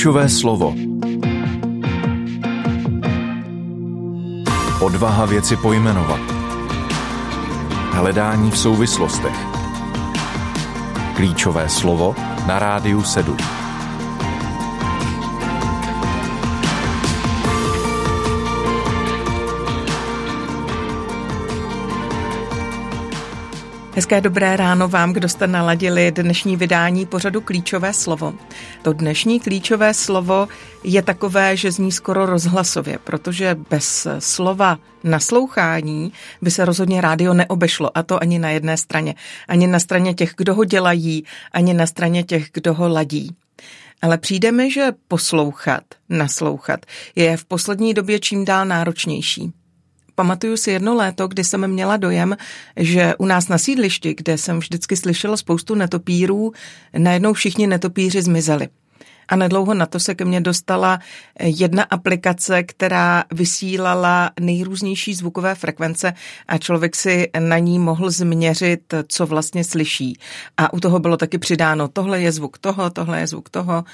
Klíčové 0.00 0.28
slovo 0.28 0.74
Odvaha 4.80 5.26
věci 5.26 5.56
pojmenovat 5.56 6.20
Hledání 7.90 8.50
v 8.50 8.58
souvislostech 8.58 9.36
Klíčové 11.16 11.68
slovo 11.68 12.14
na 12.46 12.58
rádiu 12.58 13.02
7. 13.02 13.36
Hezké 23.94 24.20
dobré 24.20 24.56
ráno 24.56 24.88
vám, 24.88 25.12
kdo 25.12 25.28
jste 25.28 25.46
naladili 25.46 26.12
dnešní 26.12 26.56
vydání 26.56 27.06
pořadu 27.06 27.40
Klíčové 27.40 27.92
slovo. 27.92 28.34
To 28.82 28.92
dnešní 28.92 29.40
klíčové 29.40 29.94
slovo 29.94 30.48
je 30.84 31.02
takové, 31.02 31.56
že 31.56 31.72
zní 31.72 31.92
skoro 31.92 32.26
rozhlasově, 32.26 32.98
protože 33.04 33.56
bez 33.70 34.06
slova 34.18 34.78
naslouchání 35.04 36.12
by 36.42 36.50
se 36.50 36.64
rozhodně 36.64 37.00
rádio 37.00 37.34
neobešlo, 37.34 37.98
a 37.98 38.02
to 38.02 38.22
ani 38.22 38.38
na 38.38 38.50
jedné 38.50 38.76
straně. 38.76 39.14
Ani 39.48 39.66
na 39.66 39.78
straně 39.78 40.14
těch, 40.14 40.34
kdo 40.36 40.54
ho 40.54 40.64
dělají, 40.64 41.24
ani 41.52 41.74
na 41.74 41.86
straně 41.86 42.22
těch, 42.24 42.48
kdo 42.52 42.74
ho 42.74 42.88
ladí. 42.88 43.36
Ale 44.02 44.18
přijde 44.18 44.52
mi, 44.52 44.70
že 44.70 44.92
poslouchat, 45.08 45.84
naslouchat 46.08 46.86
je 47.16 47.36
v 47.36 47.44
poslední 47.44 47.94
době 47.94 48.18
čím 48.18 48.44
dál 48.44 48.66
náročnější. 48.66 49.52
Pamatuju 50.20 50.56
si 50.56 50.70
jedno 50.70 50.94
léto, 50.94 51.28
kdy 51.28 51.44
jsem 51.44 51.66
měla 51.66 51.96
dojem, 51.96 52.36
že 52.76 53.14
u 53.18 53.26
nás 53.26 53.48
na 53.48 53.58
sídlišti, 53.58 54.14
kde 54.14 54.38
jsem 54.38 54.58
vždycky 54.58 54.96
slyšela 54.96 55.36
spoustu 55.36 55.74
netopírů, 55.74 56.52
najednou 56.98 57.32
všichni 57.32 57.66
netopíři 57.66 58.22
zmizeli. 58.22 58.68
A 59.28 59.36
nedlouho 59.36 59.74
na 59.74 59.86
to 59.86 60.00
se 60.00 60.14
ke 60.14 60.24
mně 60.24 60.40
dostala 60.40 60.98
jedna 61.40 61.82
aplikace, 61.82 62.62
která 62.62 63.24
vysílala 63.32 64.30
nejrůznější 64.40 65.14
zvukové 65.14 65.54
frekvence 65.54 66.12
a 66.48 66.58
člověk 66.58 66.96
si 66.96 67.30
na 67.38 67.58
ní 67.58 67.78
mohl 67.78 68.10
změřit, 68.10 68.94
co 69.08 69.26
vlastně 69.26 69.64
slyší. 69.64 70.18
A 70.56 70.72
u 70.72 70.80
toho 70.80 70.98
bylo 70.98 71.16
taky 71.16 71.38
přidáno, 71.38 71.88
tohle 71.88 72.20
je 72.20 72.32
zvuk 72.32 72.58
toho, 72.58 72.90
tohle 72.90 73.20
je 73.20 73.26
zvuk 73.26 73.50
toho. 73.50 73.84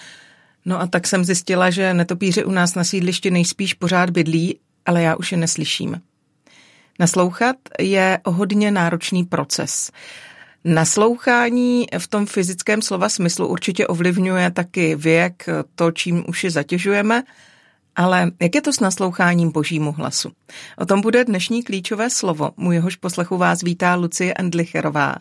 No 0.65 0.81
a 0.81 0.87
tak 0.87 1.07
jsem 1.07 1.25
zjistila, 1.25 1.71
že 1.71 1.95
netopíři 1.95 2.45
u 2.45 2.51
nás 2.51 2.75
na 2.75 2.85
sídlišti 2.85 3.31
nejspíš 3.31 3.75
pořád 3.75 4.11
bydlí, 4.11 4.59
ale 4.87 5.03
já 5.03 5.17
už 5.17 5.33
je 5.33 5.39
neslyším. 5.39 6.01
Naslouchat 6.99 7.57
je 7.81 8.19
hodně 8.25 8.71
náročný 8.71 9.25
proces. 9.25 9.91
Naslouchání 10.65 11.87
v 11.99 12.07
tom 12.07 12.27
fyzickém 12.27 12.83
slova 12.83 13.09
smyslu 13.09 13.47
určitě 13.47 13.87
ovlivňuje 13.87 14.51
taky 14.51 14.97
věk, 14.97 15.47
to, 15.75 15.93
čím 15.93 16.25
uši 16.29 16.51
zatěžujeme, 16.51 17.23
ale 17.97 18.31
jak 18.41 18.55
je 18.55 18.63
to 18.63 18.73
s 18.73 18.81
nasloucháním 18.81 19.53
božímu 19.53 19.93
hlasu? 19.93 20.33
O 20.79 20.87
tom 20.87 21.01
bude 21.01 21.25
dnešní 21.25 21.63
klíčové 21.63 22.11
slovo. 22.11 22.51
Můj 22.57 22.75
jehož 22.75 22.97
poslechu 22.97 23.37
vás 23.37 23.63
vítá 23.63 23.95
Lucie 23.95 24.35
Endlicherová. 24.35 25.15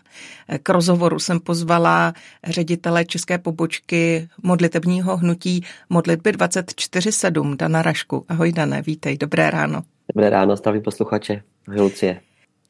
K 0.64 0.70
rozhovoru 0.70 1.20
jsem 1.20 1.40
pozvala 1.40 2.14
ředitele 2.44 3.06
české 3.06 3.38
pobočky 3.38 4.30
modlitebního 4.44 5.18
hnutí 5.18 5.64
Modlitby 5.90 6.32
24.7 6.32 7.58
Dana 7.58 7.82
Rašku. 7.82 8.26
Ahoj 8.30 8.52
Dané, 8.52 8.82
vítej, 8.82 9.18
dobré 9.18 9.52
ráno. 9.52 9.84
Dobré 10.14 10.30
ráno, 10.30 10.56
zdraví 10.56 10.82
posluchače. 10.82 11.42
Lucie. 11.68 12.22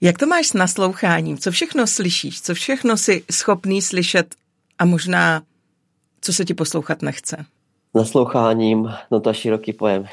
Jak 0.02 0.18
to 0.18 0.26
máš 0.28 0.48
s 0.48 0.54
nasloucháním? 0.54 1.38
Co 1.38 1.52
všechno 1.52 1.88
slyšíš? 1.88 2.42
Co 2.42 2.54
všechno 2.54 2.98
si 2.98 3.24
schopný 3.32 3.82
slyšet 3.82 4.36
a 4.80 4.86
možná, 4.86 5.42
co 6.22 6.34
se 6.34 6.46
ti 6.46 6.54
poslouchat 6.54 7.02
nechce? 7.02 7.46
Nasloucháním, 7.96 8.90
no 9.12 9.20
to 9.20 9.30
je 9.30 9.34
široký 9.34 9.74
pojem. 9.74 10.06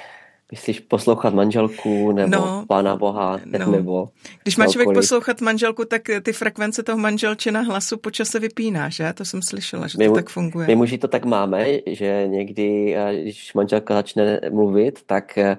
Myslíš 0.53 0.81
poslouchat 0.81 1.35
manželku 1.35 2.13
nebo 2.13 2.37
no, 2.37 2.65
Pána 2.69 2.97
Boha 2.97 3.41
no. 3.45 3.71
nebo 3.71 4.09
Když 4.43 4.57
má 4.57 4.67
člověk 4.67 4.95
poslouchat 4.95 5.41
manželku, 5.41 5.85
tak 5.85 6.03
ty 6.23 6.33
frekvence 6.33 6.83
toho 6.83 6.99
manželčina 6.99 7.61
hlasu 7.61 7.97
po 7.97 8.11
čase 8.11 8.41
vypíná, 8.41 8.89
že? 8.89 9.13
To 9.13 9.25
jsem 9.25 9.43
slyšela, 9.43 9.87
že 9.87 9.99
my, 9.99 10.09
to 10.09 10.15
tak 10.15 10.31
funguje. 10.31 10.67
My 10.67 10.77
muži 10.77 10.99
to 10.99 11.09
tak 11.09 11.25
máme, 11.25 11.67
že 11.87 12.25
někdy, 12.27 12.95
eh, 12.97 13.23
když 13.23 13.55
manželka 13.55 13.95
začne 13.95 14.41
mluvit, 14.51 15.03
tak 15.07 15.39
eh, 15.39 15.57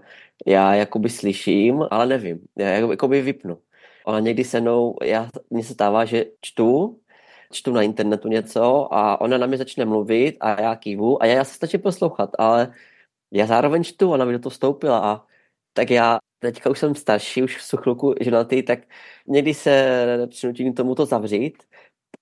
já 0.47 0.75
jakoby 0.75 1.09
slyším, 1.09 1.83
ale 1.91 2.05
nevím. 2.05 2.47
Já 2.57 2.67
jakoby 2.69 3.21
vypnu. 3.21 3.57
Ale 4.05 4.21
někdy 4.21 4.43
se 4.43 4.61
mnou, 4.61 4.95
já, 5.03 5.29
mně 5.49 5.63
se 5.63 5.73
stává, 5.73 6.05
že 6.05 6.25
čtu, 6.41 6.99
čtu 7.51 7.71
na 7.73 7.81
internetu 7.81 8.27
něco 8.27 8.93
a 8.93 9.21
ona 9.21 9.37
na 9.37 9.47
mě 9.47 9.57
začne 9.57 9.85
mluvit 9.85 10.37
a 10.39 10.61
já 10.61 10.75
kývu 10.75 11.23
a 11.23 11.25
já, 11.25 11.35
já 11.35 11.43
se 11.43 11.55
stačí 11.55 11.77
poslouchat, 11.77 12.29
ale 12.39 12.73
já 13.31 13.45
zároveň 13.45 13.83
čtu, 13.83 14.11
ona 14.11 14.25
mi 14.25 14.33
do 14.33 14.39
toho 14.39 14.51
vstoupila 14.51 15.13
a 15.13 15.25
tak 15.73 15.91
já 15.91 16.19
teďka 16.39 16.69
už 16.69 16.79
jsem 16.79 16.95
starší, 16.95 17.43
už 17.43 17.57
v 17.57 17.77
chvilku 17.77 18.15
ženatý, 18.21 18.63
tak 18.63 18.79
někdy 19.27 19.53
se 19.53 20.27
přinutím 20.29 20.73
tomu 20.73 20.95
to 20.95 21.05
zavřít, 21.05 21.63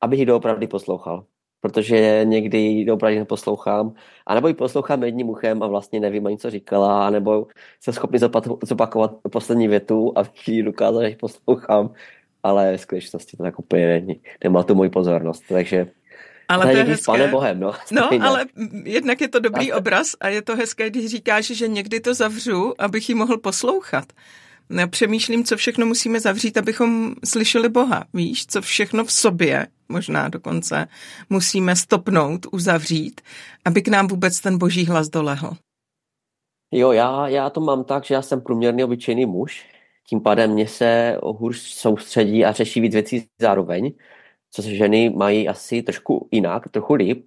abych 0.01 0.19
ji 0.19 0.25
doopravdy 0.25 0.67
poslouchal 0.67 1.25
protože 1.61 2.21
někdy 2.23 2.57
ji 2.57 2.91
opravdu 2.91 3.19
neposlouchám, 3.19 3.93
anebo 4.27 4.47
ji 4.47 4.53
poslouchám 4.53 5.03
jedním 5.03 5.29
uchem 5.29 5.63
a 5.63 5.67
vlastně 5.67 5.99
nevím 5.99 6.27
ani, 6.27 6.37
co 6.37 6.49
říkala, 6.49 7.07
anebo 7.07 7.47
jsem 7.79 7.93
schopný 7.93 8.19
zopakovat 8.63 9.11
poslední 9.31 9.67
větu 9.67 10.13
a 10.15 10.23
ji 10.47 10.63
dokázat, 10.63 11.01
že 11.01 11.09
ji 11.09 11.15
poslouchám, 11.15 11.93
ale 12.43 12.77
v 12.77 12.81
skutečnosti 12.81 13.37
to 13.37 13.43
tak 13.43 13.59
úplně 13.59 13.87
není. 13.87 14.21
Nemá 14.43 14.63
tu 14.63 14.75
moji 14.75 14.89
pozornost, 14.89 15.43
takže 15.49 15.87
ale 16.47 16.65
to 16.65 16.77
je 16.77 16.83
hezké. 16.83 17.03
S 17.03 17.05
Pánem 17.05 17.31
Bohem, 17.31 17.59
no. 17.59 17.71
No, 17.91 18.09
ale 18.21 18.45
jednak 18.83 19.21
je 19.21 19.27
to 19.27 19.39
dobrý 19.39 19.73
obraz 19.73 20.15
a 20.19 20.27
je 20.27 20.41
to 20.41 20.55
hezké, 20.55 20.89
když 20.89 21.05
říkáš, 21.05 21.45
že 21.45 21.67
někdy 21.67 21.99
to 21.99 22.13
zavřu, 22.13 22.73
abych 22.77 23.09
ji 23.09 23.15
mohl 23.15 23.37
poslouchat 23.37 24.05
přemýšlím, 24.87 25.43
co 25.43 25.57
všechno 25.57 25.85
musíme 25.85 26.19
zavřít, 26.19 26.57
abychom 26.57 27.15
slyšeli 27.25 27.69
Boha. 27.69 28.03
Víš, 28.13 28.45
co 28.47 28.61
všechno 28.61 29.05
v 29.05 29.11
sobě, 29.11 29.67
možná 29.89 30.29
dokonce, 30.29 30.87
musíme 31.29 31.75
stopnout, 31.75 32.45
uzavřít, 32.51 33.21
aby 33.65 33.81
k 33.81 33.87
nám 33.87 34.07
vůbec 34.07 34.39
ten 34.39 34.57
boží 34.57 34.85
hlas 34.85 35.09
dolehl. 35.09 35.51
Jo, 36.73 36.91
já, 36.91 37.27
já 37.27 37.49
to 37.49 37.61
mám 37.61 37.83
tak, 37.83 38.05
že 38.05 38.13
já 38.13 38.21
jsem 38.21 38.41
průměrný 38.41 38.83
obyčejný 38.83 39.25
muž, 39.25 39.65
tím 40.07 40.21
pádem 40.21 40.51
mě 40.51 40.67
se 40.67 41.17
hůř 41.23 41.57
soustředí 41.57 42.45
a 42.45 42.51
řeší 42.51 42.81
víc 42.81 42.93
věcí 42.93 43.27
zároveň, 43.41 43.93
co 44.51 44.61
se 44.61 44.75
ženy 44.75 45.09
mají 45.09 45.47
asi 45.47 45.83
trošku 45.83 46.29
jinak, 46.31 46.69
trochu 46.69 46.93
líp, 46.93 47.25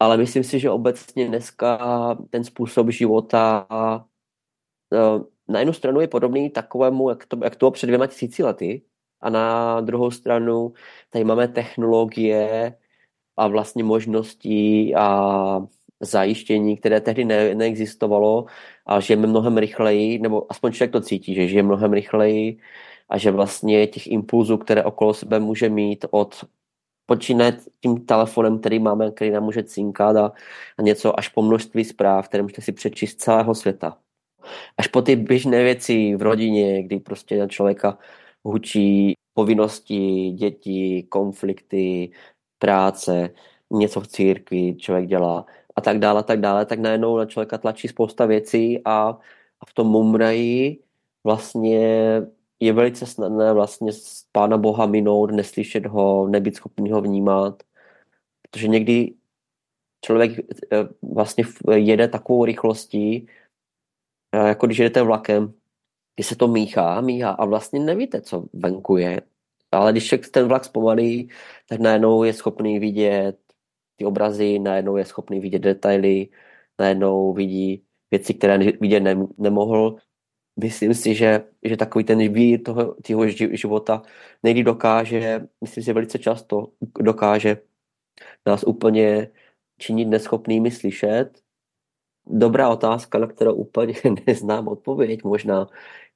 ale 0.00 0.16
myslím 0.16 0.44
si, 0.44 0.60
že 0.60 0.70
obecně 0.70 1.28
dneska 1.28 1.78
ten 2.30 2.44
způsob 2.44 2.90
života 2.90 3.66
eh, 4.92 5.33
na 5.48 5.58
jednu 5.58 5.72
stranu 5.72 6.00
je 6.00 6.08
podobný 6.08 6.50
takovému, 6.50 7.10
jak 7.10 7.26
to, 7.26 7.38
jak 7.44 7.56
to 7.56 7.70
před 7.70 7.86
dvěma 7.86 8.06
tisíci 8.06 8.42
lety, 8.42 8.82
a 9.24 9.30
na 9.30 9.80
druhou 9.80 10.10
stranu 10.10 10.72
tady 11.10 11.24
máme 11.24 11.48
technologie 11.48 12.76
a 13.36 13.48
vlastně 13.48 13.84
možnosti 13.84 14.94
a 14.94 15.66
zajištění, 16.00 16.76
které 16.76 17.00
tehdy 17.00 17.24
ne, 17.24 17.54
neexistovalo 17.54 18.46
a 18.86 19.00
žijeme 19.00 19.26
mnohem 19.26 19.58
rychleji, 19.58 20.18
nebo 20.18 20.52
aspoň 20.52 20.72
člověk 20.72 20.92
to 20.92 21.00
cítí, 21.00 21.34
že 21.34 21.48
žije 21.48 21.62
mnohem 21.62 21.92
rychleji 21.92 22.58
a 23.08 23.18
že 23.18 23.30
vlastně 23.30 23.86
těch 23.86 24.06
impulzů, 24.06 24.58
které 24.58 24.84
okolo 24.84 25.14
sebe 25.14 25.40
může 25.40 25.68
mít 25.68 26.04
od 26.10 26.44
počínat 27.06 27.54
tím 27.80 28.06
telefonem, 28.06 28.58
který 28.58 28.78
máme, 28.78 29.10
který 29.10 29.30
nám 29.30 29.44
může 29.44 29.62
cinkat 29.62 30.16
a, 30.16 30.32
a 30.78 30.82
něco 30.82 31.18
až 31.18 31.28
po 31.28 31.42
množství 31.42 31.84
zpráv, 31.84 32.28
které 32.28 32.42
můžete 32.42 32.62
si 32.62 32.72
přečíst 32.72 33.20
celého 33.20 33.54
světa 33.54 33.98
až 34.78 34.86
po 34.88 35.02
ty 35.02 35.16
běžné 35.16 35.64
věci 35.64 36.16
v 36.16 36.22
rodině, 36.22 36.82
kdy 36.82 37.00
prostě 37.00 37.38
na 37.38 37.46
člověka 37.48 37.98
hučí 38.44 39.14
povinnosti, 39.34 40.30
děti, 40.30 41.06
konflikty, 41.08 42.10
práce, 42.58 43.30
něco 43.70 44.00
v 44.00 44.08
církvi 44.08 44.76
člověk 44.76 45.06
dělá 45.06 45.46
a 45.76 45.80
tak 45.80 45.98
dále, 45.98 46.22
tak 46.22 46.40
dále, 46.40 46.66
tak 46.66 46.78
najednou 46.78 47.18
na 47.18 47.26
člověka 47.26 47.58
tlačí 47.58 47.88
spousta 47.88 48.26
věcí 48.26 48.82
a, 48.84 49.18
a 49.60 49.66
v 49.68 49.74
tom 49.74 49.86
mumraji 49.86 50.80
vlastně 51.24 51.78
je 52.60 52.72
velice 52.72 53.06
snadné 53.06 53.52
vlastně 53.52 53.92
z 53.92 54.24
Pána 54.32 54.58
Boha 54.58 54.86
minout, 54.86 55.30
neslyšet 55.30 55.86
ho, 55.86 56.28
nebyt 56.28 56.56
schopný 56.56 56.92
ho 56.92 57.00
vnímat, 57.00 57.62
protože 58.42 58.68
někdy 58.68 59.14
člověk 60.04 60.38
eh, 60.72 60.88
vlastně 61.02 61.44
jede 61.74 62.08
takovou 62.08 62.44
rychlostí, 62.44 63.26
jako 64.34 64.66
když 64.66 64.78
jdete 64.78 65.02
vlakem, 65.02 65.54
kdy 66.16 66.24
se 66.24 66.36
to 66.36 66.48
míchá, 66.48 67.00
míchá 67.00 67.30
a 67.30 67.44
vlastně 67.44 67.80
nevíte, 67.80 68.20
co 68.20 68.44
venku 68.52 68.96
je. 68.96 69.20
Ale 69.72 69.92
když 69.92 70.14
ten 70.30 70.48
vlak 70.48 70.64
zpomalí, 70.64 71.30
tak 71.68 71.80
najednou 71.80 72.24
je 72.24 72.32
schopný 72.32 72.78
vidět 72.78 73.38
ty 73.96 74.04
obrazy, 74.04 74.58
najednou 74.58 74.96
je 74.96 75.04
schopný 75.04 75.40
vidět 75.40 75.58
detaily, 75.58 76.28
najednou 76.78 77.32
vidí 77.32 77.84
věci, 78.10 78.34
které 78.34 78.58
vidět 78.58 79.00
ne, 79.00 79.16
nemohl. 79.38 79.96
Myslím 80.60 80.94
si, 80.94 81.14
že, 81.14 81.44
že 81.64 81.76
takový 81.76 82.04
ten 82.04 82.32
vír 82.32 82.62
toho, 82.62 82.96
toho 83.06 83.28
života 83.28 84.02
nejdy 84.42 84.64
dokáže, 84.64 85.46
myslím 85.60 85.84
si, 85.84 85.92
velice 85.92 86.18
často 86.18 86.68
dokáže 87.00 87.58
nás 88.46 88.64
úplně 88.64 89.30
činit 89.78 90.04
neschopnými 90.04 90.70
slyšet 90.70 91.43
dobrá 92.26 92.68
otázka, 92.68 93.18
na 93.18 93.26
kterou 93.26 93.54
úplně 93.54 93.94
neznám 94.26 94.68
odpověď 94.68 95.24
možná, 95.24 95.68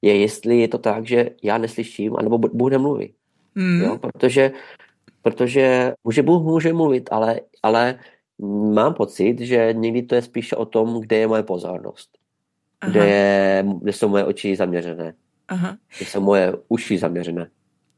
je, 0.02 0.20
jestli 0.20 0.60
je 0.60 0.69
to 0.69 0.78
tak, 0.78 1.06
že 1.06 1.31
já 1.43 1.58
neslyším, 1.58 2.16
anebo 2.16 2.38
Bůh 2.38 2.70
nemluví. 2.70 3.14
Hmm. 3.56 3.82
Jo? 3.82 3.99
Protože, 3.99 4.52
protože 5.22 5.94
může 6.05 6.22
Bůh 6.22 6.43
může 6.43 6.72
mluvit, 6.72 7.08
ale, 7.12 7.40
ale 7.62 7.99
mám 8.72 8.94
pocit, 8.94 9.40
že 9.40 9.69
někdy 9.72 10.02
to 10.02 10.14
je 10.14 10.22
spíše 10.22 10.56
o 10.56 10.64
tom, 10.64 11.00
kde 11.00 11.16
je 11.16 11.26
moje 11.26 11.43
pozornost. 11.43 12.08
Kde, 12.87 13.08
je, 13.08 13.64
kde 13.82 13.93
jsou 13.93 14.08
moje 14.08 14.25
oči 14.25 14.56
zaměřené. 14.56 15.14
Aha. 15.49 15.76
Kde 15.99 16.06
jsou 16.06 16.20
moje 16.20 16.52
uši 16.69 16.99
zaměřené. 16.99 17.50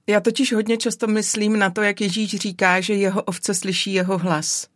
Já 0.06 0.20
totiž 0.20 0.52
hodně 0.52 0.76
často 0.76 1.06
myslím 1.06 1.58
na 1.58 1.70
to, 1.70 1.82
jak 1.82 2.00
Ježíš 2.00 2.30
říká, 2.30 2.80
že 2.80 2.94
jeho 2.94 3.22
ovce 3.22 3.54
slyší 3.54 3.92
jeho 3.92 4.18
hlas. 4.18 4.66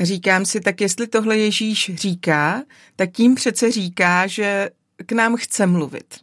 Říkám 0.00 0.44
si, 0.44 0.60
tak 0.60 0.80
jestli 0.80 1.06
tohle 1.06 1.38
Ježíš 1.38 1.90
říká, 1.94 2.62
tak 2.96 3.10
tím 3.10 3.34
přece 3.34 3.70
říká, 3.70 4.26
že 4.26 4.70
k 5.06 5.12
nám 5.12 5.36
chce 5.36 5.66
mluvit. 5.66 6.14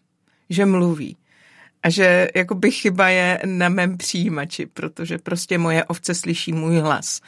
Že 0.50 0.66
mluví. 0.66 1.18
A 1.84 1.90
že 1.90 2.28
jakoby 2.36 2.72
chyba 2.72 3.10
je 3.10 3.42
na 3.46 3.70
mém 3.70 3.98
přijímači, 3.98 4.66
protože 4.66 5.18
prostě 5.18 5.58
moje 5.58 5.86
ovce 5.86 6.16
slyší 6.16 6.54
můj 6.54 6.80
hlas. 6.80 7.22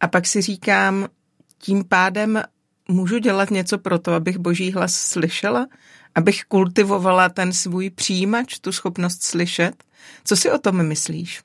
A 0.00 0.08
pak 0.08 0.26
si 0.26 0.40
říkám, 0.42 1.08
tím 1.58 1.84
pádem 1.84 2.42
můžu 2.88 3.18
dělat 3.18 3.50
něco 3.50 3.78
pro 3.78 3.98
to, 3.98 4.12
abych 4.12 4.38
boží 4.38 4.72
hlas 4.72 4.94
slyšela? 4.94 5.66
Abych 6.14 6.44
kultivovala 6.44 7.28
ten 7.28 7.52
svůj 7.52 7.90
přijímač, 7.90 8.58
tu 8.58 8.72
schopnost 8.72 9.22
slyšet? 9.22 9.84
Co 10.24 10.36
si 10.36 10.50
o 10.50 10.58
tom 10.58 10.86
myslíš? 10.86 11.40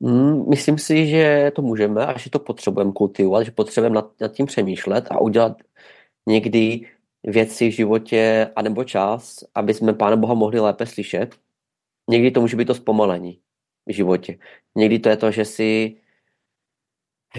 Mm, 0.00 0.48
myslím 0.48 0.78
si, 0.78 1.06
že 1.06 1.52
to 1.54 1.62
můžeme 1.62 2.06
a 2.06 2.18
že 2.18 2.30
to 2.30 2.38
potřebujeme 2.38 2.92
kultivovat, 2.92 3.44
že 3.44 3.50
potřebujeme 3.50 3.94
nad, 3.94 4.20
nad 4.20 4.32
tím 4.32 4.46
přemýšlet 4.46 5.06
a 5.10 5.20
udělat 5.20 5.56
někdy 6.28 6.88
věci 7.24 7.68
v 7.68 7.74
životě 7.74 8.50
anebo 8.56 8.84
čas, 8.84 9.44
aby 9.54 9.74
jsme 9.74 9.94
Pána 9.94 10.16
Boha 10.16 10.34
mohli 10.34 10.60
lépe 10.60 10.86
slyšet. 10.86 11.36
Někdy 12.10 12.30
to 12.30 12.40
může 12.40 12.56
být 12.56 12.64
to 12.64 12.74
zpomalení 12.74 13.40
v 13.86 13.92
životě. 13.92 14.38
Někdy 14.76 14.98
to 14.98 15.08
je 15.08 15.16
to, 15.16 15.30
že 15.30 15.44
si 15.44 15.96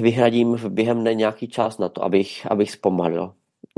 vyhradím 0.02 0.58
během 0.70 1.02
dne 1.02 1.14
nějaký 1.14 1.48
čas 1.48 1.78
na 1.78 1.90
to, 1.90 2.04
abych, 2.04 2.52
abych 2.52 2.72
zpomalil. 2.72 3.34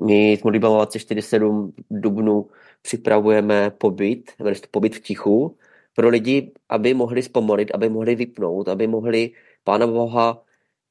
My 0.06 0.34
s 0.34 0.44
Modlitbou 0.44 0.78
24-7 0.78 1.72
dubnu 1.92 2.50
připravujeme 2.82 3.72
pobyt, 3.72 4.32
jmenuje 4.40 4.56
to 4.56 4.68
pobyt 4.72 4.96
v 4.96 5.02
tichu, 5.02 5.58
pro 6.00 6.10
lidi, 6.10 6.52
aby 6.70 6.94
mohli 6.94 7.24
zpomalit, 7.24 7.72
aby 7.76 7.90
mohli 7.90 8.16
vypnout, 8.16 8.68
aby 8.68 8.88
mohli 8.88 9.32
Pána 9.64 9.88
Boha 9.88 10.44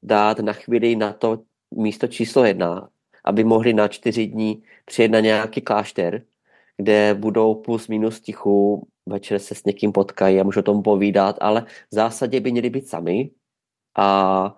dát 0.03 0.39
na 0.39 0.53
chvíli 0.53 0.95
na 0.95 1.13
to 1.13 1.43
místo 1.75 2.07
číslo 2.07 2.45
jedna, 2.45 2.89
aby 3.25 3.43
mohli 3.43 3.73
na 3.73 3.87
čtyři 3.87 4.27
dní 4.27 4.63
přijet 4.85 5.11
na 5.11 5.19
nějaký 5.19 5.61
klášter, 5.61 6.25
kde 6.77 7.13
budou 7.13 7.55
plus 7.55 7.87
minus 7.87 8.21
tichu, 8.21 8.87
večer 9.05 9.39
se 9.39 9.55
s 9.55 9.63
někým 9.65 9.91
potkají 9.91 10.39
a 10.39 10.43
můžou 10.43 10.61
tomu 10.61 10.81
povídat, 10.81 11.35
ale 11.41 11.65
v 11.91 11.95
zásadě 11.95 12.39
by 12.39 12.51
měli 12.51 12.69
být 12.69 12.87
sami 12.87 13.31
a 13.97 14.57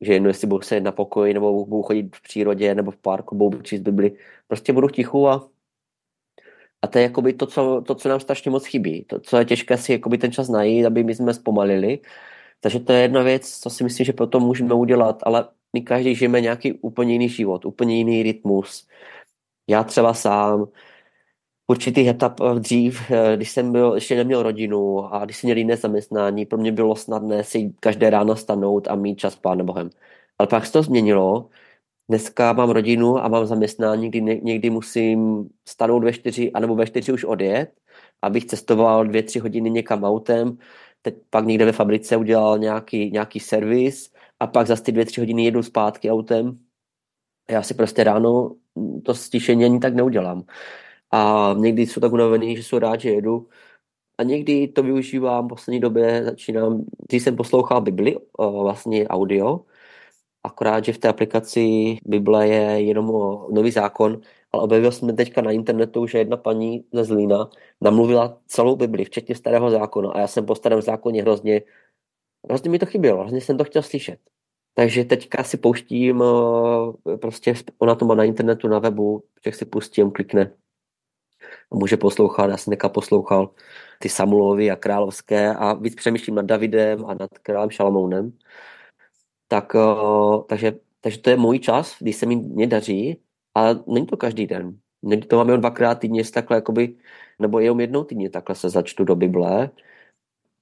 že 0.00 0.12
jedno, 0.12 0.28
jestli 0.28 0.46
budou 0.46 0.62
se 0.62 0.80
na 0.80 0.92
pokoji, 0.92 1.34
nebo 1.34 1.64
budou 1.64 1.82
chodit 1.82 2.16
v 2.16 2.22
přírodě, 2.22 2.74
nebo 2.74 2.90
v 2.90 2.96
parku, 2.96 3.36
budou 3.36 3.62
číst 3.62 3.80
Bibli. 3.80 4.16
Prostě 4.48 4.72
budu 4.72 4.88
tichu 4.88 5.28
a, 5.28 5.48
a 6.82 6.86
to 6.86 6.98
je 6.98 7.02
jakoby 7.04 7.32
to 7.32 7.46
co, 7.46 7.82
to, 7.86 7.94
co 7.94 8.08
nám 8.08 8.20
strašně 8.20 8.50
moc 8.50 8.66
chybí. 8.66 9.04
To, 9.04 9.20
co 9.20 9.36
je 9.36 9.44
těžké 9.44 9.78
si 9.78 9.92
jakoby 9.92 10.18
ten 10.18 10.32
čas 10.32 10.48
najít, 10.48 10.86
aby 10.86 11.04
my 11.04 11.14
jsme 11.14 11.34
zpomalili. 11.34 12.00
Takže 12.60 12.80
to 12.80 12.92
je 12.92 13.02
jedna 13.02 13.22
věc, 13.22 13.58
co 13.60 13.70
si 13.70 13.84
myslím, 13.84 14.06
že 14.06 14.12
potom 14.12 14.42
můžeme 14.42 14.74
udělat, 14.74 15.18
ale 15.22 15.48
my 15.72 15.82
každý 15.82 16.14
žijeme 16.14 16.40
nějaký 16.40 16.72
úplně 16.72 17.12
jiný 17.12 17.28
život, 17.28 17.64
úplně 17.64 17.96
jiný 17.96 18.22
rytmus. 18.22 18.88
Já 19.68 19.84
třeba 19.84 20.14
sám 20.14 20.68
určitých 21.66 22.08
etap 22.08 22.40
eh, 22.40 22.60
dřív, 22.60 23.10
eh, 23.10 23.36
když 23.36 23.50
jsem 23.50 23.72
byl, 23.72 23.94
ještě 23.94 24.16
neměl 24.16 24.42
rodinu 24.42 25.14
a 25.14 25.24
když 25.24 25.36
jsem 25.36 25.48
měl 25.48 25.58
jiné 25.58 25.76
zaměstnání, 25.76 26.46
pro 26.46 26.58
mě 26.58 26.72
bylo 26.72 26.96
snadné 26.96 27.44
si 27.44 27.74
každé 27.80 28.10
ráno 28.10 28.36
stanout 28.36 28.88
a 28.88 28.94
mít 28.94 29.18
čas 29.18 29.32
s 29.34 29.36
Pánem 29.36 29.66
Bohem. 29.66 29.90
Ale 30.38 30.46
pak 30.48 30.66
se 30.66 30.72
to 30.72 30.82
změnilo. 30.82 31.48
Dneska 32.08 32.52
mám 32.52 32.70
rodinu 32.70 33.18
a 33.18 33.28
mám 33.28 33.46
zaměstnání, 33.46 34.08
kdy 34.08 34.40
někdy 34.42 34.70
musím 34.70 35.48
stanout 35.68 36.04
ve 36.04 36.12
čtyři, 36.12 36.52
anebo 36.52 36.74
ve 36.74 36.86
čtyři 36.86 37.12
už 37.12 37.24
odjet, 37.24 37.72
abych 38.22 38.44
cestoval 38.44 39.06
dvě, 39.06 39.22
tři 39.22 39.38
hodiny 39.38 39.70
někam 39.70 40.04
autem, 40.04 40.58
teď 41.02 41.14
pak 41.30 41.46
někde 41.46 41.64
ve 41.64 41.72
fabrice 41.72 42.16
udělal 42.16 42.58
nějaký, 42.58 43.10
nějaký 43.10 43.40
servis 43.40 44.12
a 44.40 44.46
pak 44.46 44.66
zase 44.66 44.82
ty 44.82 44.92
dvě, 44.92 45.04
tři 45.04 45.20
hodiny 45.20 45.44
jedu 45.44 45.62
zpátky 45.62 46.10
autem. 46.10 46.58
Já 47.50 47.62
si 47.62 47.74
prostě 47.74 48.04
ráno 48.04 48.56
to 49.04 49.14
stišení 49.14 49.64
ani 49.64 49.80
tak 49.80 49.94
neudělám. 49.94 50.42
A 51.10 51.54
někdy 51.58 51.86
jsou 51.86 52.00
tak 52.00 52.12
unavený, 52.12 52.56
že 52.56 52.62
jsou 52.62 52.78
rád, 52.78 53.00
že 53.00 53.10
jedu. 53.10 53.48
A 54.18 54.22
někdy 54.22 54.68
to 54.68 54.82
využívám 54.82 55.44
v 55.44 55.48
poslední 55.48 55.80
době, 55.80 56.24
začínám, 56.24 56.84
když 57.08 57.22
jsem 57.22 57.36
poslouchal 57.36 57.80
Bibli, 57.80 58.16
vlastně 58.38 59.08
audio, 59.08 59.60
akorát, 60.46 60.84
že 60.84 60.92
v 60.92 60.98
té 60.98 61.08
aplikaci 61.08 61.96
Bible 62.04 62.48
je 62.48 62.80
jenom 62.82 63.06
nový 63.50 63.70
zákon, 63.70 64.20
ale 64.52 64.62
objevil 64.62 64.92
jsem 64.92 65.16
teďka 65.16 65.42
na 65.42 65.50
internetu, 65.50 66.06
že 66.06 66.18
jedna 66.18 66.36
paní 66.36 66.84
ze 66.92 67.04
Zlína 67.04 67.50
namluvila 67.80 68.38
celou 68.46 68.76
Bibli, 68.76 69.04
včetně 69.04 69.34
starého 69.34 69.70
zákona 69.70 70.10
a 70.10 70.20
já 70.20 70.26
jsem 70.26 70.46
po 70.46 70.54
starém 70.54 70.82
zákoně 70.82 71.22
hrozně, 71.22 71.62
hrozně 72.48 72.70
mi 72.70 72.78
to 72.78 72.86
chybělo, 72.86 73.20
hrozně 73.20 73.40
jsem 73.40 73.58
to 73.58 73.64
chtěl 73.64 73.82
slyšet. 73.82 74.18
Takže 74.74 75.04
teďka 75.04 75.44
si 75.44 75.56
pouštím, 75.56 76.24
prostě 77.20 77.54
ona 77.78 77.94
to 77.94 78.04
má 78.04 78.14
na 78.14 78.24
internetu, 78.24 78.68
na 78.68 78.78
webu, 78.78 79.24
člověk 79.42 79.54
si 79.54 79.64
pustím, 79.64 80.10
klikne 80.10 80.52
a 81.72 81.74
může 81.76 81.96
poslouchat. 81.96 82.50
Já 82.50 82.56
jsem 82.56 82.70
teďka 82.70 82.88
poslouchal 82.88 83.50
ty 83.98 84.08
Samulovy 84.08 84.70
a 84.70 84.76
Královské 84.76 85.54
a 85.54 85.74
víc 85.74 85.94
přemýšlím 85.94 86.34
nad 86.34 86.44
Davidem 86.44 87.06
a 87.06 87.14
nad 87.14 87.38
králem 87.42 87.70
Šalamounem. 87.70 88.32
Tak, 89.48 89.74
uh, 89.74 90.44
takže, 90.48 90.72
takže 91.00 91.18
to 91.18 91.30
je 91.30 91.36
můj 91.36 91.58
čas, 91.58 91.96
když 92.00 92.16
se 92.16 92.26
mi 92.26 92.36
mě 92.36 92.66
daří, 92.66 93.20
ale 93.54 93.80
není 93.86 94.06
to 94.06 94.16
každý 94.16 94.46
den. 94.46 94.78
Někdy 95.02 95.26
to 95.26 95.36
mám 95.36 95.50
jen 95.50 95.60
dvakrát 95.60 95.94
týdně, 95.94 96.24
takhle 96.24 96.56
jakoby, 96.56 96.96
nebo 97.38 97.60
jenom 97.60 97.80
jednou 97.80 98.04
týdně 98.04 98.30
takhle 98.30 98.54
se 98.54 98.70
začtu 98.70 99.04
do 99.04 99.16
Bible. 99.16 99.70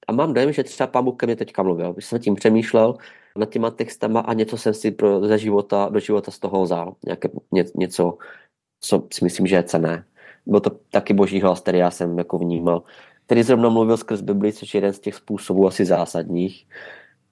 A 0.09 0.13
mám 0.13 0.35
dojem, 0.35 0.53
že 0.53 0.65
třeba 0.65 0.87
pán 0.87 1.05
Bůh 1.05 1.17
ke 1.17 1.27
mě 1.27 1.37
teďka 1.37 1.63
mluvil. 1.63 1.93
Když 1.93 2.05
jsem 2.05 2.19
tím 2.19 2.35
přemýšlel 2.35 2.97
nad 3.39 3.51
těma 3.51 3.71
textama 3.71 4.21
a 4.21 4.33
něco 4.33 4.59
jsem 4.59 4.75
si 4.75 4.91
pro, 4.91 5.27
ze 5.27 5.39
života, 5.39 5.89
do 5.89 6.01
života 6.01 6.31
z 6.31 6.39
toho 6.39 6.63
vzal. 6.63 6.97
Nějaké, 7.07 7.29
ně, 7.53 7.65
něco, 7.75 8.19
co 8.81 9.09
si 9.13 9.25
myslím, 9.25 9.47
že 9.47 9.57
je 9.57 9.63
cené 9.63 10.05
byl 10.47 10.61
to 10.61 10.71
taky 10.71 11.15
boží 11.15 11.41
hlas, 11.41 11.61
který 11.61 11.79
já 11.79 11.91
jsem 11.91 12.19
jako 12.19 12.39
vnímal, 12.39 12.83
který 13.27 13.43
zrovna 13.43 13.69
mluvil 13.69 13.97
skrz 13.97 14.21
Bibli, 14.21 14.53
což 14.53 14.75
je 14.75 14.79
jeden 14.79 14.93
z 14.93 15.01
těch 15.01 15.15
způsobů 15.15 15.67
asi 15.67 15.85
zásadních, 15.85 16.67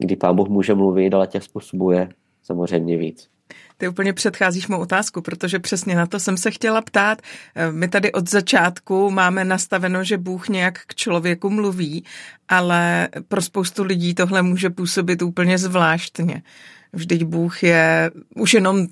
kdy 0.03 0.17
pán 0.17 0.37
Bůh 0.37 0.49
může 0.49 0.75
mluvit, 0.75 1.15
ale 1.15 1.27
těch 1.27 1.43
způsobů 1.43 1.91
je 1.91 2.09
samozřejmě 2.43 2.97
víc. 2.97 3.29
Ty 3.77 3.89
úplně 3.89 4.13
předcházíš 4.13 4.69
mou 4.69 4.79
otázku, 4.79 5.23
protože 5.23 5.59
přesně 5.59 5.95
na 5.95 6.07
to 6.07 6.21
jsem 6.21 6.37
se 6.37 6.51
chtěla 6.51 6.83
ptát. 6.83 7.23
My 7.71 7.89
tady 7.89 8.13
od 8.13 8.31
začátku 8.31 9.11
máme 9.11 9.45
nastaveno, 9.45 10.05
že 10.05 10.19
Bůh 10.19 10.49
nějak 10.49 10.79
k 10.87 10.95
člověku 10.95 11.51
mluví, 11.51 12.05
ale 12.49 13.09
pro 13.29 13.43
spoustu 13.43 13.85
lidí 13.85 14.15
tohle 14.15 14.43
může 14.43 14.71
působit 14.71 15.23
úplně 15.23 15.59
zvláštně. 15.59 16.43
Vždyť 16.93 17.25
Bůh 17.25 17.63
je 17.63 18.11
už 18.37 18.55
jenom 18.55 18.87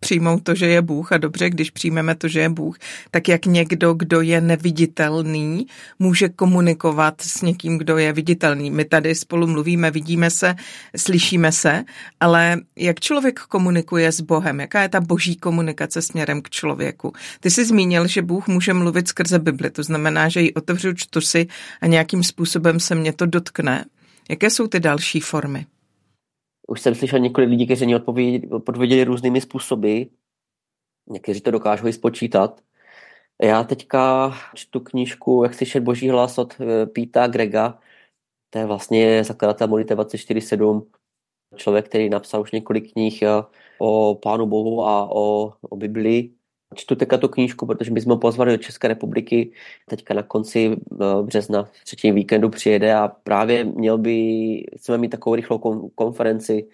přijmout 0.00 0.42
to, 0.42 0.54
že 0.54 0.66
je 0.66 0.82
Bůh 0.82 1.12
a 1.12 1.18
dobře, 1.18 1.50
když 1.50 1.70
přijmeme 1.70 2.14
to, 2.14 2.28
že 2.28 2.40
je 2.40 2.48
Bůh, 2.48 2.78
tak 3.10 3.28
jak 3.28 3.46
někdo, 3.46 3.94
kdo 3.94 4.20
je 4.20 4.40
neviditelný, 4.40 5.66
může 5.98 6.28
komunikovat 6.28 7.20
s 7.20 7.42
někým, 7.42 7.78
kdo 7.78 7.98
je 7.98 8.12
viditelný. 8.12 8.70
My 8.70 8.84
tady 8.84 9.14
spolu 9.14 9.46
mluvíme, 9.46 9.90
vidíme 9.90 10.30
se, 10.30 10.54
slyšíme 10.96 11.52
se, 11.52 11.84
ale 12.20 12.60
jak 12.76 13.00
člověk 13.00 13.40
komunikuje 13.40 14.12
s 14.12 14.20
Bohem, 14.20 14.60
jaká 14.60 14.82
je 14.82 14.88
ta 14.88 15.00
boží 15.00 15.36
komunikace 15.36 16.02
směrem 16.02 16.42
k 16.42 16.50
člověku? 16.50 17.12
Ty 17.40 17.50
jsi 17.50 17.64
zmínil, 17.64 18.06
že 18.06 18.22
Bůh 18.22 18.48
může 18.48 18.74
mluvit 18.74 19.08
skrze 19.08 19.38
Bibli, 19.38 19.70
to 19.70 19.82
znamená, 19.82 20.28
že 20.28 20.40
ji 20.40 20.54
otevřu, 20.54 20.92
čtu 20.94 21.20
si 21.20 21.46
a 21.80 21.86
nějakým 21.86 22.24
způsobem 22.24 22.80
se 22.80 22.94
mě 22.94 23.12
to 23.12 23.26
dotkne. 23.26 23.84
Jaké 24.30 24.50
jsou 24.50 24.66
ty 24.66 24.80
další 24.80 25.20
formy? 25.20 25.66
Už 26.70 26.80
jsem 26.80 26.94
slyšel 26.94 27.18
několik 27.18 27.50
lidí, 27.50 27.66
kteří 27.66 27.86
mě 27.86 27.96
odpověděli, 28.50 29.04
různými 29.04 29.40
způsoby. 29.40 30.02
Někteří 31.10 31.40
to 31.40 31.50
dokážou 31.50 31.86
i 31.86 31.92
spočítat. 31.92 32.60
Já 33.42 33.64
teďka 33.64 34.32
čtu 34.54 34.80
knížku 34.80 35.42
Jak 35.42 35.54
slyšet 35.54 35.80
boží 35.80 36.08
hlas 36.08 36.38
od 36.38 36.60
eh, 36.60 36.86
Píta 36.86 37.26
Grega. 37.26 37.78
To 38.50 38.58
je 38.58 38.66
vlastně 38.66 39.24
zakladatel 39.24 39.68
Modlitve 39.68 39.96
24.7. 39.96 40.86
Člověk, 41.56 41.88
který 41.88 42.08
napsal 42.08 42.40
už 42.40 42.52
několik 42.52 42.92
knih 42.92 43.22
eh, 43.22 43.28
o 43.78 44.14
Pánu 44.14 44.46
Bohu 44.46 44.84
a 44.84 45.10
o, 45.10 45.52
o 45.60 45.76
Biblii. 45.76 46.37
Čtu 46.74 46.94
teďka 46.94 47.18
tu 47.18 47.28
knížku, 47.28 47.66
protože 47.66 47.90
my 47.90 48.00
jsme 48.00 48.12
ho 48.12 48.18
pozvali 48.18 48.52
do 48.52 48.62
České 48.62 48.88
republiky. 48.88 49.52
Teďka 49.88 50.14
na 50.14 50.22
konci 50.22 50.76
eh, 50.76 51.22
března, 51.22 51.62
v 51.62 51.84
třetím 51.84 52.14
víkendu 52.14 52.48
přijede 52.50 52.94
a 52.94 53.08
právě 53.08 53.64
měl 53.64 53.98
by, 53.98 54.16
chceme 54.78 54.98
mít 54.98 55.08
takovou 55.08 55.34
rychlou 55.34 55.58
konferenci 55.94 56.68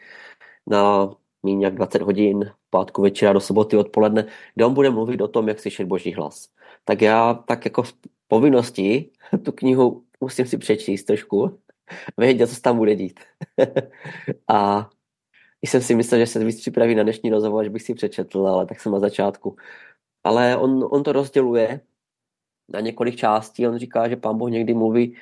na 0.66 1.10
méně 1.42 1.64
jak 1.66 1.74
20 1.74 2.02
hodin 2.02 2.50
pátku 2.70 3.02
večera 3.02 3.32
do 3.32 3.40
soboty 3.40 3.76
odpoledne, 3.76 4.26
kde 4.54 4.64
on 4.64 4.74
bude 4.74 4.90
mluvit 4.90 5.20
o 5.20 5.28
tom, 5.28 5.48
jak 5.48 5.60
slyšet 5.60 5.84
boží 5.84 6.14
hlas. 6.14 6.48
Tak 6.84 7.02
já 7.02 7.34
tak 7.34 7.64
jako 7.64 7.84
z 7.84 7.94
povinnosti 8.28 9.10
tu 9.42 9.52
knihu 9.52 10.04
musím 10.20 10.46
si 10.46 10.58
přečíst 10.58 11.04
trošku, 11.04 11.58
vědět, 12.18 12.46
co 12.46 12.54
se 12.54 12.62
tam 12.62 12.76
bude 12.76 12.94
dít. 12.96 13.20
a 14.48 14.90
jsem 15.70 15.82
si 15.82 15.94
myslel, 15.94 16.20
že 16.20 16.26
se 16.26 16.44
víc 16.44 16.60
připraví 16.60 16.94
na 16.94 17.02
dnešní 17.02 17.30
rozhovor, 17.30 17.64
že 17.64 17.70
bych 17.70 17.82
si 17.82 17.94
přečetl, 17.94 18.46
ale 18.46 18.66
tak 18.66 18.80
jsem 18.80 18.92
na 18.92 18.98
začátku. 18.98 19.56
Ale 20.24 20.56
on, 20.56 20.88
on 20.90 21.02
to 21.02 21.12
rozděluje 21.12 21.80
na 22.68 22.80
několik 22.80 23.16
částí. 23.16 23.66
On 23.66 23.78
říká, 23.78 24.08
že 24.08 24.16
pán 24.16 24.38
Bůh 24.38 24.50
někdy 24.50 24.74
mluví, 24.74 25.16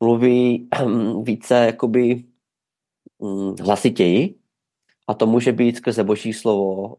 mluví 0.00 0.68
více 1.22 1.54
jakoby 1.54 2.24
hm, 3.22 3.54
hlasitěji, 3.60 4.34
a 5.08 5.14
to 5.14 5.26
může 5.26 5.52
být 5.52 5.76
skrze 5.76 6.04
boží 6.04 6.32
slovo, 6.32 6.96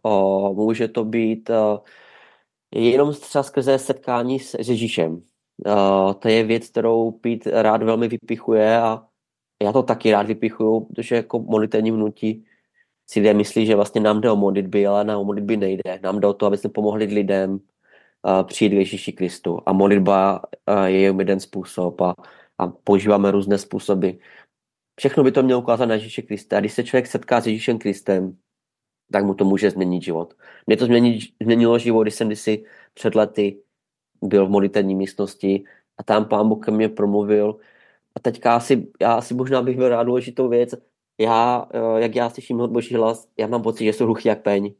může 0.54 0.88
to 0.88 1.06
být 1.06 1.52
jenom 2.76 3.14
třeba 3.14 3.44
skrze 3.44 3.80
setkání 3.80 4.40
s 4.40 4.54
Ježíšem. 4.54 5.22
To 6.20 6.28
je 6.28 6.44
věc, 6.44 6.68
kterou 6.70 7.12
Pít 7.12 7.48
rád 7.48 7.84
velmi 7.84 8.08
vypichuje 8.08 8.78
a 8.78 9.08
já 9.64 9.72
to 9.72 9.84
taky 9.84 10.12
rád 10.12 10.28
vypichuju, 10.28 10.80
protože 10.80 11.16
jako 11.16 11.40
modlitevní 11.40 11.92
hnutí 11.92 12.46
si 13.12 13.20
lidé 13.20 13.34
myslí, 13.34 13.66
že 13.66 13.76
vlastně 13.76 14.02
nám 14.02 14.22
jde 14.22 14.32
o 14.32 14.36
modlitby, 14.36 14.88
ale 14.88 15.04
nám 15.04 15.20
o 15.20 15.24
modlitby 15.24 15.58
nejde. 15.58 16.00
Nám 16.04 16.20
jde 16.20 16.28
o 16.28 16.34
to, 16.34 16.46
aby 16.46 16.58
jsme 16.58 16.70
pomohli 16.70 17.06
lidem 17.06 17.60
přijít 18.44 18.70
k 18.70 18.74
Ježíši 18.74 19.12
Kristu. 19.12 19.60
A 19.66 19.74
modlitba 19.74 20.42
je 20.86 21.00
jeden 21.00 21.40
způsob 21.40 22.02
a, 22.02 22.14
a 22.58 22.68
používáme 22.68 23.32
různé 23.32 23.58
způsoby. 23.58 24.10
Všechno 25.00 25.24
by 25.24 25.32
to 25.32 25.44
mělo 25.44 25.62
ukázat 25.62 25.86
na 25.86 25.94
Ježíše 25.94 26.22
Krista. 26.22 26.58
A 26.58 26.60
když 26.60 26.74
se 26.74 26.84
člověk 26.84 27.08
setká 27.08 27.42
s 27.42 27.48
Ježíšem 27.48 27.80
Kristem, 27.80 28.38
tak 29.12 29.26
mu 29.26 29.34
to 29.34 29.46
může 29.46 29.72
změnit 29.72 30.04
život. 30.04 30.34
Mě 30.68 30.78
to 30.78 30.86
změnilo, 30.86 31.20
změnilo 31.44 31.80
život, 31.80 32.04
když 32.04 32.14
jsem 32.14 32.28
kdysi 32.28 32.64
před 32.94 33.16
lety 33.16 33.62
byl 34.22 34.48
v 34.48 34.50
modlitevní 34.50 34.96
místnosti 34.96 35.64
a 35.98 36.04
tam 36.04 36.26
pán 36.26 36.50
Bůh 36.50 36.66
ke 36.66 36.72
mně 36.72 36.90
promluvil. 36.90 37.60
A 38.16 38.20
teďka 38.20 38.56
asi, 38.56 38.88
já 39.02 39.14
asi 39.14 39.34
možná 39.34 39.62
bych 39.62 39.78
byl 39.78 39.90
rád 39.90 40.04
důležitou 40.04 40.50
věc. 40.50 40.76
Já, 41.20 41.68
eh, 41.74 42.02
jak 42.02 42.16
já 42.16 42.30
slyším 42.30 42.58
boží 42.58 42.96
hlas, 42.96 43.28
já 43.38 43.48
mám 43.48 43.62
pocit, 43.62 43.86
že 43.86 43.94
jsou 43.94 44.06
hluchý 44.06 44.28
jak 44.28 44.42
peň, 44.42 44.74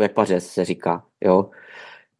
jak 0.00 0.14
pařez 0.14 0.48
se 0.48 0.64
říká. 0.64 1.06
Jo? 1.20 1.50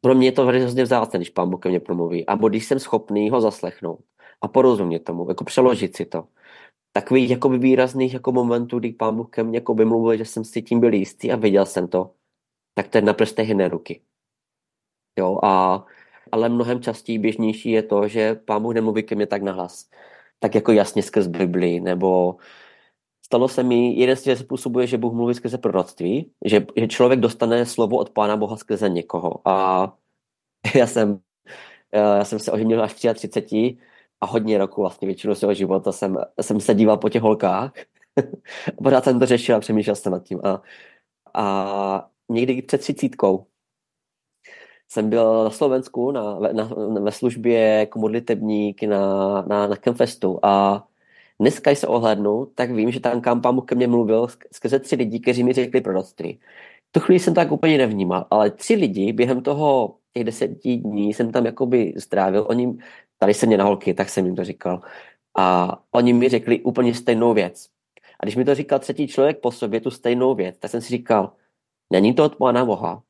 Pro 0.01 0.15
mě 0.15 0.27
je 0.27 0.33
to 0.33 0.47
hrozně 0.47 0.83
vzácné, 0.83 1.19
když 1.19 1.31
pán 1.31 1.51
Bůh 1.51 1.61
ke 1.61 1.69
mně 1.69 1.81
promluví. 1.81 2.27
A 2.27 2.35
když 2.37 2.67
jsem 2.67 2.79
schopný 2.79 3.31
ho 3.31 3.41
zaslechnout 3.41 4.01
a 4.41 4.49
porozumět 4.49 4.99
tomu, 4.99 5.29
jako 5.29 5.45
přeložit 5.45 5.97
si 5.97 6.05
to 6.07 6.25
takových 6.97 7.31
jakoby 7.31 7.59
výrazných 7.59 8.15
jako 8.15 8.33
momentů, 8.33 8.79
kdy 8.79 8.93
pán 8.93 9.17
Bůh 9.17 9.31
ke 9.31 9.43
mně 9.43 9.57
jako 9.57 9.75
by 9.75 9.85
mluvil, 9.85 10.17
že 10.19 10.25
jsem 10.25 10.45
si 10.45 10.63
tím 10.63 10.81
byl 10.81 10.95
jistý 10.95 11.33
a 11.33 11.37
viděl 11.37 11.67
jsem 11.67 11.89
to, 11.89 12.15
tak 12.75 12.89
to 12.89 12.99
je 12.99 13.03
na 13.03 13.13
prstech 13.13 13.49
jedné 13.49 13.69
ruky. 13.69 14.03
Jo, 15.19 15.39
a, 15.43 15.85
ale 16.33 16.49
mnohem 16.49 16.83
častěji 16.83 17.19
běžnější 17.19 17.71
je 17.71 17.83
to, 17.83 18.09
že 18.09 18.35
pán 18.35 18.63
Bůh 18.63 18.75
nemluví 18.75 19.03
ke 19.03 19.15
mně 19.15 19.27
tak 19.27 19.43
nahlas. 19.43 19.91
Tak 20.39 20.55
jako 20.55 20.73
jasně 20.73 21.03
skrz 21.03 21.27
Bibli, 21.27 21.81
nebo 21.81 22.37
stalo 23.35 23.49
se 23.49 23.63
mi, 23.63 23.95
jeden 23.95 24.17
z 24.17 24.23
těch 24.23 24.39
způsobů 24.39 24.81
je, 24.81 24.87
že 24.87 24.99
Bůh 24.99 25.13
mluví 25.13 25.35
skrze 25.35 25.59
proroctví, 25.59 26.31
že, 26.45 26.67
že 26.77 26.89
člověk 26.89 27.21
dostane 27.21 27.67
slovo 27.67 27.97
od 27.97 28.11
Pána 28.11 28.37
Boha 28.37 28.57
skrze 28.57 28.89
někoho. 28.89 29.49
A 29.49 29.93
já 30.75 30.87
jsem, 30.87 31.21
já 31.93 32.25
jsem 32.25 32.39
se 32.39 32.53
oženil 32.53 32.83
až 32.83 32.95
33 32.95 33.77
a 34.21 34.27
hodně 34.27 34.59
roku, 34.59 34.81
vlastně 34.81 35.07
většinu 35.07 35.35
svého 35.35 35.55
života 35.55 35.93
jsem, 35.93 36.17
jsem 36.41 36.61
se 36.61 36.75
díval 36.75 36.97
po 36.97 37.09
těch 37.09 37.23
holkách. 37.23 37.73
Pořád 38.83 39.05
jsem 39.05 39.19
to 39.19 39.27
řešil 39.27 39.57
a 39.57 39.61
přemýšlel 39.61 39.97
jsem 39.97 40.13
nad 40.13 40.23
tím. 40.23 40.41
A, 40.45 40.63
a 41.35 42.11
někdy 42.29 42.63
před 42.63 42.81
třicítkou 42.81 43.47
jsem 44.89 45.11
byl 45.11 45.45
na 45.45 45.51
Slovensku 45.51 46.11
na, 46.11 46.39
na, 46.39 46.53
na, 46.53 47.01
ve 47.01 47.13
službě 47.13 47.61
jako 47.61 47.99
modlitebník 47.99 48.83
na, 48.83 49.43
na, 49.43 49.67
na 49.67 49.77
Campfestu 49.77 50.39
a 50.43 50.85
dneska, 51.45 51.71
když 51.71 51.79
se 51.79 51.87
ohlednu, 51.87 52.47
tak 52.55 52.71
vím, 52.71 52.91
že 52.91 53.01
tam 53.01 53.21
kam 53.21 53.41
pán 53.43 53.61
ke 53.61 53.75
mně 53.75 53.87
mluvil 53.87 54.29
skrze 54.53 54.79
tři 54.79 54.97
lidi, 54.97 55.21
kteří 55.21 55.45
mi 55.45 55.53
řekli 55.53 55.81
proroctví. 55.81 56.41
Tu 56.91 57.01
chvíli 57.01 57.21
jsem 57.21 57.35
to 57.35 57.41
tak 57.41 57.53
úplně 57.53 57.79
nevnímal, 57.79 58.27
ale 58.31 58.51
tři 58.51 58.75
lidi 58.75 59.13
během 59.13 59.43
toho 59.43 59.97
těch 60.13 60.25
deseti 60.25 60.77
dní 60.77 61.15
jsem 61.15 61.33
tam 61.33 61.47
jakoby 61.47 61.95
strávil, 61.99 62.47
oni 62.49 62.79
tady 63.19 63.35
se 63.35 63.47
mě 63.47 63.57
na 63.57 63.65
holky, 63.65 63.95
tak 63.95 64.09
jsem 64.09 64.27
jim 64.27 64.37
to 64.37 64.45
říkal. 64.45 64.81
A 65.39 65.79
oni 65.91 66.13
mi 66.13 66.29
řekli 66.29 66.61
úplně 66.61 66.95
stejnou 66.95 67.35
věc. 67.35 67.69
A 68.21 68.27
když 68.27 68.37
mi 68.37 68.45
to 68.45 68.55
říkal 68.55 68.79
třetí 68.79 69.09
člověk 69.09 69.41
po 69.41 69.51
sobě, 69.53 69.81
tu 69.81 69.91
stejnou 69.91 70.35
věc, 70.35 70.59
tak 70.59 70.71
jsem 70.71 70.81
si 70.81 70.89
říkal, 70.89 71.33
není 71.93 72.15
to 72.15 72.25
od 72.25 72.37
Pána 72.37 72.65
Boha, 72.65 73.03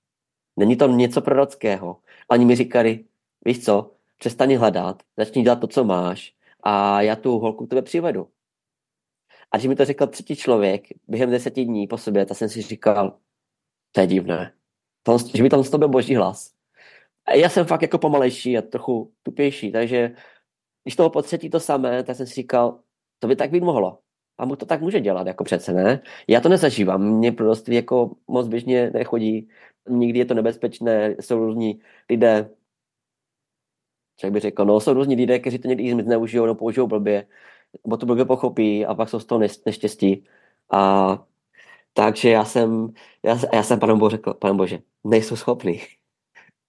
není 0.57 0.77
to 0.77 0.89
něco 0.89 1.21
prorockého. 1.21 1.97
A 2.29 2.35
oni 2.35 2.45
mi 2.45 2.57
říkali, 2.57 3.05
víš 3.45 3.65
co, 3.65 3.91
přestaň 4.19 4.55
hledat, 4.55 5.03
začni 5.17 5.43
dělat 5.43 5.61
to, 5.61 5.67
co 5.67 5.85
máš 5.85 6.34
a 6.65 7.03
já 7.03 7.17
tu 7.17 7.39
holku 7.39 7.67
k 7.67 7.71
tebe 7.71 7.83
přivedu. 7.83 8.29
A 9.51 9.57
když 9.57 9.69
mi 9.69 9.77
to 9.77 9.85
řekl 9.85 10.07
třetí 10.07 10.37
člověk 10.37 10.83
během 11.09 11.31
deseti 11.31 11.65
dní 11.65 11.87
po 11.87 11.99
sobě, 11.99 12.27
tak 12.27 12.37
jsem 12.37 12.49
si 12.49 12.63
říkal, 12.63 13.19
to 13.93 14.01
je 14.01 14.07
divné. 14.07 14.53
To, 15.03 15.19
že 15.35 15.43
by 15.43 15.51
tam 15.51 15.65
z 15.65 15.71
byl 15.71 15.89
boží 15.89 16.15
hlas 16.15 16.55
já 17.33 17.49
jsem 17.49 17.67
fakt 17.67 17.83
jako 17.83 17.99
pomalejší 17.99 18.59
a 18.59 18.63
trochu 18.63 19.13
tupější, 19.23 19.73
takže 19.73 20.15
když 20.83 20.97
toho 20.97 21.11
po 21.11 21.23
třetí 21.23 21.51
to 21.51 21.61
samé, 21.61 22.03
tak 22.03 22.17
jsem 22.17 22.27
si 22.27 22.35
říkal, 22.35 22.81
to 23.19 23.29
by 23.29 23.37
tak 23.37 23.51
být 23.51 23.63
mohlo. 23.63 23.99
A 24.39 24.45
mu 24.45 24.57
to 24.57 24.67
tak 24.67 24.81
může 24.81 25.01
dělat, 25.01 25.27
jako 25.27 25.45
přece 25.45 25.73
ne. 25.73 26.03
Já 26.29 26.41
to 26.41 26.49
nezažívám, 26.49 27.03
mně 27.03 27.33
prostě 27.33 27.73
jako 27.75 28.17
moc 28.29 28.49
běžně 28.49 28.91
nechodí, 28.91 29.49
nikdy 29.89 30.19
je 30.19 30.25
to 30.25 30.35
nebezpečné, 30.35 31.17
jsou 31.21 31.39
různí 31.39 31.81
lidé, 32.11 32.51
jak 34.23 34.33
by 34.33 34.41
řekl, 34.41 34.65
no, 34.65 34.81
jsou 34.81 34.93
různí 34.93 35.17
lidé, 35.17 35.39
kteří 35.39 35.59
to 35.59 35.69
někdy 35.69 36.03
zneužijou, 36.03 36.47
no, 36.47 36.55
použijou 36.55 36.87
blbě, 36.87 37.27
nebo 37.85 37.97
to 37.97 38.07
blbě 38.07 38.25
pochopí 38.25 38.87
a 38.87 38.95
pak 38.95 39.09
jsou 39.09 39.21
z 39.21 39.25
toho 39.25 39.39
neštěstí. 39.67 40.25
A 40.73 41.25
takže 41.93 42.31
já 42.31 42.45
jsem, 42.45 42.89
já, 43.23 43.39
já 43.53 43.63
jsem 43.63 43.81
panu 43.81 43.99
Bohu 43.99 44.09
řekl, 44.11 44.35
pane 44.35 44.55
Bože, 44.55 44.79
nejsou 45.05 45.37
schopný 45.37 45.81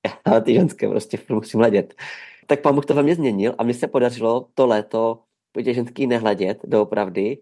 ale 0.25 0.41
ty 0.41 0.53
ženské 0.53 0.89
prostě 0.89 1.19
musím 1.29 1.59
hledět. 1.59 1.93
Tak 2.47 2.61
pán 2.61 2.75
Bůh 2.75 2.85
to 2.85 2.93
ve 2.93 3.03
mně 3.03 3.15
změnil 3.15 3.55
a 3.57 3.63
mně 3.63 3.73
se 3.73 3.87
podařilo 3.87 4.49
to 4.53 4.67
léto 4.67 5.23
po 5.51 5.61
těch 5.61 5.75
ženských 5.75 6.07
nehledět 6.07 6.59
doopravdy. 6.63 7.37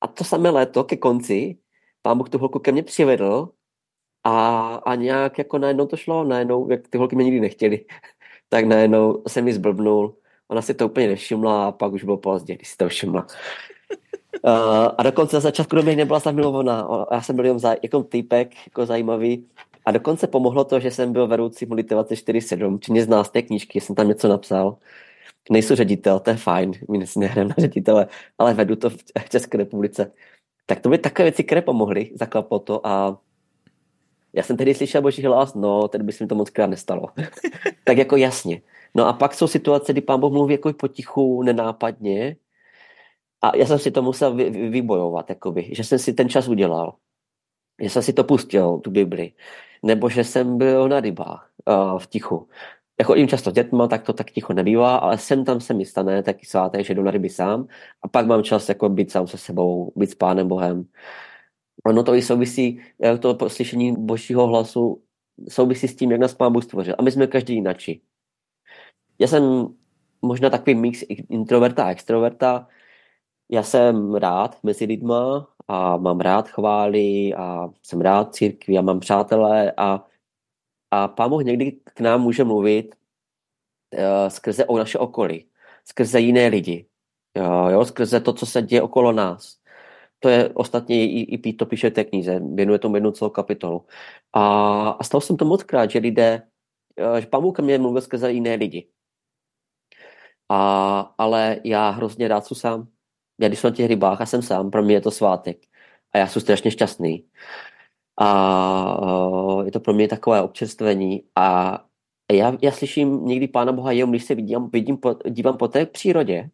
A 0.00 0.06
to 0.06 0.24
samé 0.24 0.50
léto 0.50 0.84
ke 0.84 0.96
konci 0.96 1.58
pán 2.02 2.18
Bůh 2.18 2.28
tu 2.28 2.38
holku 2.38 2.58
ke 2.58 2.72
mně 2.72 2.82
přivedl 2.82 3.48
a, 4.24 4.74
a 4.74 4.94
nějak 4.94 5.38
jako 5.38 5.58
najednou 5.58 5.86
to 5.86 5.96
šlo, 5.96 6.24
najednou, 6.24 6.70
jak 6.70 6.88
ty 6.88 6.98
holky 6.98 7.16
mě 7.16 7.24
nikdy 7.24 7.40
nechtěli, 7.40 7.84
tak 8.50 8.64
najednou 8.64 9.22
se 9.28 9.42
mi 9.42 9.52
zblbnul. 9.52 10.14
Ona 10.48 10.62
si 10.62 10.74
to 10.74 10.86
úplně 10.86 11.08
nevšimla 11.08 11.66
a 11.66 11.72
pak 11.72 11.92
už 11.92 12.04
bylo 12.04 12.16
pozdě, 12.16 12.54
když 12.54 12.68
si 12.68 12.76
to 12.76 12.88
všimla. 12.88 13.26
Uh, 14.42 14.88
a 14.98 15.02
dokonce 15.02 15.36
na 15.36 15.40
začátku 15.40 15.76
do 15.76 15.82
mě 15.82 15.96
nebyla 15.96 16.18
zamilovaná. 16.18 16.88
Já 17.12 17.22
jsem 17.22 17.36
byl 17.36 17.44
jenom 17.44 17.58
za, 17.58 17.76
jako 17.82 18.02
týpek, 18.02 18.66
jako 18.66 18.86
zajímavý. 18.86 19.46
A 19.84 19.90
dokonce 19.90 20.26
pomohlo 20.26 20.64
to, 20.64 20.80
že 20.80 20.90
jsem 20.90 21.12
byl 21.12 21.26
vedoucí 21.26 21.66
motivace 21.66 22.14
4.7, 22.14 22.78
či 22.78 23.02
z 23.02 23.08
nás 23.08 23.30
té 23.30 23.42
knížky, 23.42 23.80
jsem 23.80 23.96
tam 23.96 24.08
něco 24.08 24.28
napsal. 24.28 24.76
Nejsou 25.50 25.74
ředitel, 25.74 26.20
to 26.20 26.30
je 26.30 26.36
fajn, 26.36 26.72
my 26.90 27.04
nehrám 27.16 27.48
na 27.48 27.54
ředitele, 27.58 28.06
ale 28.38 28.54
vedu 28.54 28.76
to 28.76 28.90
v 28.90 29.28
České 29.28 29.58
republice. 29.58 30.12
Tak 30.66 30.80
to 30.80 30.88
by 30.88 30.98
takové 30.98 31.24
věci, 31.24 31.44
které 31.44 31.62
pomohly, 31.62 32.10
zaklaplo 32.14 32.58
to 32.58 32.86
a 32.86 33.18
já 34.32 34.42
jsem 34.42 34.56
tehdy 34.56 34.74
slyšel 34.74 35.02
boží 35.02 35.24
hlas, 35.24 35.54
no, 35.54 35.88
tedy 35.88 36.04
by 36.04 36.12
se 36.12 36.24
mi 36.24 36.28
to 36.28 36.34
moc 36.34 36.50
krát 36.50 36.66
nestalo. 36.66 37.08
tak 37.84 37.98
jako 37.98 38.16
jasně. 38.16 38.62
No 38.94 39.06
a 39.06 39.12
pak 39.12 39.34
jsou 39.34 39.46
situace, 39.46 39.92
kdy 39.92 40.00
pán 40.00 40.20
Boh 40.20 40.32
mluví 40.32 40.54
jako 40.54 40.72
potichu, 40.72 41.42
nenápadně, 41.42 42.36
a 43.42 43.56
já 43.56 43.66
jsem 43.66 43.78
si 43.78 43.90
to 43.90 44.02
musel 44.02 44.34
vy, 44.34 44.50
vy, 44.50 44.68
vybojovat, 44.68 45.30
jakoby, 45.30 45.68
že 45.72 45.84
jsem 45.84 45.98
si 45.98 46.12
ten 46.12 46.28
čas 46.28 46.48
udělal. 46.48 46.94
Že 47.82 47.90
jsem 47.90 48.02
si 48.02 48.12
to 48.12 48.24
pustil, 48.24 48.78
tu 48.78 48.90
Bibli 48.90 49.32
nebo 49.82 50.08
že 50.08 50.24
jsem 50.24 50.58
byl 50.58 50.88
na 50.88 51.00
rybách 51.00 51.50
uh, 51.64 51.98
v 51.98 52.06
tichu. 52.06 52.48
Jako 52.98 53.14
jim 53.14 53.28
často 53.28 53.50
dětma, 53.50 53.88
tak 53.88 54.02
to 54.02 54.12
tak 54.12 54.30
ticho 54.30 54.52
nebývá, 54.52 54.96
ale 54.96 55.18
sem 55.18 55.44
tam 55.44 55.60
se 55.60 55.74
mi 55.74 55.84
stane 55.84 56.22
taky 56.22 56.46
svátek, 56.46 56.86
že 56.86 56.94
jdu 56.94 57.02
na 57.02 57.10
ryby 57.10 57.28
sám 57.28 57.66
a 58.02 58.08
pak 58.08 58.26
mám 58.26 58.42
čas 58.42 58.68
jako 58.68 58.88
být 58.88 59.10
sám 59.10 59.26
se 59.26 59.38
sebou, 59.38 59.92
být 59.96 60.10
s 60.10 60.14
Pánem 60.14 60.48
Bohem. 60.48 60.84
Ono 61.86 62.02
to 62.02 62.14
i 62.14 62.22
souvisí, 62.22 62.80
to 63.20 63.34
poslyšení 63.34 63.96
božího 63.98 64.46
hlasu 64.46 65.02
souvisí 65.48 65.88
s 65.88 65.96
tím, 65.96 66.10
jak 66.10 66.20
nás 66.20 66.34
Pán 66.34 66.52
Bůh 66.52 66.64
stvořil. 66.64 66.94
A 66.98 67.02
my 67.02 67.10
jsme 67.10 67.26
každý 67.26 67.54
jinačí. 67.54 68.02
Já 69.18 69.26
jsem 69.26 69.68
možná 70.22 70.50
takový 70.50 70.74
mix 70.74 71.04
introverta 71.08 71.84
a 71.84 71.90
extroverta. 71.90 72.68
Já 73.48 73.62
jsem 73.62 74.14
rád 74.14 74.58
mezi 74.62 74.84
lidma, 74.84 75.48
a 75.70 75.96
mám 75.96 76.20
rád 76.20 76.48
chvály 76.48 77.34
a 77.34 77.68
jsem 77.82 78.00
rád 78.00 78.34
církví 78.34 78.78
a 78.78 78.82
mám 78.82 79.00
přátelé 79.00 79.72
a, 79.76 80.06
a 80.90 81.08
pán 81.08 81.30
Bůh 81.30 81.44
někdy 81.44 81.72
k 81.72 82.00
nám 82.00 82.22
může 82.22 82.44
mluvit 82.44 82.94
uh, 83.94 84.28
skrze 84.28 84.64
o 84.64 84.78
naše 84.78 84.98
okolí, 84.98 85.46
skrze 85.84 86.20
jiné 86.20 86.46
lidi, 86.46 86.86
jo, 87.36 87.68
jo, 87.68 87.84
skrze 87.84 88.20
to, 88.20 88.32
co 88.32 88.46
se 88.46 88.62
děje 88.62 88.82
okolo 88.82 89.12
nás. 89.12 89.59
To 90.20 90.28
je 90.28 90.48
ostatně 90.54 91.04
i, 91.04 91.20
i 91.48 91.52
to 91.52 91.66
píše 91.66 91.90
té 91.90 92.04
knize, 92.04 92.40
věnuje 92.54 92.78
tomu 92.78 92.96
jednu 92.96 93.12
celou 93.12 93.30
kapitolu. 93.30 93.86
A, 94.32 94.42
a 94.90 95.04
stalo 95.04 95.20
jsem 95.20 95.36
to 95.36 95.44
moc 95.44 95.62
krát, 95.62 95.90
že 95.90 95.98
lidé, 95.98 96.42
že 97.20 97.26
pán 97.26 97.52
ke 97.52 97.62
mně 97.62 97.78
mluvil 97.78 98.02
skrze 98.02 98.32
jiné 98.32 98.54
lidi. 98.54 98.88
A, 100.48 101.14
ale 101.18 101.60
já 101.64 101.90
hrozně 101.90 102.28
rád 102.28 102.46
jsem 102.46 102.56
sám. 102.56 102.88
Já 103.40 103.48
když 103.48 103.60
jsem 103.60 103.70
na 103.70 103.76
těch 103.76 103.86
rybách 103.86 104.20
a 104.20 104.26
jsem 104.26 104.42
sám, 104.42 104.70
pro 104.70 104.82
mě 104.82 104.94
je 104.94 105.00
to 105.00 105.10
svátek. 105.10 105.58
A 106.12 106.18
já 106.18 106.26
jsem 106.26 106.42
strašně 106.42 106.70
šťastný. 106.70 107.26
A 108.16 109.02
uh, 109.02 109.64
je 109.64 109.72
to 109.72 109.80
pro 109.80 109.92
mě 109.94 110.08
takové 110.08 110.42
občerstvení. 110.42 111.24
A 111.36 111.78
já, 112.32 112.58
já 112.62 112.72
slyším 112.72 113.24
někdy 113.24 113.48
Pána 113.48 113.72
Boha 113.72 113.92
jenom, 113.92 114.10
když 114.10 114.24
se 114.24 114.34
vidím, 114.34 114.70
vidím 114.70 114.98
dívám 115.30 115.56
po 115.56 115.68
té 115.68 115.86
přírodě, 115.86 116.50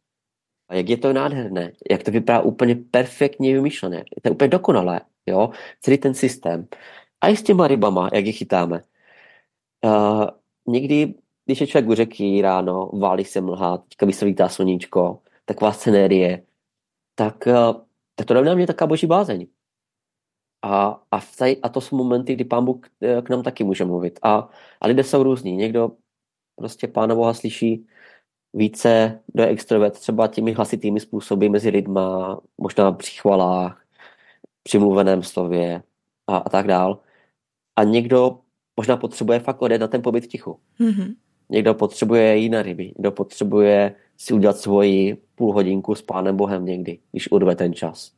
a 0.68 0.75
jak 0.75 0.88
je 0.88 0.96
to 0.96 1.12
nádherné, 1.12 1.73
jak 1.90 2.02
to 2.02 2.11
vypadá 2.11 2.40
úplně 2.40 2.76
perfektně 2.90 3.54
vymyšlené. 3.54 3.96
Je 3.96 4.23
to 4.23 4.30
úplně 4.30 4.49
dokonalé, 4.49 5.00
jo, 5.26 5.50
celý 5.80 5.99
ten 5.99 6.14
systém. 6.14 6.68
A 7.20 7.28
i 7.28 7.37
s 7.37 7.42
těma 7.42 7.68
rybama, 7.68 8.11
jak 8.12 8.26
je 8.26 8.32
chytáme. 8.32 8.82
Uh, 9.85 10.26
někdy, 10.66 11.14
když 11.44 11.61
je 11.61 11.66
člověk 11.66 11.90
u 11.90 11.94
řeky 11.94 12.42
ráno, 12.42 12.90
válí 12.92 13.25
se 13.25 13.40
mlha, 13.40 13.76
teďka 13.78 14.06
vysvítá 14.06 14.49
sluníčko, 14.49 15.20
taková 15.44 15.73
scenérie, 15.73 16.42
tak, 17.14 17.46
uh, 17.46 17.80
tak 18.14 18.26
to 18.26 18.35
na 18.35 18.54
mě 18.54 18.66
taká 18.66 18.87
boží 18.87 19.06
bázeň. 19.06 19.46
A, 20.62 21.02
a, 21.11 21.20
v 21.20 21.40
a 21.62 21.68
to 21.68 21.80
jsou 21.80 21.96
momenty, 21.96 22.35
kdy 22.35 22.44
pán 22.44 22.64
Bůh 22.64 22.80
eh, 23.02 23.23
k 23.23 23.30
nám 23.30 23.42
taky 23.42 23.64
může 23.64 23.85
mluvit. 23.85 24.18
A, 24.23 24.49
a 24.80 24.87
lidé 24.87 25.04
jsou 25.04 25.23
různí. 25.23 25.56
Někdo 25.56 25.92
prostě 26.56 26.88
pána 26.88 27.14
Boha 27.14 27.35
slyší 27.35 27.87
více 28.56 29.20
do 29.34 29.42
extrovert, 29.42 29.94
třeba 29.94 30.26
těmi 30.26 30.52
hlasitými 30.52 31.00
způsoby 31.00 31.48
mezi 31.48 31.68
lidma, 31.68 32.40
možná 32.58 32.92
při 32.92 33.10
chvalách, 33.20 33.84
při 34.62 34.78
mluveném 34.78 35.22
slově 35.22 35.82
a, 36.26 36.36
a 36.36 36.48
tak 36.48 36.66
dál. 36.66 36.98
A 37.76 37.84
někdo 37.84 38.38
možná 38.76 38.96
potřebuje 38.96 39.40
fakt 39.40 39.62
odjet 39.62 39.80
na 39.80 39.88
ten 39.88 40.02
pobyt 40.02 40.26
tichu. 40.26 40.58
Mm-hmm. 40.80 41.14
Někdo 41.48 41.75
potřebuje 41.75 42.36
jít 42.36 42.48
na 42.48 42.62
ryby, 42.62 42.84
někdo 42.84 43.12
potřebuje 43.12 43.94
si 44.16 44.34
udělat 44.34 44.56
svoji 44.56 45.16
půl 45.34 45.52
hodinku 45.52 45.94
s 45.94 46.02
Pánem 46.02 46.36
Bohem 46.36 46.64
někdy, 46.64 46.98
když 47.12 47.30
urve 47.30 47.56
ten 47.56 47.75
čas. 47.75 48.12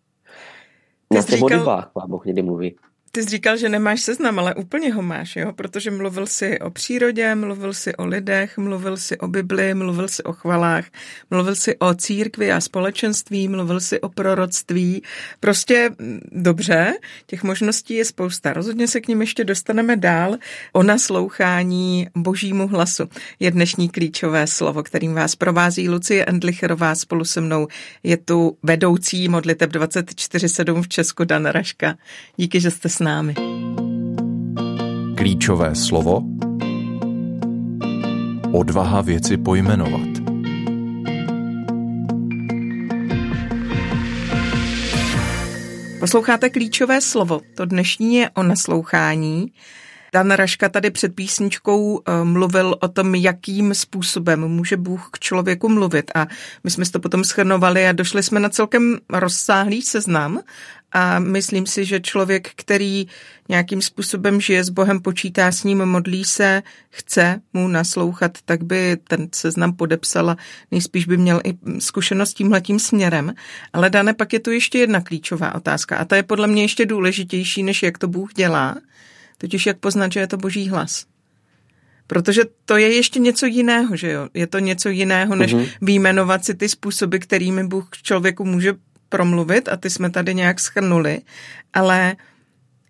Na 1.14 1.22
těch 1.22 1.40
modlitbách 1.40 1.90
Pán 1.92 2.10
Boh 2.10 2.26
někdy 2.26 2.42
mluví. 2.42 2.76
Ty 3.12 3.22
jsi 3.22 3.28
říkal, 3.28 3.56
že 3.56 3.68
nemáš 3.68 4.00
seznam, 4.00 4.38
ale 4.38 4.54
úplně 4.54 4.92
ho 4.94 5.02
máš, 5.02 5.36
jo? 5.36 5.52
Protože 5.52 5.90
mluvil 5.90 6.26
si 6.26 6.58
o 6.58 6.70
přírodě, 6.70 7.34
mluvil 7.34 7.74
si 7.74 7.96
o 7.96 8.06
lidech, 8.06 8.58
mluvil 8.58 8.96
si 8.96 9.18
o 9.18 9.28
Bibli, 9.28 9.74
mluvil 9.74 10.08
si 10.08 10.22
o 10.22 10.32
chvalách, 10.32 10.84
mluvil 11.30 11.54
si 11.54 11.78
o 11.78 11.94
církvi 11.94 12.52
a 12.52 12.60
společenství, 12.60 13.48
mluvil 13.48 13.80
si 13.80 14.00
o 14.00 14.08
proroctví. 14.08 15.02
Prostě 15.40 15.90
mm, 15.98 16.20
dobře, 16.32 16.94
těch 17.26 17.42
možností 17.42 17.94
je 17.94 18.04
spousta. 18.04 18.52
Rozhodně 18.52 18.88
se 18.88 19.00
k 19.00 19.08
ním 19.08 19.20
ještě 19.20 19.44
dostaneme 19.44 19.96
dál. 19.96 20.36
O 20.72 20.82
naslouchání 20.82 22.08
božímu 22.16 22.68
hlasu 22.68 23.08
je 23.40 23.50
dnešní 23.50 23.88
klíčové 23.88 24.46
slovo, 24.46 24.82
kterým 24.82 25.14
vás 25.14 25.36
provází 25.36 25.88
Lucie 25.88 26.24
Endlicherová 26.24 26.94
spolu 26.94 27.24
se 27.24 27.40
mnou. 27.40 27.68
Je 28.02 28.16
tu 28.16 28.58
vedoucí 28.62 29.28
modliteb 29.28 29.72
24-7 29.72 30.82
v 30.82 30.88
Česku 30.88 31.24
Dan 31.24 31.46
Raška. 31.46 31.96
Díky, 32.36 32.60
že 32.60 32.70
jste 32.70 32.88
s 32.98 33.00
námi. 33.00 33.34
Klíčové 35.16 35.74
slovo 35.74 36.22
Odvaha 38.52 39.00
věci 39.00 39.36
pojmenovat. 39.36 40.08
Posloucháte 46.00 46.50
klíčové 46.50 47.00
slovo. 47.00 47.40
To 47.54 47.64
dnešní 47.64 48.14
je 48.14 48.30
o 48.30 48.42
naslouchání. 48.42 49.52
Dan 50.12 50.30
Raška 50.30 50.68
tady 50.68 50.90
před 50.90 51.14
písničkou 51.14 52.00
eh, 52.00 52.24
mluvil 52.24 52.76
o 52.80 52.88
tom, 52.88 53.14
jakým 53.14 53.74
způsobem 53.74 54.40
může 54.40 54.76
Bůh 54.76 55.08
k 55.12 55.18
člověku 55.18 55.68
mluvit 55.68 56.10
a 56.14 56.26
my 56.64 56.70
jsme 56.70 56.84
to 56.86 57.00
potom 57.00 57.24
schrnovali 57.24 57.88
a 57.88 57.92
došli 57.92 58.22
jsme 58.22 58.40
na 58.40 58.48
celkem 58.48 58.98
rozsáhlý 59.10 59.82
seznam 59.82 60.40
a 60.92 61.18
myslím 61.18 61.66
si, 61.66 61.84
že 61.84 62.00
člověk, 62.00 62.50
který 62.56 63.06
nějakým 63.48 63.82
způsobem 63.82 64.40
žije 64.40 64.64
s 64.64 64.70
Bohem, 64.70 65.00
počítá 65.00 65.52
s 65.52 65.64
ním, 65.64 65.84
modlí 65.84 66.24
se, 66.24 66.62
chce 66.90 67.40
mu 67.52 67.68
naslouchat, 67.68 68.38
tak 68.44 68.62
by 68.64 68.96
ten 69.08 69.28
seznam 69.34 69.72
podepsala. 69.72 70.36
Nejspíš 70.70 71.06
by 71.06 71.16
měl 71.16 71.40
i 71.44 71.54
zkušenost 71.78 72.34
tímhletím 72.34 72.78
směrem. 72.78 73.34
Ale 73.72 73.90
Dane, 73.90 74.14
pak 74.14 74.32
je 74.32 74.40
tu 74.40 74.50
ještě 74.50 74.78
jedna 74.78 75.00
klíčová 75.00 75.54
otázka 75.54 75.96
a 75.96 76.04
ta 76.04 76.16
je 76.16 76.22
podle 76.22 76.46
mě 76.46 76.62
ještě 76.62 76.86
důležitější, 76.86 77.62
než 77.62 77.82
jak 77.82 77.98
to 77.98 78.08
Bůh 78.08 78.34
dělá, 78.34 78.76
totiž 79.38 79.66
jak 79.66 79.78
poznat, 79.78 80.12
že 80.12 80.20
je 80.20 80.26
to 80.26 80.36
boží 80.36 80.68
hlas. 80.68 81.06
Protože 82.06 82.42
to 82.64 82.76
je 82.76 82.94
ještě 82.94 83.18
něco 83.18 83.46
jiného, 83.46 83.96
že 83.96 84.10
jo? 84.10 84.28
Je 84.34 84.46
to 84.46 84.58
něco 84.58 84.88
jiného, 84.88 85.36
než 85.36 85.54
uh-huh. 85.54 85.68
výjmenovat 85.82 86.44
si 86.44 86.54
ty 86.54 86.68
způsoby, 86.68 87.16
kterými 87.16 87.66
Bůh 87.66 87.88
člověku 88.02 88.44
může 88.44 88.74
promluvit 89.08 89.68
a 89.68 89.76
ty 89.76 89.90
jsme 89.90 90.10
tady 90.10 90.34
nějak 90.34 90.60
schrnuli, 90.60 91.20
ale 91.72 92.16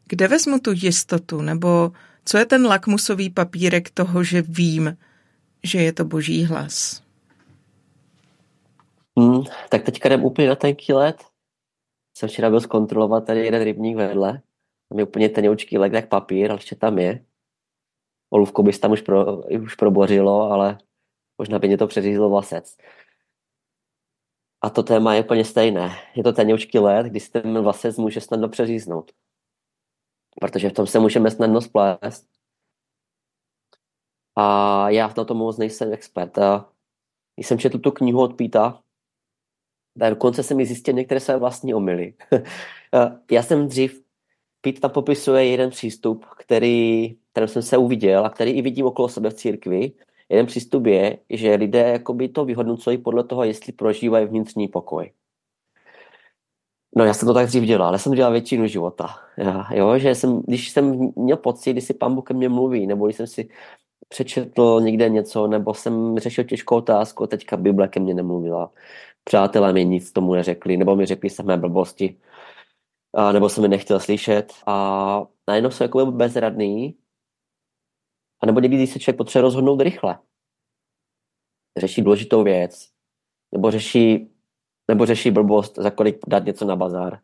kde 0.08 0.28
vezmu 0.28 0.58
tu 0.58 0.70
jistotu, 0.74 1.42
nebo 1.42 1.92
co 2.24 2.38
je 2.38 2.46
ten 2.46 2.66
lakmusový 2.66 3.30
papírek 3.30 3.90
toho, 3.90 4.24
že 4.24 4.42
vím, 4.42 4.96
že 5.62 5.78
je 5.78 5.92
to 5.92 6.04
boží 6.04 6.44
hlas? 6.44 7.02
Hmm, 9.18 9.42
tak 9.68 9.82
teďka 9.82 10.08
jdem 10.08 10.24
úplně 10.24 10.48
na 10.48 10.54
tenký 10.54 10.92
let. 10.92 11.24
Jsem 12.18 12.28
včera 12.28 12.50
byl 12.50 12.60
zkontrolovat 12.60 13.26
tady 13.26 13.44
jeden 13.44 13.62
rybník 13.62 13.96
vedle. 13.96 14.42
Tam 14.88 14.98
je 14.98 15.04
úplně 15.04 15.28
tenoučký 15.28 15.78
lek 15.78 15.92
jak 15.92 16.08
papír, 16.08 16.50
ale 16.50 16.58
ještě 16.58 16.76
tam 16.76 16.98
je. 16.98 17.24
Olůvkou 18.30 18.62
bys 18.62 18.78
tam 18.78 18.92
už, 18.92 19.00
pro, 19.00 19.36
už 19.42 19.74
probořilo, 19.74 20.52
ale 20.52 20.78
možná 21.38 21.58
by 21.58 21.68
mě 21.68 21.78
to 21.78 21.86
přeřízlo 21.86 22.30
vlasec. 22.30 22.76
A 24.60 24.70
to 24.70 24.82
téma 24.82 25.14
je 25.14 25.24
úplně 25.24 25.44
stejné. 25.44 25.90
Je 26.14 26.22
to 26.22 26.32
tenoučký 26.32 26.78
let, 26.78 27.06
kdy 27.06 27.20
se 27.20 27.30
ten 27.30 27.62
vlasec 27.62 27.98
může 27.98 28.20
snadno 28.20 28.48
přeříznout. 28.48 29.12
Protože 30.40 30.70
v 30.70 30.72
tom 30.72 30.86
se 30.86 30.98
můžeme 30.98 31.30
snadno 31.30 31.60
splést. 31.60 32.28
A 34.36 34.90
já 34.90 35.14
na 35.16 35.24
tom 35.24 35.36
moc 35.36 35.58
nejsem 35.58 35.92
expert. 35.92 36.38
A 36.38 36.72
když 37.34 37.46
jsem 37.46 37.58
četl 37.58 37.78
tu 37.78 37.90
knihu 37.90 38.22
od 38.22 38.36
Píta, 38.36 38.82
tak 39.98 40.10
dokonce 40.10 40.42
jsem 40.42 40.56
mi 40.56 40.66
zjistil 40.66 40.94
některé 40.94 41.20
své 41.20 41.38
vlastní 41.38 41.74
omily. 41.74 42.14
já 43.30 43.42
jsem 43.42 43.68
dřív, 43.68 44.08
Pít 44.60 44.80
tam 44.80 44.90
popisuje 44.90 45.46
jeden 45.46 45.70
přístup, 45.70 46.24
který, 46.24 47.16
který 47.32 47.48
jsem 47.48 47.62
se 47.62 47.76
uviděl 47.76 48.26
a 48.26 48.30
který 48.30 48.50
i 48.50 48.62
vidím 48.62 48.86
okolo 48.86 49.08
sebe 49.08 49.30
v 49.30 49.34
církvi, 49.34 49.92
Jeden 50.28 50.46
přístup 50.46 50.86
je, 50.86 51.18
že 51.30 51.54
lidé 51.54 51.78
jakoby 51.78 52.28
to 52.28 52.44
vyhodnocují 52.44 52.98
podle 52.98 53.24
toho, 53.24 53.44
jestli 53.44 53.72
prožívají 53.72 54.26
vnitřní 54.26 54.68
pokoj. 54.68 55.12
No 56.96 57.04
já 57.04 57.14
jsem 57.14 57.26
to 57.26 57.34
tak 57.34 57.46
dřív 57.46 57.64
dělal, 57.64 57.88
ale 57.88 57.98
jsem 57.98 58.12
dělal 58.12 58.32
většinu 58.32 58.66
života. 58.66 59.06
Já, 59.36 59.74
jo, 59.74 59.98
že 59.98 60.14
jsem, 60.14 60.42
když 60.46 60.70
jsem 60.70 61.12
měl 61.16 61.36
pocit, 61.36 61.72
když 61.72 61.84
si 61.84 61.94
pán 61.94 62.14
Bůh 62.14 62.24
ke 62.24 62.34
mně 62.34 62.48
mluví, 62.48 62.86
nebo 62.86 63.06
když 63.06 63.16
jsem 63.16 63.26
si 63.26 63.48
přečetl 64.08 64.80
někde 64.80 65.08
něco, 65.08 65.46
nebo 65.46 65.74
jsem 65.74 66.18
řešil 66.18 66.44
těžkou 66.44 66.76
otázku, 66.76 67.26
teďka 67.26 67.56
Bible 67.56 67.88
ke 67.88 68.00
mně 68.00 68.14
nemluvila. 68.14 68.72
Přátelé 69.24 69.72
mi 69.72 69.84
nic 69.84 70.12
tomu 70.12 70.34
neřekli, 70.34 70.76
nebo 70.76 70.96
mi 70.96 71.06
řekli 71.06 71.30
samé 71.30 71.56
blbosti, 71.56 72.16
a, 73.14 73.32
nebo 73.32 73.48
jsem 73.48 73.62
mi 73.62 73.68
nechtěl 73.68 74.00
slyšet. 74.00 74.52
A 74.66 75.26
najednou 75.48 75.70
jsem 75.70 75.84
jako 75.84 76.06
bezradný 76.06 76.96
a 78.40 78.46
nebo 78.46 78.60
někdy, 78.60 78.76
když 78.76 78.90
se 78.90 78.98
člověk 78.98 79.16
potřebuje 79.16 79.42
rozhodnout 79.42 79.80
rychle. 79.80 80.18
Řeší 81.78 82.02
důležitou 82.02 82.44
věc, 82.44 82.88
nebo 83.52 83.70
řeší, 83.70 84.34
nebo 84.88 85.06
řeší 85.06 85.30
blbost, 85.30 85.78
za 85.78 85.90
kolik 85.90 86.18
dát 86.26 86.44
něco 86.44 86.64
na 86.64 86.76
bazár. 86.76 87.20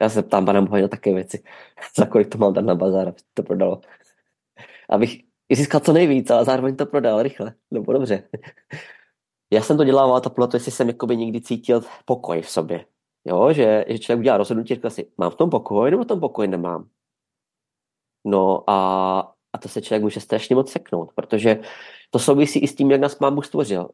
Já 0.00 0.08
se 0.08 0.22
ptám 0.22 0.46
pana 0.46 0.62
Boha 0.62 0.80
na 0.80 0.88
také 0.88 1.14
věci. 1.14 1.42
za 1.98 2.06
kolik 2.06 2.28
to 2.28 2.38
mám 2.38 2.52
dát 2.52 2.64
na 2.64 2.74
bazár, 2.74 3.08
aby 3.08 3.16
to 3.34 3.42
prodalo. 3.42 3.80
Abych 4.90 5.24
získal 5.52 5.80
co 5.80 5.92
nejvíc, 5.92 6.30
ale 6.30 6.44
zároveň 6.44 6.76
to 6.76 6.86
prodal 6.86 7.22
rychle. 7.22 7.54
Nebo 7.70 7.92
dobře. 7.92 8.28
Já 9.52 9.62
jsem 9.62 9.76
to 9.76 9.84
dělával 9.84 10.20
to 10.20 10.30
toho, 10.30 10.48
jestli 10.54 10.72
jsem 10.72 10.88
jakoby 10.88 11.16
někdy 11.16 11.40
cítil 11.40 11.82
pokoj 12.04 12.42
v 12.42 12.50
sobě. 12.50 12.86
Jo, 13.24 13.52
že, 13.52 13.84
že 13.88 13.98
člověk 13.98 14.20
udělá 14.20 14.36
rozhodnutí, 14.36 14.74
říká 14.74 14.90
si, 14.90 15.12
mám 15.18 15.30
v 15.30 15.34
tom 15.34 15.50
pokoj, 15.50 15.90
nebo 15.90 16.04
v 16.04 16.06
tom 16.06 16.20
pokoj 16.20 16.48
nemám. 16.48 16.88
No 18.24 18.70
a 18.70 19.33
to 19.64 19.68
se 19.68 19.82
člověk 19.82 20.02
může 20.02 20.20
strašně 20.20 20.56
moc 20.56 20.72
seknout, 20.72 21.12
protože 21.14 21.60
to 22.10 22.18
souvisí 22.18 22.58
i 22.58 22.68
s 22.68 22.74
tím, 22.74 22.90
jak 22.90 23.00
nás 23.00 23.14
Pán 23.14 23.34
Bůh 23.34 23.46
stvořil. 23.46 23.88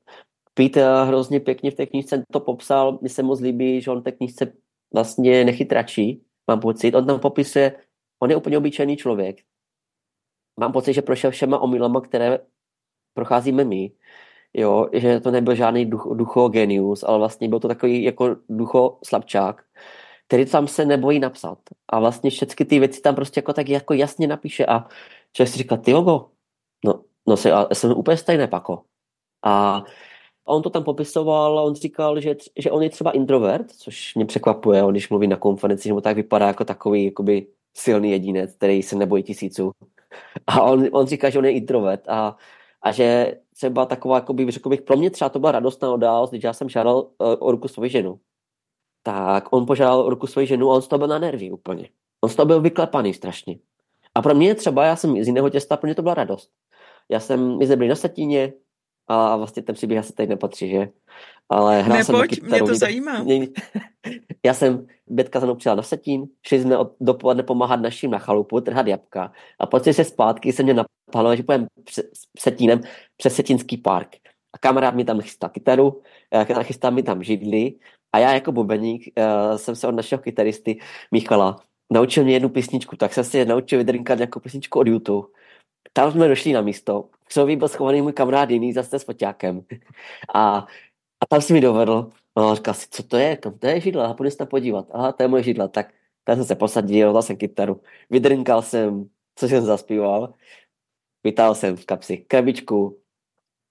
Peter 0.55 1.07
hrozně 1.07 1.41
pěkně 1.41 1.71
v 1.71 1.75
té 1.75 1.87
knižce 1.87 2.25
to 2.33 2.41
popsal, 2.41 2.99
mně 3.01 3.09
se 3.09 3.23
moc 3.23 3.41
líbí, 3.41 3.81
že 3.81 3.91
on 3.91 4.01
v 4.01 4.05
té 4.05 4.13
knižce 4.13 4.53
vlastně 4.95 5.45
nechytračí, 5.45 6.23
mám 6.49 6.61
pocit. 6.61 6.95
On 6.95 7.07
tam 7.07 7.21
popisuje, 7.21 7.77
on 8.23 8.31
je 8.31 8.37
úplně 8.37 8.59
obyčejný 8.59 8.97
člověk. 8.97 9.37
Mám 10.61 10.73
pocit, 10.73 10.95
že 10.95 11.03
prošel 11.03 11.31
všema 11.31 11.59
omylama, 11.59 12.01
které 12.01 12.39
procházíme 13.15 13.65
my. 13.65 13.93
Jo, 14.55 14.89
že 14.93 15.21
to 15.21 15.31
nebyl 15.31 15.55
žádný 15.55 15.87
duch, 15.87 16.09
ducho 16.15 16.49
genius, 16.49 17.03
ale 17.03 17.19
vlastně 17.19 17.49
byl 17.49 17.61
to 17.61 17.69
takový 17.69 18.03
jako 18.03 18.37
ducho 18.49 18.99
slabčák, 19.05 19.63
který 20.27 20.47
tam 20.47 20.69
se 20.69 20.85
nebojí 20.85 21.19
napsat. 21.19 21.59
A 21.89 22.01
vlastně 22.01 22.31
všechny 22.31 22.67
ty 22.67 22.79
věci 22.79 23.01
tam 23.01 23.15
prostě 23.15 23.39
jako 23.39 23.53
tak 23.53 23.69
jako 23.69 23.95
jasně 23.95 24.27
napíše 24.27 24.67
a 24.67 24.89
člověk 25.33 25.53
si 25.53 25.59
říká, 25.59 25.77
ty 25.77 25.93
logo, 25.93 26.31
no, 26.85 27.05
no 27.29 27.37
se, 27.37 27.49
já 27.49 27.69
jsem 27.73 27.93
úplně 27.93 28.17
stejné 28.17 28.49
pako. 28.49 28.85
A 29.45 29.85
on 30.45 30.63
to 30.63 30.71
tam 30.71 30.85
popisoval 30.85 31.59
on 31.59 31.75
říkal, 31.75 32.21
že, 32.21 32.37
že 32.59 32.71
on 32.71 32.83
je 32.83 32.91
třeba 32.91 33.11
introvert, 33.11 33.71
což 33.71 34.15
mě 34.15 34.27
překvapuje, 34.27 34.83
on 34.83 34.93
když 34.93 35.09
mluví 35.09 35.27
na 35.27 35.37
konferenci, 35.37 35.89
že 35.89 35.93
mu 35.93 36.01
tak 36.01 36.17
vypadá 36.17 36.47
jako 36.47 36.65
takový 36.65 37.05
jakoby 37.05 37.47
silný 37.77 38.11
jedinec, 38.11 38.57
který 38.57 38.83
se 38.83 38.97
nebojí 38.97 39.23
tisíců. 39.23 39.71
A 40.47 40.63
on, 40.63 40.89
on 40.93 41.07
říká, 41.07 41.31
že 41.31 41.39
on 41.39 41.45
je 41.45 41.53
introvert 41.53 42.09
a, 42.09 42.37
a 42.83 42.93
že 42.93 43.37
třeba 43.55 43.87
taková, 43.87 44.17
jakoby, 44.17 44.51
řekl 44.51 44.69
bych, 44.69 44.83
pro 44.83 44.97
mě 44.97 45.11
třeba 45.11 45.29
to 45.29 45.39
byla 45.39 45.53
radostná 45.53 45.95
událost, 45.95 46.31
když 46.31 46.45
já 46.45 46.53
jsem 46.53 46.69
žádal 46.69 46.97
uh, 46.97 47.35
o 47.39 47.51
ruku 47.51 47.69
svoji 47.69 47.91
ženu. 47.91 48.21
Tak 49.03 49.53
on 49.53 49.67
požádal 49.67 50.01
o 50.01 50.11
ruku 50.11 50.27
svoji 50.27 50.47
ženu 50.47 50.71
a 50.71 50.75
on 50.75 50.83
z 50.83 50.89
toho 50.89 50.99
byl 50.99 51.09
na 51.09 51.19
nervy 51.19 51.51
úplně. 51.51 51.89
On 52.25 52.31
z 52.31 52.37
toho 52.37 52.47
byl 52.47 52.61
vyklepaný 52.61 53.15
strašně. 53.15 53.59
A 54.15 54.23
pro 54.23 54.35
mě 54.35 54.55
třeba, 54.55 54.85
já 54.85 54.97
jsem 54.97 55.25
z 55.25 55.27
jiného 55.27 55.51
těsta, 55.51 55.77
pro 55.77 55.87
mě 55.87 55.95
to 55.95 56.03
byla 56.03 56.15
radost. 56.15 56.51
Já 57.09 57.21
jsem, 57.21 57.59
my 57.59 57.67
jsme 57.67 57.77
byli 57.77 57.89
na 57.89 57.95
Satíně, 57.95 58.53
a 59.11 59.37
vlastně 59.37 59.63
ten 59.63 59.75
příběh 59.75 59.99
asi 60.01 60.13
tady 60.13 60.27
nepatří, 60.27 60.71
že? 60.71 60.89
Ale 61.49 61.83
hrál 61.83 62.05
jsem 62.05 62.15
pojď, 62.15 62.43
mě 62.43 62.59
to 62.59 62.75
zajímá. 62.75 63.25
Já 64.45 64.55
jsem, 64.55 64.87
Bětka 65.07 65.41
za 65.41 65.47
mnou 65.47 65.55
přijela 65.55 65.77
na 65.77 65.83
Setín, 65.83 66.27
šli 66.47 66.61
jsme 66.61 66.79
od 66.79 66.93
dopoledne 67.01 67.43
pomáhat 67.43 67.81
našim 67.81 68.11
na 68.11 68.19
chalupu, 68.19 68.61
trhat 68.61 68.87
jabka 68.87 69.33
a 69.59 69.67
potom 69.67 69.93
se 69.93 70.05
zpátky 70.05 70.53
se 70.53 70.63
mě 70.63 70.75
napadlo, 70.75 71.37
že 71.37 71.43
půjdeme 71.43 71.67
Setínem 72.39 72.81
přes 73.17 73.35
Setínský 73.35 73.77
park. 73.77 74.17
A 74.53 74.59
kamarád 74.59 74.95
mi 74.95 75.05
tam 75.05 75.21
chystá 75.21 75.49
kytaru, 75.49 76.03
eh, 76.33 76.65
chystá 76.65 76.91
mi 76.91 77.03
tam 77.03 77.23
židli 77.23 77.75
a 78.13 78.19
já 78.19 78.33
jako 78.33 78.53
bubeník 78.53 79.13
uh, 79.19 79.57
jsem 79.57 79.77
se 79.77 79.89
od 79.89 79.95
našeho 79.95 80.23
kytaristy 80.23 80.79
Michala 81.13 81.57
naučil 81.91 82.25
mě 82.25 82.33
jednu 82.33 82.49
písničku, 82.49 82.97
tak 82.97 83.15
jsem 83.15 83.25
si 83.25 83.45
naučil 83.45 83.79
vydrinkat 83.79 84.19
nějakou 84.19 84.41
písničku 84.41 84.79
od 84.79 84.87
YouTube. 84.87 85.29
Tam 85.93 86.13
jsme 86.13 86.29
došli 86.29 86.53
na 86.53 86.61
místo, 86.61 87.09
Křoví 87.31 87.57
byl 87.57 87.69
schovaný 87.69 88.03
můj 88.03 88.13
kamarád 88.13 88.51
jiný 88.51 88.73
zase 88.73 88.99
s 88.99 89.05
foťákem. 89.05 89.63
A, 90.35 90.59
a 91.21 91.27
tam 91.29 91.41
si 91.41 91.53
mi 91.53 91.61
dovedl, 91.61 92.11
no, 92.37 92.55
říkal 92.55 92.75
si, 92.75 92.87
co 92.91 93.03
to 93.03 93.17
je, 93.17 93.37
kam 93.37 93.59
to 93.59 93.67
je 93.67 93.81
židla, 93.81 94.07
a 94.07 94.15
půjdu 94.15 94.31
se 94.31 94.37
tam 94.37 94.47
podívat. 94.47 94.87
Aha, 94.91 95.13
to 95.13 95.23
je 95.23 95.29
moje 95.29 95.43
židla, 95.43 95.69
tak 95.69 95.95
tam 96.25 96.37
jsem 96.37 96.45
se 96.45 96.55
posadil, 96.55 97.13
dal 97.13 97.23
jsem 97.23 97.37
kytaru, 97.37 97.81
vydrinkal 98.11 98.63
jsem, 98.63 99.09
co 99.37 99.49
jsem 99.49 99.65
zaspíval, 99.65 100.35
vytáhl 101.25 101.55
jsem 101.55 101.77
v 101.77 101.87
kapsi 101.87 102.17
krabičku, 102.17 102.99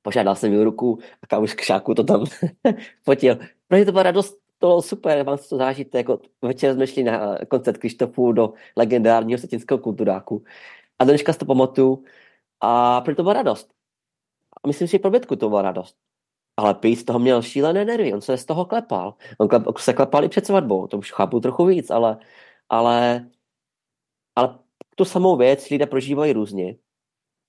požádal 0.01 0.35
jsem 0.35 0.51
mi 0.51 0.63
ruku 0.63 0.99
a 1.21 1.27
kámoš 1.27 1.53
kšáku 1.53 1.93
to 1.93 2.03
tam 2.03 2.25
fotil. 3.03 3.35
Pro 3.67 3.77
mě 3.77 3.85
to 3.85 3.91
byla 3.91 4.03
radost, 4.03 4.37
to 4.59 4.67
bylo 4.67 4.81
super, 4.81 5.23
vám 5.23 5.37
to 5.49 5.57
zážit, 5.57 5.95
jako 5.95 6.19
večer 6.41 6.73
jsme 6.75 6.87
šli 6.87 7.03
na 7.03 7.37
koncert 7.47 7.77
Krištofu 7.77 8.31
do 8.31 8.53
legendárního 8.75 9.39
setinského 9.39 9.77
kulturáku. 9.77 10.43
A 10.99 11.03
dneška 11.03 11.33
si 11.33 11.39
to 11.39 11.45
pamatuju, 11.45 12.03
a 12.61 13.01
proto 13.01 13.15
to 13.15 13.23
byla 13.23 13.33
radost. 13.33 13.69
A 14.63 14.67
myslím 14.67 14.87
si, 14.87 14.91
že 14.91 14.99
pro 14.99 15.11
Bětku 15.11 15.35
to 15.35 15.49
byla 15.49 15.61
radost. 15.61 15.95
Ale 16.57 16.73
Pete 16.73 16.95
z 16.95 17.03
toho 17.03 17.19
měl 17.19 17.41
šílené 17.41 17.85
nervy, 17.85 18.13
on 18.13 18.21
se 18.21 18.37
z 18.37 18.45
toho 18.45 18.65
klepal. 18.65 19.15
On 19.37 19.49
se 19.77 19.93
klepal 19.93 20.23
i 20.23 20.29
před 20.29 20.45
svatbou, 20.45 20.87
to 20.87 20.97
už 20.97 21.11
chápu 21.11 21.39
trochu 21.39 21.65
víc, 21.65 21.89
ale, 21.89 22.17
ale, 22.69 23.27
ale 24.35 24.59
tu 24.95 25.05
samou 25.05 25.37
věc 25.37 25.69
lidé 25.69 25.85
prožívají 25.85 26.33
různě. 26.33 26.75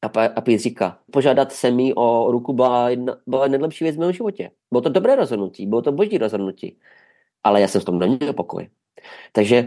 A, 0.03 0.07
a 0.27 0.41
Pete 0.41 0.59
říká, 0.59 0.99
požádat 1.13 1.53
se 1.53 1.71
mi 1.71 1.95
o 1.95 2.31
ruku 2.33 2.53
byla, 2.53 2.91
jedna, 2.91 3.17
byla 3.27 3.49
nejlepší 3.49 3.85
věc 3.85 3.97
v 3.97 3.99
mém 3.99 4.13
životě. 4.13 4.51
Bylo 4.71 4.81
to 4.81 4.89
dobré 4.89 5.17
rozhodnutí, 5.17 5.67
bylo 5.67 5.83
to 5.83 5.93
boží 5.93 6.19
rozhodnutí. 6.19 6.79
Ale 7.45 7.61
já 7.61 7.69
jsem 7.69 7.81
v 7.81 7.85
tom 7.85 7.99
neměl 7.99 8.33
pokoj. 8.33 8.69
Takže 9.33 9.63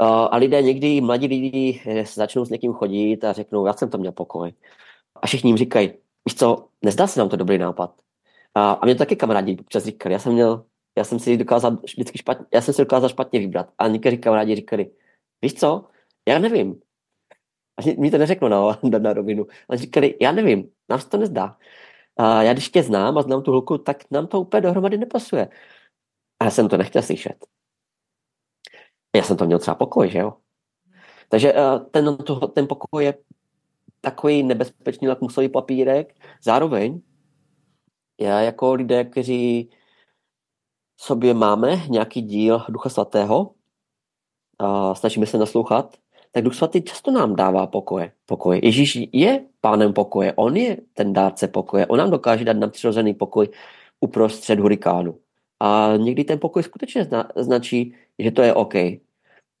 uh, 0.00 0.06
a 0.06 0.36
lidé 0.36 0.62
někdy, 0.62 1.00
mladí 1.00 1.26
lidi 1.26 1.82
eh, 1.86 2.04
začnou 2.04 2.44
s 2.44 2.50
někým 2.50 2.72
chodit 2.72 3.24
a 3.24 3.32
řeknou, 3.32 3.66
já 3.66 3.72
jsem 3.72 3.90
to 3.90 3.98
měl 3.98 4.12
pokoj 4.12 4.52
a 5.22 5.26
všichni 5.26 5.50
jim 5.50 5.56
říkají, 5.56 5.88
víš 6.24 6.34
co, 6.34 6.68
nezdá 6.82 7.06
se 7.06 7.20
nám 7.20 7.28
to 7.28 7.36
dobrý 7.36 7.58
nápad. 7.58 7.94
A, 8.54 8.72
a 8.72 8.86
mě 8.86 8.94
to 8.94 8.98
taky 8.98 9.16
kamarádi 9.16 9.56
občas 9.60 9.84
říkali, 9.84 10.12
já 10.12 10.18
jsem 10.18 10.32
měl, 10.32 10.64
já 10.98 11.04
jsem 11.04 11.18
si 11.18 11.36
dokázal 11.36 11.78
vždycky 11.82 12.18
špatně, 12.18 12.46
já 12.54 12.60
jsem 12.60 12.74
si 12.74 12.82
dokázal 12.82 13.08
špatně 13.08 13.40
vybrat. 13.40 13.70
A 13.78 13.88
někteří 13.88 14.18
kamarádi 14.18 14.56
říkali, 14.56 14.90
víš 15.42 15.54
co, 15.54 15.84
já 16.28 16.38
nevím. 16.38 16.80
A 17.76 18.00
mi 18.00 18.10
to 18.10 18.18
neřeklo 18.18 18.48
na, 18.48 18.78
na, 18.82 18.98
na 18.98 19.12
rovinu. 19.12 19.46
Ale 19.68 19.78
říkali, 19.78 20.14
já 20.20 20.32
nevím, 20.32 20.70
nám 20.88 21.00
se 21.00 21.08
to 21.08 21.16
nezdá. 21.16 21.56
A 22.16 22.42
já 22.42 22.52
když 22.52 22.68
tě 22.68 22.82
znám 22.82 23.18
a 23.18 23.22
znám 23.22 23.42
tu 23.42 23.50
holku, 23.50 23.78
tak 23.78 24.10
nám 24.10 24.26
to 24.26 24.40
úplně 24.40 24.60
dohromady 24.60 24.98
nepasuje. 24.98 25.48
A 26.44 26.46
já 26.46 26.50
jsem 26.50 26.68
to 26.68 26.76
nechtěl 26.76 27.02
slyšet. 27.02 27.46
Já 29.16 29.22
jsem 29.22 29.36
to 29.36 29.46
měl 29.46 29.58
třeba 29.58 29.74
pokoj, 29.74 30.10
že 30.10 30.18
jo? 30.18 30.34
Takže 31.28 31.54
ten, 31.90 32.16
ten 32.54 32.66
pokoj 32.66 33.04
je 33.04 33.14
takový 34.00 34.42
nebezpečný 34.42 35.08
lakmusový 35.08 35.48
papírek. 35.48 36.14
Zároveň 36.42 37.00
já 38.20 38.40
jako 38.40 38.72
lidé, 38.74 39.04
kteří 39.04 39.70
sobě 40.96 41.34
máme 41.34 41.76
nějaký 41.88 42.22
díl 42.22 42.62
Ducha 42.68 42.88
Svatého 42.88 43.54
a 44.58 44.94
snažíme 44.94 45.26
se 45.26 45.38
naslouchat, 45.38 45.96
tak 46.32 46.44
Duch 46.44 46.54
Svatý 46.54 46.82
často 46.82 47.10
nám 47.10 47.36
dává 47.36 47.66
pokoje. 47.66 48.12
pokoje. 48.26 48.60
Ježíš 48.66 48.98
je 49.12 49.46
pánem 49.60 49.92
pokoje, 49.92 50.32
on 50.36 50.56
je 50.56 50.76
ten 50.94 51.12
dárce 51.12 51.48
pokoje, 51.48 51.86
on 51.86 51.98
nám 51.98 52.10
dokáže 52.10 52.44
dát 52.44 52.56
nadpřirozený 52.56 53.14
pokoj 53.14 53.48
uprostřed 54.00 54.60
hurikánu. 54.60 55.23
A 55.60 55.92
někdy 55.96 56.24
ten 56.24 56.38
pokoj 56.38 56.62
skutečně 56.62 57.04
zna, 57.04 57.28
značí, 57.36 57.94
že 58.18 58.30
to 58.30 58.42
je 58.42 58.54
OK. 58.54 58.74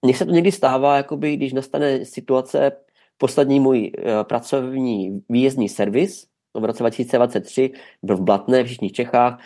Mně 0.02 0.14
se 0.14 0.24
to 0.24 0.30
někdy 0.30 0.52
stává, 0.52 0.96
jakoby, 0.96 1.36
když 1.36 1.52
nastane 1.52 2.04
situace, 2.04 2.72
Poslední 3.18 3.60
můj 3.60 3.92
uh, 3.98 4.22
pracovní 4.22 5.24
výjezdní 5.28 5.68
servis 5.68 6.26
v 6.54 6.64
roce 6.64 6.82
2023 6.82 7.72
byl 8.02 8.16
v 8.16 8.20
Blatné 8.20 8.62
v 8.62 8.68
Jižních 8.68 8.92
Čechách. 8.92 9.40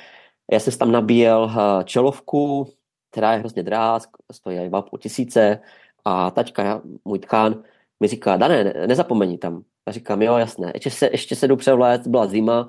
Já 0.53 0.61
jsem 0.61 0.73
tam 0.79 0.93
nabíjel 0.93 1.43
uh, 1.45 1.83
čelovku, 1.85 2.67
která 3.11 3.33
je 3.33 3.39
hrozně 3.39 3.63
drahá, 3.63 4.01
stojí 4.33 4.59
2,5 4.59 4.99
tisíce 4.99 5.61
a 6.05 6.31
tačka, 6.31 6.83
můj 7.05 7.19
tkán, 7.19 7.63
mi 8.01 8.09
říká, 8.09 8.37
Dané, 8.37 8.65
ne, 8.65 8.87
nezapomeň 8.87 9.39
tam. 9.39 9.63
Já 9.87 9.93
říkám, 9.93 10.23
jo, 10.23 10.37
jasné. 10.37 10.71
Ještě 10.75 10.91
se, 10.91 11.09
ještě 11.13 11.37
se 11.37 11.49
jdu 11.49 11.57
převléct, 11.57 12.07
byla 12.07 12.27
zima, 12.27 12.69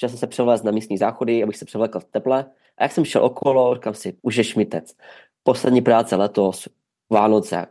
že 0.00 0.08
jsem 0.08 0.18
se 0.18 0.26
převlézt 0.26 0.64
na 0.64 0.70
místní 0.70 0.98
záchody, 0.98 1.42
abych 1.42 1.56
se 1.56 1.64
převlékl 1.64 2.00
v 2.00 2.04
teple. 2.04 2.46
A 2.78 2.82
jak 2.82 2.92
jsem 2.92 3.04
šel 3.04 3.24
okolo, 3.24 3.74
říkám 3.74 3.94
si, 3.94 4.18
už 4.22 4.36
je 4.36 4.44
šmitec. 4.44 4.96
Poslední 5.42 5.80
práce 5.80 6.16
letos, 6.16 6.68
Vánoce. 7.10 7.66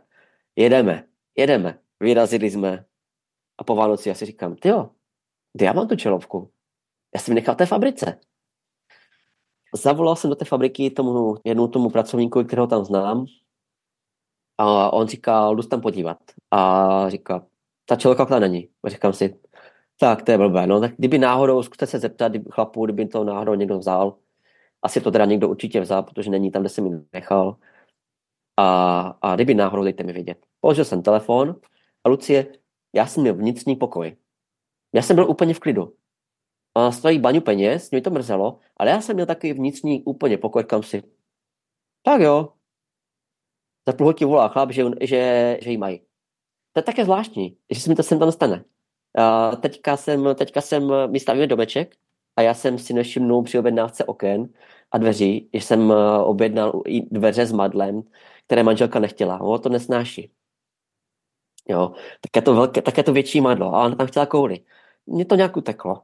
Jedeme, 0.56 1.04
jedeme. 1.36 1.78
Vyrazili 2.00 2.50
jsme 2.50 2.84
a 3.58 3.64
po 3.64 3.76
Vánoci 3.76 4.08
já 4.08 4.14
si 4.14 4.26
říkám, 4.26 4.56
ty 4.56 4.68
jo, 4.68 4.90
kde 5.52 5.66
já 5.66 5.72
mám 5.72 5.88
tu 5.88 5.96
čelovku? 5.96 6.50
Já 7.14 7.20
jsem 7.20 7.34
nechal 7.34 7.54
té 7.54 7.66
fabrice. 7.66 8.20
Zavolal 9.74 10.16
jsem 10.16 10.30
do 10.30 10.36
té 10.36 10.44
fabriky 10.44 10.90
tomu, 10.90 11.34
jednou 11.44 11.68
tomu 11.68 11.90
pracovníkovi, 11.90 12.44
kterého 12.44 12.66
tam 12.66 12.84
znám 12.84 13.26
a 14.58 14.92
on 14.92 15.06
říkal, 15.06 15.56
jdu 15.56 15.62
tam 15.62 15.80
podívat. 15.80 16.18
A 16.50 17.10
říká, 17.10 17.46
ta 17.84 17.96
čelovka 17.96 18.24
tam 18.24 18.40
není. 18.40 18.68
A 18.82 18.88
říkám 18.88 19.12
si, 19.12 19.40
tak 20.00 20.22
to 20.22 20.30
je 20.30 20.38
blbé. 20.38 20.66
No, 20.66 20.80
tak 20.80 20.92
kdyby 20.98 21.18
náhodou, 21.18 21.62
zkuste 21.62 21.86
se 21.86 21.98
zeptat 21.98 22.28
kdyby, 22.28 22.50
chlapů, 22.50 22.84
kdyby 22.84 23.06
to 23.06 23.24
náhodou 23.24 23.54
někdo 23.54 23.78
vzal. 23.78 24.16
Asi 24.82 25.00
to 25.00 25.10
teda 25.10 25.24
někdo 25.24 25.48
určitě 25.48 25.80
vzal, 25.80 26.02
protože 26.02 26.30
není 26.30 26.50
tam, 26.50 26.62
kde 26.62 26.68
jsem 26.68 26.84
mi 26.84 27.04
nechal. 27.12 27.56
A, 28.56 29.00
a 29.22 29.34
kdyby 29.34 29.54
náhodou, 29.54 29.84
dejte 29.84 30.02
mi 30.02 30.12
vědět. 30.12 30.46
Položil 30.60 30.84
jsem 30.84 31.02
telefon 31.02 31.60
a 32.04 32.08
Lucie, 32.08 32.46
já 32.92 33.06
jsem 33.06 33.22
měl 33.22 33.34
vnitřní 33.34 33.76
pokoj. 33.76 34.16
Já 34.94 35.02
jsem 35.02 35.16
byl 35.16 35.30
úplně 35.30 35.54
v 35.54 35.60
klidu. 35.60 35.94
A 36.74 36.92
stojí 36.92 37.18
baňu 37.18 37.40
peněz, 37.40 37.90
mě 37.90 38.00
to 38.00 38.10
mrzelo, 38.10 38.58
ale 38.76 38.90
já 38.90 39.00
jsem 39.00 39.14
měl 39.16 39.26
takový 39.26 39.52
vnitřní 39.52 40.02
úplně 40.02 40.38
pokoj, 40.38 40.64
kam 40.64 40.82
si. 40.82 41.02
Tak 42.02 42.20
jo. 42.20 42.52
Za 43.88 43.92
půl 43.92 44.06
hodky 44.06 44.24
volá 44.24 44.48
chlap, 44.48 44.70
že, 44.70 44.84
že, 45.00 45.58
že 45.62 45.70
jí 45.70 45.76
mají. 45.76 45.98
To 46.72 46.78
je 46.78 46.82
také 46.82 47.04
zvláštní, 47.04 47.56
že 47.70 47.80
se 47.80 47.90
mi 47.90 47.96
to 47.96 48.02
sem 48.02 48.18
tam 48.18 48.32
stane. 48.32 48.64
A 49.18 49.56
teďka 49.56 49.96
jsem, 49.96 50.34
teďka 50.34 50.60
jsem, 50.60 50.92
my 51.10 51.20
stavíme 51.20 51.46
domeček 51.46 51.96
a 52.38 52.42
já 52.42 52.54
jsem 52.54 52.78
si 52.78 52.94
nevšimnul 52.94 53.42
při 53.42 53.58
objednávce 53.58 54.04
oken 54.04 54.48
a 54.90 54.98
dveří, 54.98 55.50
že 55.54 55.60
jsem 55.60 55.92
eh, 55.92 56.18
objednal 56.18 56.82
dveře 57.10 57.46
s 57.46 57.52
madlem, 57.52 58.02
které 58.46 58.62
manželka 58.62 58.98
nechtěla. 58.98 59.40
O 59.40 59.58
to 59.58 59.68
nesnáší. 59.68 60.30
Jo, 61.68 61.92
tak 62.20 62.36
je 62.36 62.42
to, 62.42 62.54
velké, 62.54 62.82
tak 62.82 62.98
je 62.98 63.04
to 63.04 63.12
větší 63.12 63.40
madlo. 63.40 63.74
A 63.74 63.84
ona 63.84 63.96
tam 63.96 64.06
chtěla 64.06 64.26
kouli. 64.26 64.60
Mně 65.06 65.24
to 65.24 65.34
nějak 65.34 65.56
uteklo. 65.56 66.02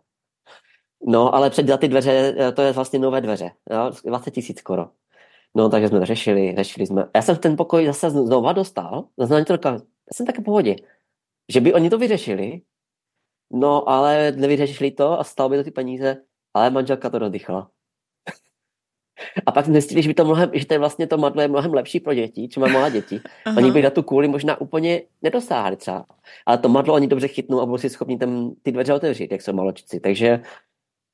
No, 1.07 1.35
ale 1.35 1.51
před 1.51 1.67
ty 1.79 1.89
dveře, 1.89 2.35
eh, 2.39 2.53
to 2.53 2.63
je 2.63 2.73
vlastně 2.73 2.99
nové 2.99 3.21
dveře. 3.21 3.51
Jo, 3.71 3.91
20 4.05 4.31
tisíc 4.31 4.59
skoro. 4.59 4.91
No, 5.55 5.69
takže 5.69 5.89
jsme 5.89 5.99
to 5.99 6.07
řešili, 6.07 6.55
řešili 6.57 6.87
jsme. 6.87 7.05
Já 7.15 7.23
jsem 7.23 7.37
ten 7.37 7.57
pokoj 7.57 7.87
zase 7.87 8.11
znova 8.11 8.53
dostal, 8.53 9.09
znamenitelka, 9.19 9.73
já 9.73 9.79
jsem 10.15 10.27
také 10.27 10.41
v 10.41 10.45
pohodě. 10.45 10.77
Že 11.53 11.61
by 11.61 11.75
oni 11.75 11.91
to 11.91 11.99
vyřešili, 11.99 12.63
no, 13.55 13.89
ale 13.89 14.33
nevyřešili 14.33 14.91
to 14.91 15.21
a 15.21 15.25
stalo 15.25 15.49
by 15.49 15.57
to 15.57 15.65
ty 15.65 15.71
peníze, 15.71 16.17
ale 16.55 16.71
manželka 16.71 17.11
to 17.11 17.19
dodychala. 17.19 17.71
A 19.47 19.53
pak 19.53 19.67
zjistili, 19.67 20.03
že, 20.03 20.09
by 20.09 20.15
to 20.15 20.25
mnohem, 20.25 20.51
že 20.53 20.67
to 20.67 20.75
je 20.75 20.79
vlastně 20.79 21.07
to 21.07 21.19
madlo 21.19 21.43
je 21.43 21.49
mnohem 21.49 21.75
lepší 21.75 22.01
pro 22.01 22.15
děti, 22.15 22.49
či 22.49 22.61
malé 22.61 22.91
děti. 22.91 23.21
Aha. 23.45 23.57
Oni 23.57 23.71
by 23.73 23.83
na 23.83 23.91
tu 23.91 24.03
kůli 24.03 24.29
možná 24.29 24.61
úplně 24.61 25.03
nedosáhli 25.23 25.77
třeba. 25.77 26.07
Ale 26.47 26.59
to 26.59 26.69
madlo 26.69 26.95
oni 26.95 27.07
dobře 27.07 27.29
chytnou 27.29 27.61
a 27.61 27.67
budou 27.67 27.79
si 27.79 27.91
schopni 27.91 28.19
tam 28.19 28.55
ty 28.63 28.73
dveře 28.73 28.95
otevřít, 28.95 29.33
jak 29.33 29.43
jsou 29.43 29.53
maločici. 29.53 30.01
Takže, 30.01 30.43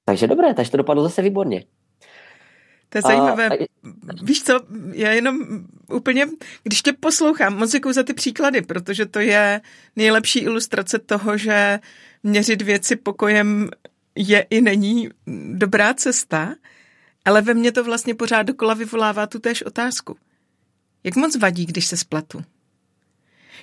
takže 0.04 0.26
dobré, 0.26 0.54
takže 0.54 0.70
to 0.70 0.76
dopadlo 0.76 1.02
zase 1.02 1.22
výborně. 1.22 1.64
To 2.88 2.98
je 2.98 3.02
zajímavé. 3.02 3.48
A, 3.48 3.66
Víš 4.22 4.42
co, 4.42 4.60
já 4.92 5.12
jenom 5.12 5.38
úplně, 5.94 6.26
když 6.62 6.82
tě 6.82 6.92
poslouchám, 6.92 7.58
moc 7.58 7.72
děkuji 7.72 7.92
za 7.92 8.02
ty 8.02 8.14
příklady, 8.14 8.62
protože 8.62 9.06
to 9.06 9.20
je 9.20 9.60
nejlepší 9.96 10.38
ilustrace 10.38 10.98
toho, 10.98 11.36
že 11.36 11.78
měřit 12.22 12.62
věci 12.62 12.96
pokojem 12.96 13.68
je 14.14 14.40
i 14.50 14.60
není 14.60 15.08
dobrá 15.52 15.94
cesta, 15.94 16.54
ale 17.24 17.42
ve 17.42 17.54
mně 17.54 17.72
to 17.72 17.84
vlastně 17.84 18.14
pořád 18.14 18.42
dokola 18.42 18.74
vyvolává 18.74 19.26
tu 19.26 19.38
též 19.38 19.62
otázku. 19.62 20.16
Jak 21.04 21.16
moc 21.16 21.36
vadí, 21.36 21.66
když 21.66 21.86
se 21.86 21.96
spletu? 21.96 22.44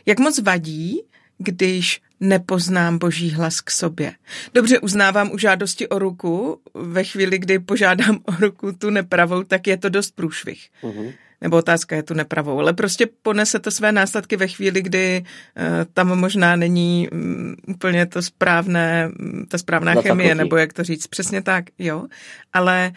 Jak 0.05 0.19
moc 0.19 0.39
vadí, 0.39 1.01
když 1.37 2.01
nepoznám 2.19 2.97
boží 2.97 3.29
hlas 3.31 3.61
k 3.61 3.71
sobě. 3.71 4.13
Dobře, 4.53 4.79
uznávám 4.79 5.31
u 5.31 5.37
žádosti 5.37 5.87
o 5.89 5.99
ruku, 5.99 6.61
ve 6.73 7.03
chvíli, 7.03 7.39
kdy 7.39 7.59
požádám 7.59 8.19
o 8.25 8.31
ruku 8.39 8.71
tu 8.71 8.89
nepravou, 8.89 9.43
tak 9.43 9.67
je 9.67 9.77
to 9.77 9.89
dost 9.89 10.15
průšvih. 10.15 10.69
Uh-huh. 10.83 11.13
Nebo 11.41 11.57
otázka 11.57 11.95
je 11.95 12.03
tu 12.03 12.13
nepravou, 12.13 12.59
ale 12.59 12.73
prostě 12.73 13.07
ponese 13.21 13.59
to 13.59 13.71
své 13.71 13.91
následky 13.91 14.37
ve 14.37 14.47
chvíli, 14.47 14.81
kdy 14.81 15.23
uh, 15.23 15.63
tam 15.93 16.19
možná 16.19 16.55
není 16.55 17.09
um, 17.11 17.55
úplně 17.67 18.05
to 18.05 18.21
správné, 18.21 19.09
um, 19.19 19.45
ta 19.45 19.57
správná 19.57 19.93
Na 19.93 20.01
chemie, 20.01 20.29
takový. 20.29 20.43
nebo 20.43 20.57
jak 20.57 20.73
to 20.73 20.83
říct, 20.83 21.07
přesně 21.07 21.41
tak, 21.41 21.65
jo. 21.79 22.05
Ale 22.53 22.91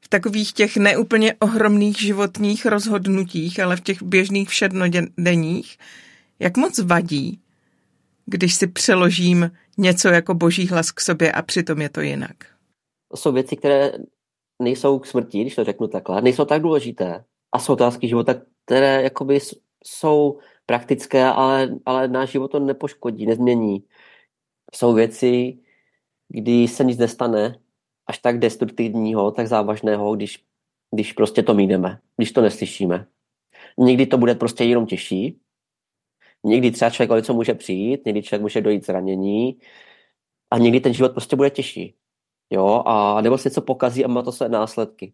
v 0.00 0.08
takových 0.08 0.52
těch 0.52 0.76
neúplně 0.76 1.34
ohromných 1.34 2.00
životních 2.00 2.66
rozhodnutích, 2.66 3.60
ale 3.60 3.76
v 3.76 3.80
těch 3.80 4.02
běžných 4.02 4.48
všednodenních, 4.48 5.78
jak 6.38 6.56
moc 6.56 6.78
vadí, 6.78 7.40
když 8.26 8.54
si 8.54 8.66
přeložím 8.66 9.50
něco 9.78 10.08
jako 10.08 10.34
boží 10.34 10.68
hlas 10.68 10.92
k 10.92 11.00
sobě 11.00 11.32
a 11.32 11.42
přitom 11.42 11.80
je 11.80 11.88
to 11.88 12.00
jinak? 12.00 12.36
To 13.10 13.16
jsou 13.16 13.32
věci, 13.32 13.56
které 13.56 13.92
nejsou 14.62 14.98
k 14.98 15.06
smrti, 15.06 15.40
když 15.40 15.54
to 15.54 15.64
řeknu 15.64 15.88
takhle, 15.88 16.22
nejsou 16.22 16.44
tak 16.44 16.62
důležité. 16.62 17.24
A 17.54 17.58
jsou 17.58 17.72
otázky 17.72 18.08
života, 18.08 18.34
které 18.64 19.02
jakoby 19.02 19.38
jsou 19.84 20.38
praktické, 20.66 21.24
ale, 21.24 21.68
ale 21.86 22.08
náš 22.08 22.30
život 22.30 22.48
to 22.48 22.58
nepoškodí, 22.58 23.26
nezmění. 23.26 23.84
Jsou 24.74 24.94
věci, 24.94 25.58
kdy 26.28 26.68
se 26.68 26.84
nic 26.84 26.98
nestane, 26.98 27.58
až 28.06 28.18
tak 28.18 28.38
destruktivního, 28.38 29.30
tak 29.30 29.46
závažného, 29.46 30.16
když, 30.16 30.44
když 30.90 31.12
prostě 31.12 31.42
to 31.42 31.54
mídeme, 31.54 32.00
když 32.16 32.32
to 32.32 32.40
neslyšíme. 32.40 33.06
Někdy 33.78 34.06
to 34.06 34.18
bude 34.18 34.34
prostě 34.34 34.64
jenom 34.64 34.86
těžší, 34.86 35.40
Někdy 36.44 36.70
třeba 36.70 36.90
člověk 36.90 37.10
o 37.10 37.16
něco 37.16 37.34
může 37.34 37.54
přijít, 37.54 38.06
někdy 38.06 38.22
člověk 38.22 38.42
může 38.42 38.60
dojít 38.60 38.86
zranění 38.86 39.58
a 40.50 40.58
někdy 40.58 40.80
ten 40.80 40.94
život 40.94 41.12
prostě 41.12 41.36
bude 41.36 41.50
těžší. 41.50 41.94
Jo, 42.50 42.82
a 42.86 43.20
nebo 43.20 43.38
se 43.38 43.48
něco 43.48 43.62
pokazí 43.62 44.04
a 44.04 44.08
má 44.08 44.22
to 44.22 44.32
své 44.32 44.48
následky. 44.48 45.12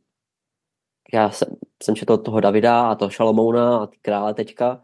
Já 1.14 1.31
jsem, 1.31 1.57
jsem 1.83 1.96
četl 1.96 2.16
toho 2.18 2.40
Davida 2.40 2.90
a 2.90 2.94
toho 2.94 3.11
Šalomouna 3.11 3.79
a 3.79 3.87
ty 3.87 3.96
krále 4.03 4.35
teďka, 4.35 4.83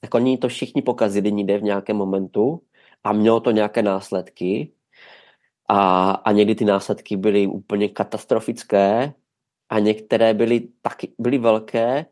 tak 0.00 0.14
oni 0.14 0.38
to 0.38 0.48
všichni 0.48 0.82
pokazili 0.82 1.32
někde 1.32 1.58
v 1.58 1.62
nějakém 1.62 1.96
momentu 1.96 2.62
a 3.04 3.12
mělo 3.12 3.40
to 3.40 3.50
nějaké 3.50 3.82
následky 3.82 4.72
a, 5.68 6.10
a 6.10 6.32
někdy 6.32 6.54
ty 6.54 6.64
následky 6.64 7.16
byly 7.16 7.46
úplně 7.46 7.88
katastrofické 7.88 9.14
a 9.68 9.78
některé 9.78 10.34
byly 10.34 10.68
taky 10.82 11.12
byly 11.18 11.38
velké, 11.38 12.06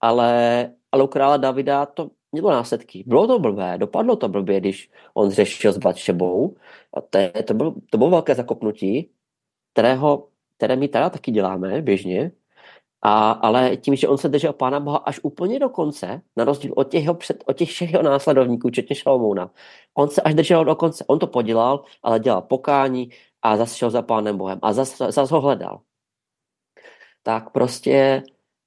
ale, 0.00 0.74
ale 0.92 1.04
u 1.04 1.06
krále 1.06 1.38
Davida 1.38 1.86
to 1.86 2.10
mělo 2.32 2.50
následky. 2.50 3.04
Bylo 3.06 3.26
to 3.26 3.38
blbé, 3.38 3.78
dopadlo 3.78 4.16
to 4.16 4.28
blbě, 4.28 4.60
když 4.60 4.90
on 5.14 5.30
řešil 5.30 5.72
s 5.72 5.78
Batšebou. 5.78 6.56
A 6.94 7.00
to, 7.00 7.18
to, 7.44 7.54
bylo, 7.54 7.74
to 7.90 7.98
bylo 7.98 8.10
velké 8.10 8.34
zakopnutí, 8.34 9.10
kterého, 9.72 10.28
které 10.56 10.76
my 10.76 10.88
teda 10.88 11.10
taky 11.10 11.30
děláme 11.30 11.82
běžně, 11.82 12.32
a, 13.06 13.30
ale 13.30 13.76
tím, 13.76 13.96
že 13.96 14.08
on 14.08 14.18
se 14.18 14.28
držel 14.28 14.52
Pána 14.52 14.80
Boha 14.80 14.96
až 14.98 15.20
úplně 15.22 15.58
do 15.58 15.68
konce, 15.68 16.22
na 16.36 16.44
rozdíl 16.44 16.72
od 16.76 16.90
těch, 16.90 17.08
před, 17.18 17.44
od 17.46 17.56
těch 17.56 17.68
všech 17.68 17.92
jeho 17.92 18.02
následovníků, 18.02 18.68
včetně 18.68 18.96
Šalomouna, 18.96 19.50
on 19.94 20.08
se 20.08 20.22
až 20.22 20.34
držel 20.34 20.64
do 20.64 20.74
konce. 20.76 21.04
On 21.06 21.18
to 21.18 21.26
podělal, 21.26 21.84
ale 22.02 22.20
dělal 22.20 22.42
pokání 22.42 23.10
a 23.42 23.56
zase 23.56 23.76
šel 23.76 23.90
za 23.90 24.02
Pánem 24.02 24.38
Bohem 24.38 24.58
a 24.62 24.72
zase 24.72 25.12
zas 25.12 25.30
ho 25.30 25.40
hledal. 25.40 25.80
Tak 27.22 27.50
prostě 27.50 28.22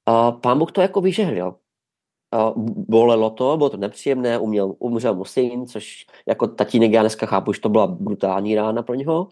uh, 0.09 0.39
Pán 0.39 0.59
Bůh 0.59 0.71
to 0.71 0.81
jako 0.81 1.01
vyžehlil 1.01 1.55
bolelo 2.65 3.29
to, 3.29 3.57
bylo 3.57 3.69
to 3.69 3.77
nepříjemné, 3.77 4.37
uměl, 4.39 4.75
umřel 4.79 5.15
mu 5.15 5.25
syn, 5.25 5.67
což 5.67 6.05
jako 6.25 6.47
tatínek 6.47 6.91
já 6.91 7.01
dneska 7.01 7.25
chápu, 7.25 7.53
že 7.53 7.61
to 7.61 7.69
byla 7.69 7.87
brutální 7.87 8.55
rána 8.55 8.83
pro 8.83 8.95
něho, 8.95 9.27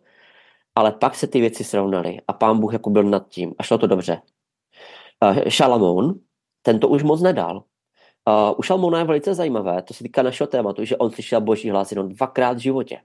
ale 0.75 0.91
pak 0.91 1.15
se 1.15 1.27
ty 1.27 1.41
věci 1.41 1.63
srovnaly 1.63 2.21
a 2.27 2.33
pán 2.33 2.59
Bůh 2.59 2.73
jako 2.73 2.89
byl 2.89 3.03
nad 3.03 3.27
tím 3.29 3.55
a 3.57 3.63
šlo 3.63 3.77
to 3.77 3.87
dobře. 3.87 4.21
Uh, 5.23 5.49
Šalamoun, 5.49 6.19
ten 6.61 6.79
to 6.79 6.87
už 6.87 7.03
moc 7.03 7.21
nedal. 7.21 7.63
Uh, 8.29 8.59
u 8.59 8.61
Šalamouna 8.61 8.99
je 8.99 9.05
velice 9.05 9.33
zajímavé, 9.33 9.81
to 9.81 9.93
se 9.93 10.03
týká 10.03 10.21
našeho 10.21 10.47
tématu, 10.47 10.85
že 10.85 10.97
on 10.97 11.11
slyšel 11.11 11.41
boží 11.41 11.69
hlas 11.69 11.91
jenom 11.91 12.09
dvakrát 12.09 12.57
v 12.57 12.61
životě. 12.61 13.01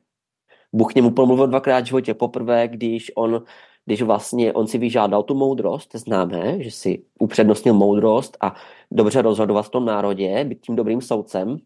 Bůh 0.72 0.92
k 0.92 0.94
němu 0.96 1.10
promluvil 1.10 1.46
dvakrát 1.46 1.84
v 1.84 1.86
životě. 1.86 2.14
Poprvé, 2.14 2.68
když 2.68 3.12
on 3.16 3.44
když 3.84 4.02
vlastně 4.02 4.52
on 4.52 4.66
si 4.66 4.78
vyžádal 4.78 5.22
tu 5.22 5.34
moudrost, 5.34 5.94
známe, 5.94 6.62
že 6.62 6.70
si 6.70 7.04
upřednostnil 7.18 7.74
moudrost 7.74 8.36
a 8.40 8.54
dobře 8.90 9.22
rozhodovat 9.22 9.62
v 9.62 9.70
tom 9.70 9.84
národě, 9.84 10.44
být 10.44 10.60
tím 10.60 10.76
dobrým 10.76 11.00
soudcem. 11.00 11.56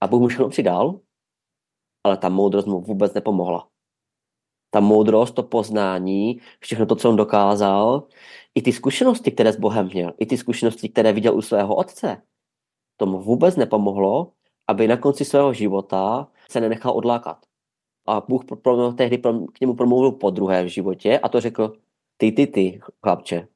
A 0.00 0.06
Bůh 0.06 0.20
mu 0.20 0.28
všechno 0.28 0.48
přidal, 0.48 1.00
ale 2.04 2.16
ta 2.16 2.28
moudrost 2.28 2.68
mu 2.68 2.80
vůbec 2.80 3.14
nepomohla. 3.14 3.69
Ta 4.70 4.80
moudrost, 4.80 5.34
to 5.34 5.42
poznání, 5.42 6.40
všechno 6.60 6.86
to, 6.86 6.96
co 6.96 7.08
on 7.08 7.16
dokázal, 7.16 8.02
i 8.54 8.62
ty 8.62 8.72
zkušenosti, 8.72 9.30
které 9.30 9.52
s 9.52 9.56
Bohem 9.56 9.86
měl, 9.86 10.12
i 10.18 10.26
ty 10.26 10.36
zkušenosti, 10.36 10.88
které 10.88 11.12
viděl 11.12 11.36
u 11.36 11.42
svého 11.42 11.74
otce, 11.74 12.22
tomu 12.96 13.18
vůbec 13.18 13.56
nepomohlo, 13.56 14.32
aby 14.68 14.88
na 14.88 14.96
konci 14.96 15.24
svého 15.24 15.52
života 15.52 16.28
se 16.50 16.60
nenechal 16.60 16.96
odlákat. 16.96 17.38
A 18.06 18.20
Bůh 18.28 18.44
pro, 18.62 18.92
tehdy 18.92 19.18
pro, 19.18 19.32
k 19.32 19.60
němu 19.60 19.74
promluvil 19.74 20.12
po 20.12 20.30
druhé 20.30 20.64
v 20.64 20.66
životě 20.66 21.18
a 21.18 21.28
to 21.28 21.40
řekl, 21.40 21.72
ty, 22.16 22.32
ty, 22.32 22.46
ty, 22.46 22.80
chlapče, 23.02 23.48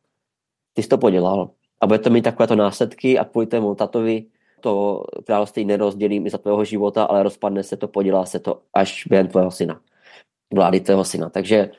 ty 0.72 0.82
jsi 0.82 0.88
to 0.88 0.98
podělal 0.98 1.50
a 1.80 1.86
bude 1.86 1.98
to 1.98 2.10
mít 2.10 2.22
takovéto 2.22 2.56
následky 2.56 3.18
a 3.18 3.24
kvůli 3.24 3.46
tému 3.46 3.74
tatovi 3.74 4.26
to 4.60 5.04
království 5.24 5.64
nerozdělím 5.64 6.26
i 6.26 6.30
za 6.30 6.38
tvého 6.38 6.64
života, 6.64 7.04
ale 7.04 7.22
rozpadne 7.22 7.62
se 7.62 7.76
to, 7.76 7.88
podělá 7.88 8.26
se 8.26 8.40
to 8.40 8.62
až 8.74 9.06
během 9.06 9.28
tvého 9.28 9.50
syna, 9.50 9.80
vlády 10.54 10.80
tvého 10.80 11.04
syna. 11.04 11.30
Takže 11.30 11.70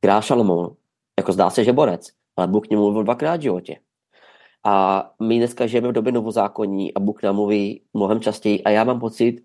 král 0.00 0.22
Šalomoun, 0.22 0.76
jako 1.18 1.32
zdá 1.32 1.50
se, 1.50 1.64
že 1.64 1.72
borec, 1.72 2.08
ale 2.36 2.46
Bůh 2.46 2.66
k 2.66 2.70
němu 2.70 2.82
mluvil 2.82 3.04
dvakrát 3.04 3.36
v 3.36 3.42
životě. 3.42 3.76
A 4.64 5.10
my 5.22 5.38
dneska 5.38 5.66
žijeme 5.66 5.88
v 5.88 5.92
době 5.92 6.12
novozákonní 6.12 6.94
a 6.94 7.00
Bůh 7.00 7.22
nám 7.22 7.34
mluví 7.34 7.82
mnohem 7.94 8.20
častěji 8.20 8.62
a 8.62 8.70
já 8.70 8.84
mám 8.84 9.00
pocit, 9.00 9.44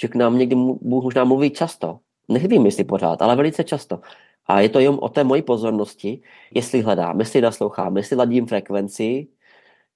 že 0.00 0.08
k 0.08 0.14
nám 0.14 0.38
někdy 0.38 0.54
Bůh 0.56 1.04
možná 1.04 1.24
mluví 1.24 1.50
často. 1.50 1.98
Nevím, 2.28 2.66
jestli 2.66 2.84
pořád, 2.84 3.22
ale 3.22 3.36
velice 3.36 3.64
často. 3.64 4.00
A 4.46 4.60
je 4.60 4.68
to 4.68 4.78
jenom 4.78 4.98
o 4.98 5.08
té 5.08 5.24
mojí 5.24 5.42
pozornosti, 5.42 6.22
jestli 6.54 6.80
hledám, 6.80 7.20
jestli 7.20 7.40
naslouchám, 7.40 7.96
jestli 7.96 8.16
ladím 8.16 8.46
frekvenci, 8.46 9.26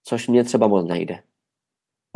což 0.04 0.28
mě 0.28 0.44
třeba 0.44 0.66
moc 0.66 0.87
nejde. 0.88 1.22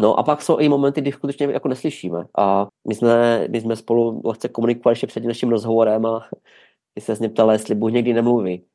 No 0.01 0.19
a 0.19 0.23
pak 0.23 0.43
jsou 0.43 0.59
i 0.59 0.69
momenty, 0.69 1.01
kdy 1.01 1.13
skutečně 1.13 1.47
jako 1.47 1.69
neslyšíme. 1.69 2.25
A 2.39 2.69
my 2.89 2.95
jsme, 2.95 3.49
my 3.49 3.61
jsme 3.61 3.77
spolu 3.77 4.23
lehce 4.25 4.49
komunikovali 4.49 4.93
ještě 4.93 5.07
před 5.07 5.25
naším 5.25 5.49
rozhovorem 5.51 6.07
a 6.07 6.29
ty 6.95 7.01
se 7.01 7.15
mě 7.19 7.29
ptala, 7.29 7.53
jestli 7.53 7.75
Bůh 7.75 7.93
někdy 7.93 8.13
nemluví. 8.13 8.67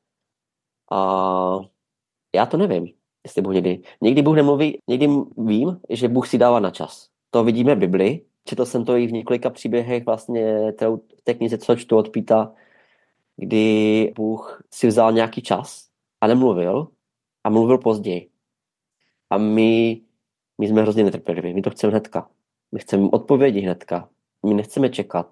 A 0.92 1.60
já 2.36 2.46
to 2.46 2.58
nevím, 2.58 2.88
jestli 3.24 3.42
Bůh 3.42 3.54
někdy. 3.54 3.82
Někdy 4.02 4.22
Bůh 4.22 4.36
nemluví, 4.36 4.78
někdy 4.88 5.08
vím, 5.38 5.80
že 5.90 6.08
Bůh 6.08 6.28
si 6.28 6.38
dává 6.38 6.60
na 6.60 6.72
čas. 6.72 7.08
To 7.30 7.44
vidíme 7.44 7.76
v 7.76 7.80
Bibli, 7.80 8.22
Četl 8.46 8.66
jsem 8.66 8.86
to 8.86 8.96
i 8.98 9.08
v 9.08 9.12
několika 9.12 9.50
příběhech, 9.50 10.06
vlastně 10.06 10.72
v 10.72 11.22
té 11.24 11.34
knize, 11.34 11.58
co 11.58 11.76
čtu 11.76 11.98
od 11.98 12.10
Píta, 12.10 12.54
kdy 13.38 14.14
Bůh 14.16 14.64
si 14.74 14.88
vzal 14.88 15.12
nějaký 15.12 15.42
čas 15.42 15.90
a 16.22 16.28
nemluvil 16.28 16.88
a 17.44 17.50
mluvil 17.50 17.78
později. 17.78 18.30
A 19.30 19.38
my, 19.38 20.02
my 20.62 20.68
jsme 20.68 20.82
hrozně 20.82 21.04
netrpěliví, 21.04 21.54
my 21.54 21.62
to 21.62 21.70
chceme 21.70 21.92
hnedka. 21.92 22.30
My 22.72 22.80
chceme 22.80 23.10
odpovědi 23.12 23.60
hnedka. 23.60 24.10
My 24.46 24.54
nechceme 24.54 24.90
čekat. 24.90 25.32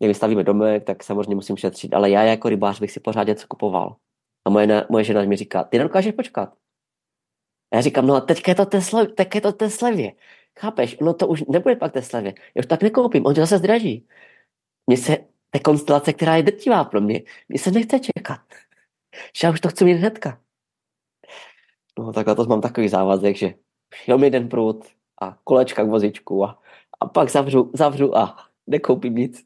Jak 0.00 0.08
vystavíme 0.08 0.44
domek, 0.44 0.84
tak 0.84 1.04
samozřejmě 1.04 1.34
musím 1.34 1.56
šetřit. 1.56 1.94
Ale 1.94 2.10
já 2.10 2.22
jako 2.22 2.48
rybář 2.48 2.80
bych 2.80 2.90
si 2.90 3.00
pořád 3.00 3.26
něco 3.26 3.46
kupoval. 3.46 3.96
A 4.44 4.50
moje, 4.50 4.86
moje 4.90 5.04
žena 5.04 5.22
mi 5.22 5.36
říká, 5.36 5.64
ty 5.64 5.78
nedokážeš 5.78 6.14
počkat. 6.14 6.54
A 7.72 7.76
já 7.76 7.80
říkám, 7.82 8.06
no 8.06 8.14
a 8.14 8.20
teďka 8.20 8.50
je 8.50 8.54
to 8.54 8.66
té 8.66 8.82
slevě, 8.82 9.14
teď 9.14 9.34
je 9.34 9.40
to 9.40 9.52
té 9.52 9.70
slevě. 9.70 10.12
Chápeš? 10.58 10.98
No 11.00 11.14
to 11.14 11.26
už 11.26 11.44
nebude 11.48 11.76
pak 11.76 11.92
té 11.92 12.02
slevě. 12.02 12.34
Já 12.54 12.60
už 12.60 12.66
tak 12.66 12.82
nekoupím, 12.82 13.26
on 13.26 13.34
to 13.34 13.40
zase 13.40 13.58
zdraží. 13.58 14.06
Mně 14.86 14.96
se, 14.96 15.16
ta 15.50 15.58
konstelace, 15.64 16.12
která 16.12 16.36
je 16.36 16.42
drtivá 16.42 16.84
pro 16.84 17.00
mě, 17.00 17.22
mně 17.48 17.58
se 17.58 17.70
nechce 17.70 17.98
čekat. 17.98 18.40
Že 19.36 19.46
já 19.46 19.50
už 19.52 19.60
to 19.60 19.68
chci 19.68 19.84
mít 19.84 19.94
hnedka. 19.94 20.40
No 21.98 22.12
takhle 22.12 22.34
to 22.34 22.44
mám 22.44 22.60
takový 22.60 22.88
závazek, 22.88 23.36
že 23.36 23.54
jenom 24.06 24.24
jeden 24.24 24.48
prut 24.48 24.84
a 25.22 25.36
kolečka 25.44 25.84
k 25.84 25.88
vozičku 25.88 26.44
a, 26.44 26.58
a 27.00 27.06
pak 27.06 27.30
zavřu, 27.30 27.70
zavřu 27.74 28.16
a 28.18 28.36
nekoupím 28.66 29.14
nic. 29.14 29.44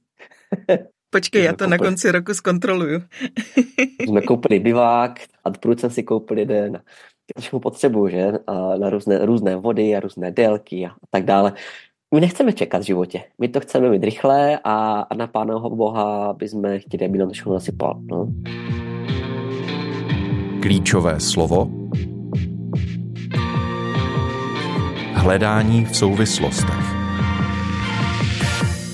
Počkej, 1.11 1.45
já 1.45 1.53
to 1.53 1.67
na 1.67 1.79
konci 1.79 2.13
roku 2.13 2.35
zkontroluju. 2.35 3.01
jsme 4.01 4.21
koupili 4.21 4.61
bivák 4.61 5.21
a 5.45 5.51
prut 5.51 5.81
jsem 5.81 5.91
si 5.91 6.03
koupil 6.03 6.39
jeden. 6.39 6.83
Trošku 7.35 7.61
potřebuju, 7.61 8.09
že? 8.09 8.33
A 8.47 8.77
na 8.77 8.91
různé, 8.91 9.27
různé 9.27 9.57
vody 9.57 9.97
a 9.97 10.01
různé 10.01 10.31
délky 10.31 10.87
a 10.87 10.91
tak 11.11 11.25
dále. 11.25 11.53
My 12.15 12.21
nechceme 12.21 12.53
čekat 12.53 12.83
v 12.83 12.87
životě. 12.87 13.23
My 13.41 13.49
to 13.49 13.61
chceme 13.61 13.91
mít 13.91 14.05
rychle 14.05 14.59
a, 14.65 15.01
a 15.01 15.15
na 15.15 15.27
Pána 15.27 15.59
Boha 15.59 16.33
bychom 16.33 16.63
chtěli, 16.79 17.07
aby 17.07 17.19
nám 17.19 17.29
to 17.29 17.35
všechno 17.35 17.55
nasypal. 17.55 18.01
No. 18.11 18.29
Klíčové 20.63 21.21
slovo 21.21 21.71
Hledání 25.25 25.85
v 25.85 25.97
souvislostech. 25.97 26.85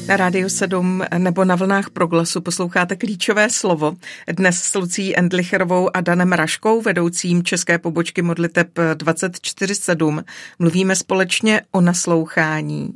Na 0.09 0.17
Rádiu 0.17 0.49
7 0.49 1.05
nebo 1.19 1.45
na 1.45 1.57
vlnách 1.57 1.91
proglasu 1.91 2.41
posloucháte 2.41 2.97
klíčové 2.97 3.51
slovo. 3.51 3.97
Dnes 4.33 4.63
s 4.63 4.75
Lucí 4.75 5.19
Endlicherovou 5.19 5.97
a 5.97 6.01
Danem 6.01 6.33
Raškou, 6.33 6.83
vedoucím 6.83 7.43
české 7.43 7.79
pobočky 7.79 8.23
modliteb 8.23 8.69
247, 8.95 10.25
mluvíme 10.59 10.97
společně 10.97 11.63
o 11.71 11.81
naslouchání. 11.81 12.95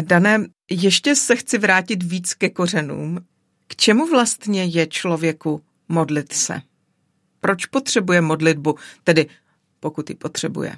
Dané, 0.00 0.44
ještě 0.70 1.16
se 1.16 1.36
chci 1.36 1.58
vrátit 1.58 2.02
víc 2.02 2.34
ke 2.34 2.50
kořenům. 2.50 3.18
K 3.66 3.76
čemu 3.76 4.06
vlastně 4.06 4.64
je 4.64 4.86
člověku 4.86 5.62
modlit 5.88 6.32
se? 6.32 6.60
Proč 7.40 7.66
potřebuje 7.66 8.20
modlitbu, 8.20 8.74
tedy 9.04 9.26
pokud 9.80 10.10
ji 10.10 10.16
potřebuje? 10.16 10.76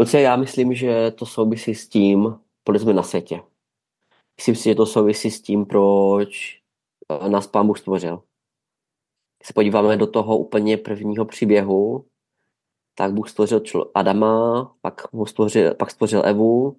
Lucie, 0.00 0.22
já 0.22 0.36
myslím, 0.36 0.74
že 0.74 1.10
to 1.10 1.26
souvisí 1.26 1.74
s 1.74 1.88
tím, 1.88 2.38
proč 2.64 2.80
jsme 2.80 2.92
na 2.92 3.02
světě. 3.02 3.42
Myslím 4.36 4.56
si, 4.56 4.64
že 4.64 4.74
to 4.74 4.86
souvisí 4.86 5.30
s 5.30 5.42
tím, 5.42 5.66
proč 5.66 6.60
eh, 7.08 7.28
nás 7.28 7.46
Pán 7.46 7.66
Bůh 7.66 7.78
stvořil. 7.78 8.22
Když 9.38 9.46
se 9.46 9.52
podíváme 9.52 9.96
do 9.96 10.06
toho 10.06 10.38
úplně 10.38 10.76
prvního 10.76 11.24
příběhu, 11.24 12.04
tak 12.94 13.12
Bůh 13.12 13.30
stvořil 13.30 13.62
Adama, 13.94 14.74
pak, 14.80 15.12
mu 15.12 15.26
stvořil, 15.26 15.74
pak 15.74 15.90
stvořil 15.90 16.22
Evu, 16.24 16.76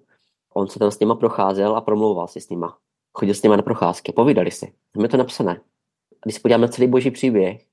on 0.54 0.68
se 0.68 0.78
tam 0.78 0.90
s 0.90 1.00
nima 1.00 1.14
procházel 1.14 1.76
a 1.76 1.80
promlouval 1.80 2.28
si 2.28 2.40
s 2.40 2.48
nima. 2.48 2.78
Chodil 3.12 3.34
s 3.34 3.42
nima 3.42 3.56
na 3.56 3.62
procházky, 3.62 4.12
povídali 4.12 4.50
si. 4.50 4.72
Tam 4.92 5.02
je 5.02 5.08
to 5.08 5.16
napsané. 5.16 5.60
Když 6.24 6.34
se 6.34 6.40
podíváme 6.40 6.68
celý 6.68 6.88
boží 6.88 7.10
příběh, 7.10 7.64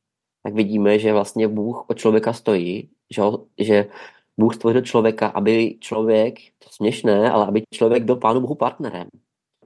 tak 0.44 0.54
vidíme, 0.54 1.00
že 1.00 1.14
vlastně 1.14 1.48
Bůh 1.48 1.86
od 1.90 1.98
člověka 1.98 2.34
stojí, 2.34 2.90
že, 3.10 3.22
že 3.58 3.90
Bůh 4.40 4.56
stvořil 4.56 4.82
člověka, 4.82 5.28
aby 5.28 5.78
člověk, 5.80 6.40
to 6.40 6.70
směšné, 6.70 7.32
ale 7.32 7.48
aby 7.48 7.64
člověk 7.74 8.04
byl 8.04 8.16
Pánu 8.16 8.42
Bohu 8.42 8.56
partnerem. 8.56 9.08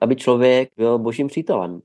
Aby 0.01 0.15
člověk 0.15 0.69
byl 0.77 0.99
božím 0.99 1.27
přítelem. 1.27 1.81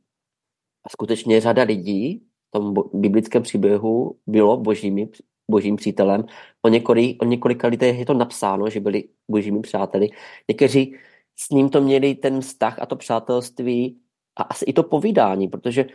A 0.85 0.89
skutečně 0.89 1.41
řada 1.41 1.63
lidí 1.63 2.23
v 2.49 2.51
tom 2.51 2.75
biblickém 2.95 3.43
příběhu 3.43 4.17
bylo 4.27 4.57
božími, 4.57 5.09
božím 5.51 5.77
přítelem. 5.77 6.25
O, 6.63 6.69
několik, 6.69 7.23
o 7.23 7.25
několika 7.25 7.69
lidech 7.69 7.99
je 7.99 8.07
to 8.07 8.15
napsáno, 8.15 8.71
že 8.71 8.81
byli 8.81 9.05
božími 9.31 9.61
přáteli. 9.61 10.09
Někteří 10.49 10.97
s 11.37 11.51
ním 11.51 11.71
to 11.71 11.81
měli 11.81 12.15
ten 12.15 12.41
vztah 12.41 12.79
a 12.79 12.87
to 12.87 12.97
přátelství 12.97 14.01
a 14.37 14.43
asi 14.43 14.65
i 14.65 14.73
to 14.73 14.83
povídání, 14.83 15.49
protože 15.49 15.87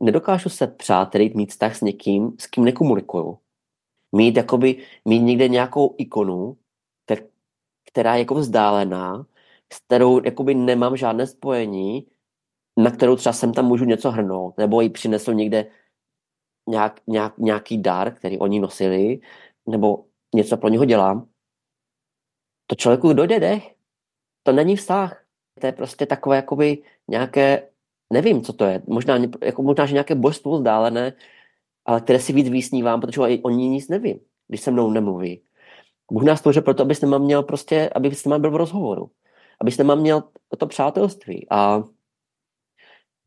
nedokážu 0.00 0.48
se 0.48 0.66
přátelit, 0.66 1.34
mít 1.34 1.50
vztah 1.50 1.76
s 1.76 1.80
někým, 1.80 2.32
s 2.38 2.46
kým 2.46 2.64
nekomunikuju 2.64 3.38
mít, 4.12 4.36
jakoby, 4.36 4.86
mít 5.04 5.20
někde 5.20 5.48
nějakou 5.48 5.94
ikonu, 5.98 6.56
která 7.92 8.14
je 8.14 8.18
jako 8.18 8.34
vzdálená, 8.34 9.26
s 9.72 9.78
kterou 9.78 10.24
jakoby 10.24 10.54
nemám 10.54 10.96
žádné 10.96 11.26
spojení, 11.26 12.06
na 12.76 12.90
kterou 12.90 13.16
třeba 13.16 13.32
jsem 13.32 13.52
tam 13.52 13.66
můžu 13.66 13.84
něco 13.84 14.10
hrnout, 14.10 14.58
nebo 14.58 14.80
ji 14.80 14.90
přinesl 14.90 15.34
někde 15.34 15.70
nějak, 16.68 17.00
nějak, 17.06 17.38
nějaký 17.38 17.82
dar, 17.82 18.14
který 18.14 18.38
oni 18.38 18.60
nosili, 18.60 19.20
nebo 19.68 20.04
něco 20.34 20.56
pro 20.56 20.68
něho 20.68 20.84
dělám, 20.84 21.28
to 22.66 22.76
člověku 22.76 23.12
dojde 23.12 23.40
dech. 23.40 23.74
To 24.42 24.52
není 24.52 24.76
vztah. 24.76 25.24
To 25.60 25.66
je 25.66 25.72
prostě 25.72 26.06
takové 26.06 26.36
jakoby 26.36 26.82
nějaké, 27.08 27.68
nevím, 28.12 28.42
co 28.42 28.52
to 28.52 28.64
je, 28.64 28.82
možná, 28.86 29.18
jako, 29.42 29.62
možná 29.62 29.86
že 29.86 29.92
nějaké 29.92 30.14
božstvo 30.14 30.58
vzdálené, 30.58 31.12
ale 31.86 32.00
které 32.00 32.18
si 32.18 32.32
víc 32.32 32.48
vysnívám, 32.48 33.00
protože 33.00 33.20
oni 33.20 33.68
nic 33.68 33.88
neví, 33.88 34.20
když 34.48 34.60
se 34.60 34.70
mnou 34.70 34.90
nemluví. 34.90 35.42
Bůh 36.12 36.22
nás 36.22 36.40
tvořil 36.40 36.62
proto, 36.62 36.82
aby 36.82 36.94
s 36.94 37.18
měl 37.18 37.42
prostě, 37.42 37.90
aby 37.94 38.14
s 38.14 38.38
byl 38.38 38.50
v 38.50 38.56
rozhovoru. 38.56 39.10
Aby 39.60 39.70
s 39.70 39.94
měl 39.94 40.22
to 40.58 40.66
přátelství. 40.66 41.46
A 41.50 41.82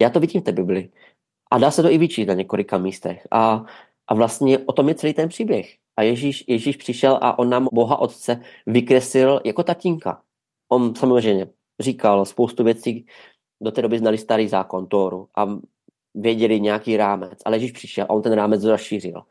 já 0.01 0.09
to 0.09 0.19
vidím 0.19 0.41
v 0.41 0.43
té 0.43 0.51
Bibli. 0.51 0.89
A 1.51 1.57
dá 1.57 1.71
se 1.71 1.81
to 1.81 1.91
i 1.91 1.97
vyčít 1.97 2.25
na 2.25 2.33
několika 2.33 2.77
místech. 2.77 3.27
A, 3.31 3.65
a 4.07 4.13
vlastně 4.13 4.59
o 4.59 4.73
tom 4.73 4.89
je 4.89 4.95
celý 4.95 5.13
ten 5.13 5.29
příběh. 5.29 5.75
A 5.97 6.01
Ježíš, 6.01 6.43
Ježíš 6.47 6.77
přišel 6.77 7.19
a 7.21 7.39
on 7.39 7.49
nám 7.49 7.67
Boha 7.71 7.97
Otce 7.99 8.41
vykreslil 8.65 9.41
jako 9.45 9.63
tatínka. 9.63 10.21
On 10.69 10.95
samozřejmě 10.95 11.47
říkal 11.79 12.25
spoustu 12.25 12.63
věcí, 12.63 13.05
do 13.61 13.71
té 13.71 13.81
doby 13.81 13.99
znali 13.99 14.17
starý 14.17 14.47
zákon, 14.47 14.87
Tóru. 14.87 15.27
A 15.35 15.45
věděli 16.15 16.61
nějaký 16.61 16.97
rámec, 16.97 17.39
ale 17.45 17.55
Ježíš 17.55 17.71
přišel 17.71 18.05
a 18.05 18.09
on 18.09 18.21
ten 18.21 18.33
rámec 18.33 18.63
rozšířil 18.63 19.21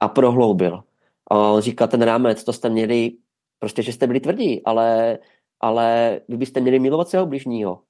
a 0.00 0.08
prohloubil. 0.08 0.82
A 1.30 1.50
on 1.50 1.60
říkal, 1.60 1.88
ten 1.88 2.02
rámec, 2.02 2.44
to 2.44 2.52
jste 2.52 2.68
měli, 2.68 3.12
prostě, 3.58 3.82
že 3.82 3.92
jste 3.92 4.06
byli 4.06 4.20
tvrdí, 4.20 4.64
ale, 4.64 5.18
ale 5.60 6.20
vy 6.28 6.36
byste 6.36 6.60
měli 6.60 6.78
milovat 6.78 7.08
svého 7.08 7.26
bližního. 7.26 7.82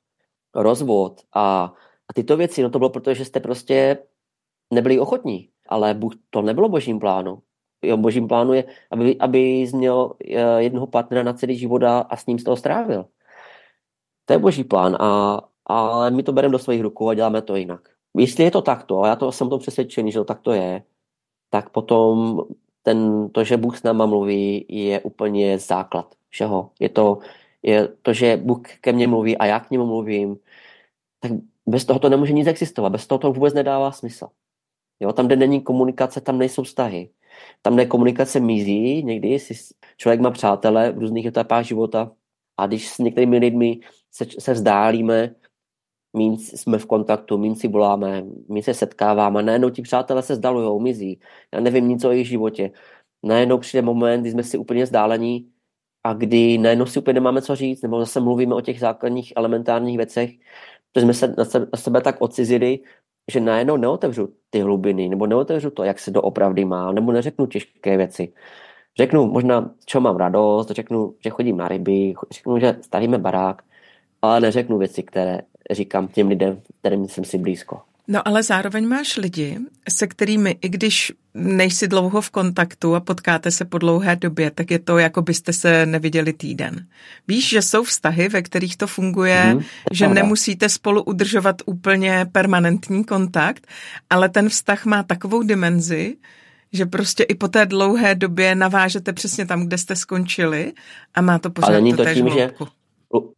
Rozvod 0.55 1.21
a, 1.33 1.75
a 2.09 2.13
tyto 2.15 2.37
věci, 2.37 2.63
no 2.63 2.71
to 2.71 2.79
bylo 2.79 2.91
proto, 2.91 3.15
že 3.15 3.25
jste 3.25 3.41
prostě 3.41 3.99
nebyli 4.71 4.99
ochotní, 4.99 5.49
ale 5.69 5.95
Bůh, 5.95 6.13
to 6.31 6.43
nebylo 6.43 6.69
božím 6.69 6.99
plánu. 6.99 7.43
Jo, 7.83 7.97
božím 7.97 8.29
plánu 8.29 8.53
je, 8.53 8.65
aby, 8.91 9.19
aby 9.19 9.67
měl 9.75 10.13
eh, 10.25 10.63
jednoho 10.63 10.87
partnera 10.87 11.23
na 11.23 11.33
celý 11.33 11.59
život 11.59 11.83
a, 11.83 12.17
s 12.17 12.27
ním 12.27 12.39
z 12.39 12.45
toho 12.45 12.57
strávil. 12.57 13.07
To 14.25 14.33
je 14.33 14.39
boží 14.39 14.65
plán, 14.65 14.97
a, 15.01 15.41
ale 15.67 16.11
my 16.11 16.23
to 16.23 16.33
bereme 16.33 16.53
do 16.53 16.59
svých 16.59 16.83
rukou 16.83 17.09
a 17.09 17.15
děláme 17.15 17.43
to 17.43 17.57
jinak 17.57 17.92
jestli 18.19 18.45
je 18.45 18.51
to 18.51 18.63
takto, 18.63 19.03
a 19.03 19.09
já 19.09 19.17
to 19.17 19.33
jsem 19.33 19.51
to 19.51 19.59
přesvědčený, 19.59 20.13
že 20.13 20.19
to 20.19 20.25
takto 20.25 20.53
je, 20.53 20.83
tak 21.51 21.71
potom 21.71 22.41
ten, 22.83 23.29
to, 23.31 23.45
že 23.45 23.57
Bůh 23.57 23.79
s 23.79 23.83
náma 23.83 24.07
mluví, 24.07 24.67
je 24.69 25.01
úplně 25.01 25.59
základ 25.59 26.15
všeho. 26.29 26.71
Je 26.81 26.89
to, 26.89 27.19
je 27.63 27.89
to, 28.03 28.13
že 28.13 28.37
Bůh 28.37 28.63
ke 28.81 28.93
mně 28.93 29.09
mluví 29.09 29.39
a 29.39 29.47
já 29.47 29.61
k 29.61 29.71
němu 29.71 29.87
mluvím, 29.87 30.37
tak 31.21 31.33
bez 31.67 31.85
toho 31.85 31.99
to 31.99 32.09
nemůže 32.09 32.33
nic 32.33 32.47
existovat. 32.47 32.93
Bez 32.93 33.07
toho 33.07 33.19
to 33.19 33.33
vůbec 33.33 33.55
nedává 33.55 33.93
smysl. 33.93 34.29
Jo, 35.01 35.13
tam, 35.13 35.27
kde 35.27 35.37
není 35.37 35.61
komunikace, 35.61 36.21
tam 36.21 36.39
nejsou 36.39 36.63
vztahy. 36.63 37.11
Tam, 37.63 37.75
kde 37.75 37.87
komunikace 37.87 38.41
mizí, 38.41 39.03
někdy 39.03 39.39
si 39.39 39.55
člověk 39.97 40.21
má 40.21 40.31
přátele 40.31 40.93
v 40.93 40.99
různých 40.99 41.27
etapách 41.27 41.65
života 41.65 42.13
a 42.57 42.67
když 42.67 42.89
s 42.89 42.99
některými 42.99 43.39
lidmi 43.39 43.81
se, 44.11 44.27
se 44.39 44.53
vzdálíme, 44.53 45.35
míň 46.13 46.39
jsme 46.39 46.79
v 46.79 46.87
kontaktu, 46.87 47.39
míň 47.39 47.55
si 47.55 47.69
voláme, 47.69 48.25
my 48.49 48.63
se 48.63 48.75
setkáváme, 48.75 49.43
najednou 49.43 49.71
ti 49.71 49.83
přátelé 49.83 50.23
se 50.23 50.35
zdalujou, 50.35 50.81
mizí. 50.81 51.21
Já 51.55 51.61
nevím 51.61 51.89
nic 51.89 52.05
o 52.05 52.11
jejich 52.11 52.29
životě. 52.29 52.71
Najednou 53.23 53.59
přijde 53.59 53.83
moment, 53.83 54.21
kdy 54.21 54.31
jsme 54.31 54.43
si 54.43 54.59
úplně 54.59 54.85
vzdálení 54.85 55.51
a 56.05 56.13
kdy 56.15 56.59
najednou 56.59 56.87
si 56.87 56.99
úplně 56.99 57.15
nemáme 57.15 57.43
co 57.43 57.57
říct, 57.57 57.83
nebo 57.83 58.01
zase 58.01 58.21
mluvíme 58.21 58.55
o 58.55 58.61
těch 58.61 58.81
základních 58.81 59.33
elementárních 59.37 59.97
věcech, 59.97 60.31
protože 60.93 61.05
jsme 61.05 61.15
se 61.15 61.35
na 61.39 61.45
sebe, 61.45 61.67
na 61.73 61.79
sebe 61.79 62.01
tak 62.01 62.17
odcizili, 62.21 62.81
že 63.33 63.41
najednou 63.41 63.77
neotevřu 63.77 64.35
ty 64.51 64.61
hlubiny, 64.61 65.09
nebo 65.09 65.27
neotevřu 65.27 65.71
to, 65.71 65.85
jak 65.85 65.99
se 65.99 66.11
doopravdy 66.11 66.65
má, 66.65 66.93
nebo 66.93 67.13
neřeknu 67.13 67.47
těžké 67.47 67.97
věci. 67.97 68.33
Řeknu 68.99 69.27
možná, 69.27 69.75
čo 69.87 70.01
mám 70.01 70.17
radost, 70.17 70.71
řeknu, 70.71 71.15
že 71.25 71.31
chodím 71.31 71.57
na 71.57 71.69
ryby, 71.69 72.15
řeknu, 72.33 72.59
že 72.59 72.79
stavíme 72.83 73.19
barák, 73.19 73.63
ale 74.23 74.41
neřeknu 74.41 74.79
věci, 74.79 75.03
které 75.03 75.41
říkám 75.75 76.09
těm 76.09 76.29
lidem, 76.29 76.61
kterým 76.81 77.09
jsem 77.09 77.25
si 77.25 77.39
blízko. 77.39 77.81
No 78.09 78.29
ale 78.29 78.43
zároveň 78.43 78.89
máš 78.89 79.17
lidi, 79.17 79.59
se 79.89 80.07
kterými, 80.07 80.57
i 80.63 80.69
když 80.69 81.13
nejsi 81.35 81.89
dlouho 81.89 82.21
v 82.21 82.31
kontaktu 82.31 82.95
a 82.95 83.01
potkáte 83.01 83.51
se 83.51 83.65
po 83.65 83.79
dlouhé 83.79 84.17
době, 84.17 84.51
tak 84.51 84.71
je 84.71 84.79
to, 84.79 84.99
jako 84.99 85.23
byste 85.23 85.53
se 85.53 85.87
neviděli 85.87 86.33
týden. 86.33 86.87
Víš, 87.29 87.49
že 87.49 87.63
jsou 87.63 87.85
vztahy, 87.85 88.29
ve 88.29 88.43
kterých 88.43 88.77
to 88.77 88.87
funguje, 88.87 89.41
hmm, 89.41 89.63
že 89.93 90.05
pravda. 90.05 90.23
nemusíte 90.23 90.69
spolu 90.69 91.03
udržovat 91.03 91.57
úplně 91.67 92.27
permanentní 92.33 93.05
kontakt, 93.05 93.67
ale 94.11 94.29
ten 94.29 94.49
vztah 94.49 94.85
má 94.85 95.03
takovou 95.03 95.43
dimenzi, 95.43 96.17
že 96.73 96.87
prostě 96.87 97.23
i 97.23 97.35
po 97.35 97.49
té 97.49 97.67
dlouhé 97.67 98.15
době 98.15 98.55
navážete 98.55 99.13
přesně 99.13 99.47
tam, 99.47 99.67
kde 99.67 99.79
jste 99.79 99.97
skončili 99.97 100.73
a 101.15 101.21
má 101.21 101.39
to 101.39 101.51
pořád 101.51 101.69
ale 101.69 101.97
to 101.97 102.05
tím, 102.15 102.29
že 102.29 102.51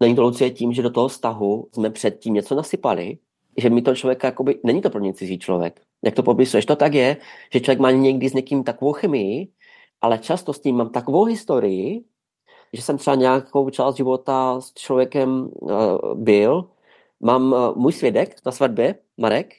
není 0.01 0.15
to 0.15 0.23
Lucie 0.23 0.51
tím, 0.51 0.73
že 0.73 0.83
do 0.83 0.91
toho 0.91 1.09
vztahu 1.09 1.69
jsme 1.73 1.91
předtím 1.91 2.35
něco 2.35 2.55
nasypali, 2.55 3.19
že 3.59 3.71
mi 3.71 3.83
to 3.83 3.95
člověka, 3.95 4.27
jakoby, 4.27 4.61
není 4.65 4.81
to 4.81 4.91
pro 4.91 5.01
ně 5.01 5.15
cizí 5.15 5.39
člověk. 5.39 5.81
Jak 6.05 6.15
to 6.15 6.23
popisuješ, 6.23 6.67
to 6.67 6.77
tak 6.77 6.95
je, 6.95 7.17
že 7.53 7.61
člověk 7.61 7.79
má 7.79 7.91
někdy 7.91 8.29
s 8.29 8.35
někým 8.35 8.65
takovou 8.65 8.93
chemii 8.93 9.49
ale 10.05 10.19
často 10.19 10.53
s 10.53 10.63
ním 10.63 10.77
mám 10.77 10.91
takovou 10.91 11.25
historii, 11.25 12.05
že 12.73 12.83
jsem 12.83 12.99
třeba 12.99 13.17
nějakou 13.17 13.71
část 13.71 13.97
života 13.97 14.61
s 14.61 14.73
člověkem 14.75 15.51
uh, 15.53 15.71
byl. 16.15 16.69
Mám 17.21 17.53
uh, 17.53 17.77
můj 17.77 17.93
svědek 17.93 18.37
na 18.47 18.53
svatbě, 18.53 18.95
Marek, 19.17 19.55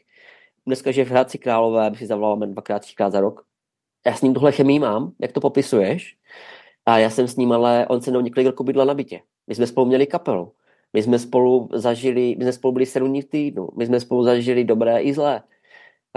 dneska 0.65 0.91
že 0.91 1.05
v 1.05 1.09
Hradci 1.09 1.37
Králové, 1.37 1.87
aby 1.87 1.97
si 1.97 2.07
zavolal 2.07 2.37
dvakrát, 2.37 2.79
třikrát 2.79 3.09
za 3.09 3.19
rok. 3.19 3.45
Já 4.05 4.13
s 4.15 4.21
ním 4.21 4.33
tohle 4.33 4.51
chemii 4.51 4.79
mám, 4.79 5.11
jak 5.19 5.31
to 5.31 5.41
popisuješ. 5.41 6.17
A 6.85 6.97
já 6.97 7.09
jsem 7.09 7.27
s 7.27 7.35
ním, 7.35 7.51
ale 7.51 7.87
on 7.89 8.01
se 8.01 8.11
mnou 8.11 8.21
několik 8.21 8.47
roků 8.47 8.63
bydlel 8.63 8.85
na 8.85 8.93
bytě. 8.93 9.21
My 9.47 9.55
jsme 9.55 9.67
spolu 9.67 9.85
měli 9.85 10.07
kapelu. 10.07 10.51
My 10.93 11.03
jsme 11.03 11.19
spolu 11.19 11.69
zažili, 11.73 12.35
my 12.37 12.43
jsme 12.43 12.53
spolu 12.53 12.71
byli 12.71 12.85
sedm 12.85 13.09
dní 13.09 13.21
v 13.21 13.25
týdnu. 13.25 13.69
My 13.77 13.85
jsme 13.85 13.99
spolu 13.99 14.23
zažili 14.23 14.63
dobré 14.63 15.01
i 15.01 15.13
zlé. 15.13 15.43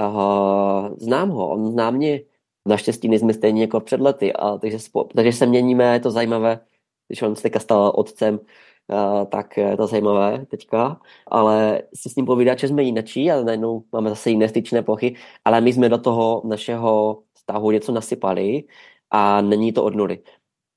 Uh, 0.01 0.97
znám 0.99 1.31
ho, 1.31 1.51
on 1.51 1.73
zná 1.73 1.91
mě. 1.91 2.21
Naštěstí 2.67 3.09
nejsme 3.09 3.35
stejně 3.35 3.63
jako 3.63 3.81
před 3.81 4.01
lety, 4.01 4.33
a 4.33 4.59
takže, 4.59 4.79
spolu, 4.79 5.09
takže 5.15 5.33
se 5.33 5.47
měníme, 5.47 5.93
je 5.93 6.01
to 6.01 6.11
zajímavé, 6.11 6.61
když 7.09 7.23
on 7.23 7.37
se 7.37 7.43
teďka 7.43 7.61
stal 7.61 7.93
otcem, 7.95 8.35
uh, 8.35 9.25
tak 9.25 9.57
je 9.57 9.77
to 9.77 9.87
zajímavé 9.87 10.47
teďka, 10.47 11.01
ale 11.27 11.83
si 11.95 12.09
s 12.11 12.17
ním 12.17 12.27
povídat, 12.27 12.59
že 12.59 12.69
jsme 12.69 12.83
jinačí 12.83 13.31
a 13.31 13.43
najednou 13.43 13.83
máme 13.93 14.11
zase 14.11 14.31
jiné 14.31 14.49
styčné 14.49 14.83
plochy, 14.83 15.17
ale 15.45 15.61
my 15.61 15.73
jsme 15.73 15.89
do 15.89 15.99
toho 15.99 16.43
našeho 16.45 17.23
vztahu 17.35 17.71
něco 17.71 17.93
nasypali 17.93 18.65
a 19.11 19.41
není 19.41 19.73
to 19.73 19.85
od 19.85 19.95
nuly 19.95 20.19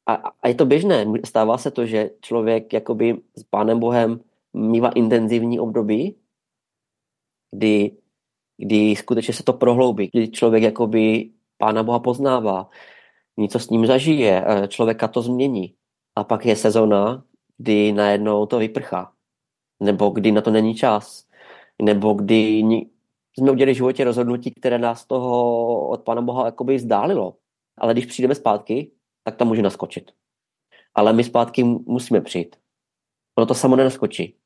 a, 0.05 0.13
a 0.41 0.47
je 0.47 0.55
to 0.55 0.65
běžné. 0.65 1.05
Stává 1.25 1.57
se 1.57 1.71
to, 1.71 1.85
že 1.85 2.09
člověk 2.21 2.73
jakoby 2.73 3.21
s 3.35 3.43
Pánem 3.43 3.79
Bohem 3.79 4.19
mývá 4.53 4.89
intenzivní 4.89 5.59
období, 5.59 6.15
kdy, 7.51 7.91
kdy 8.57 8.95
skutečně 8.95 9.33
se 9.33 9.43
to 9.43 9.53
prohloubí, 9.53 10.09
kdy 10.13 10.31
člověk 10.31 10.63
jakoby 10.63 11.31
Pána 11.57 11.83
Boha 11.83 11.99
poznává, 11.99 12.69
něco 13.37 13.59
s 13.59 13.69
ním 13.69 13.85
zažije, 13.85 14.45
eh, 14.47 14.67
člověka 14.67 15.07
to 15.07 15.21
změní. 15.21 15.75
A 16.15 16.23
pak 16.23 16.45
je 16.45 16.55
sezona, 16.55 17.23
kdy 17.57 17.91
najednou 17.91 18.45
to 18.45 18.59
vyprchá. 18.59 19.13
Nebo 19.79 20.09
kdy 20.09 20.31
na 20.31 20.41
to 20.41 20.51
není 20.51 20.75
čas. 20.75 21.25
Nebo 21.81 22.13
kdy 22.13 22.63
jsme 23.37 23.51
udělali 23.51 23.73
v 23.73 23.75
životě 23.75 24.03
rozhodnutí, 24.03 24.51
které 24.51 24.77
nás 24.77 25.05
toho 25.05 25.87
od 25.89 26.03
Pána 26.03 26.21
Boha 26.21 26.45
jakoby 26.45 26.75
vzdálilo. 26.75 27.35
Ale 27.77 27.93
když 27.93 28.05
přijdeme 28.05 28.35
zpátky, 28.35 28.91
tak 29.24 29.36
tam 29.36 29.47
může 29.47 29.61
naskočit. 29.61 30.11
Ale 30.95 31.13
my 31.13 31.24
zpátky 31.24 31.63
musíme 31.63 32.22
přijít. 32.22 32.55
Ono 33.36 33.47
to 33.47 33.53
samo 33.53 33.76
nenaskočí. 33.76 34.38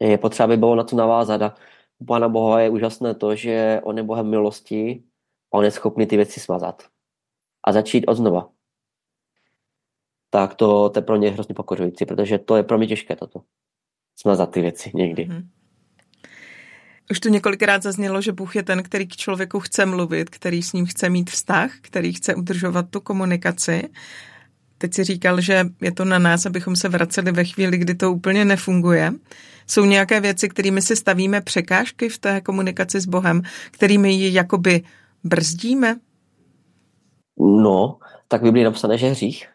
Je 0.00 0.18
potřeba, 0.18 0.44
aby 0.44 0.56
bylo 0.56 0.74
na 0.74 0.84
to 0.84 0.96
navázat 0.96 1.42
a 1.42 1.54
u 1.98 2.04
Pána 2.04 2.28
Boha 2.28 2.60
je 2.60 2.70
úžasné 2.70 3.14
to, 3.14 3.34
že 3.34 3.80
on 3.84 3.96
je 3.96 4.02
Bohem 4.02 4.30
milosti 4.30 5.04
a 5.52 5.58
on 5.58 5.64
je 5.64 5.70
schopný 5.70 6.06
ty 6.06 6.16
věci 6.16 6.40
smazat. 6.40 6.82
A 7.66 7.72
začít 7.72 8.04
od 8.08 8.14
znova. 8.14 8.52
Tak 10.30 10.54
to, 10.54 10.90
to 10.90 10.98
je 10.98 11.02
pro 11.02 11.18
mě 11.18 11.30
hrozně 11.30 11.54
pokořující, 11.54 12.06
protože 12.06 12.38
to 12.38 12.56
je 12.56 12.62
pro 12.62 12.78
mě 12.78 12.86
těžké 12.86 13.16
toto. 13.16 13.42
Smazat 14.16 14.50
ty 14.50 14.60
věci 14.60 14.90
někdy. 14.94 15.26
Mm-hmm. 15.26 15.59
Už 17.10 17.20
tu 17.20 17.28
několikrát 17.28 17.82
zaznělo, 17.82 18.20
že 18.20 18.32
Bůh 18.32 18.56
je 18.56 18.62
ten, 18.62 18.82
který 18.82 19.06
k 19.06 19.16
člověku 19.16 19.60
chce 19.60 19.86
mluvit, 19.86 20.30
který 20.30 20.62
s 20.62 20.72
ním 20.72 20.86
chce 20.86 21.10
mít 21.10 21.30
vztah, 21.30 21.70
který 21.80 22.12
chce 22.12 22.34
udržovat 22.34 22.86
tu 22.90 23.00
komunikaci. 23.00 23.88
Teď 24.78 24.94
si 24.94 25.04
říkal, 25.04 25.40
že 25.40 25.66
je 25.80 25.92
to 25.92 26.04
na 26.04 26.18
nás, 26.18 26.46
abychom 26.46 26.76
se 26.76 26.88
vraceli 26.88 27.32
ve 27.32 27.44
chvíli, 27.44 27.78
kdy 27.78 27.94
to 27.94 28.12
úplně 28.12 28.44
nefunguje. 28.44 29.12
Jsou 29.66 29.84
nějaké 29.84 30.20
věci, 30.20 30.48
kterými 30.48 30.82
si 30.82 30.96
stavíme 30.96 31.40
překážky 31.40 32.08
v 32.08 32.18
té 32.18 32.40
komunikaci 32.40 33.00
s 33.00 33.06
Bohem, 33.06 33.42
kterými 33.70 34.12
ji 34.12 34.34
jakoby 34.34 34.82
brzdíme? 35.24 35.96
No, 37.38 37.98
tak 38.28 38.42
by 38.42 38.52
byly 38.52 38.64
napsané, 38.64 38.98
že 38.98 39.06
hřích 39.06 39.48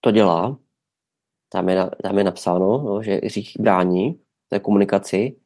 to 0.00 0.10
dělá. 0.10 0.56
Tam 1.52 1.68
je, 1.68 1.90
tam 2.02 2.18
je 2.18 2.24
napsáno, 2.24 2.82
no, 2.82 3.02
že 3.02 3.20
hřích 3.24 3.56
brání 3.60 4.20
té 4.48 4.58
komunikaci 4.60 5.36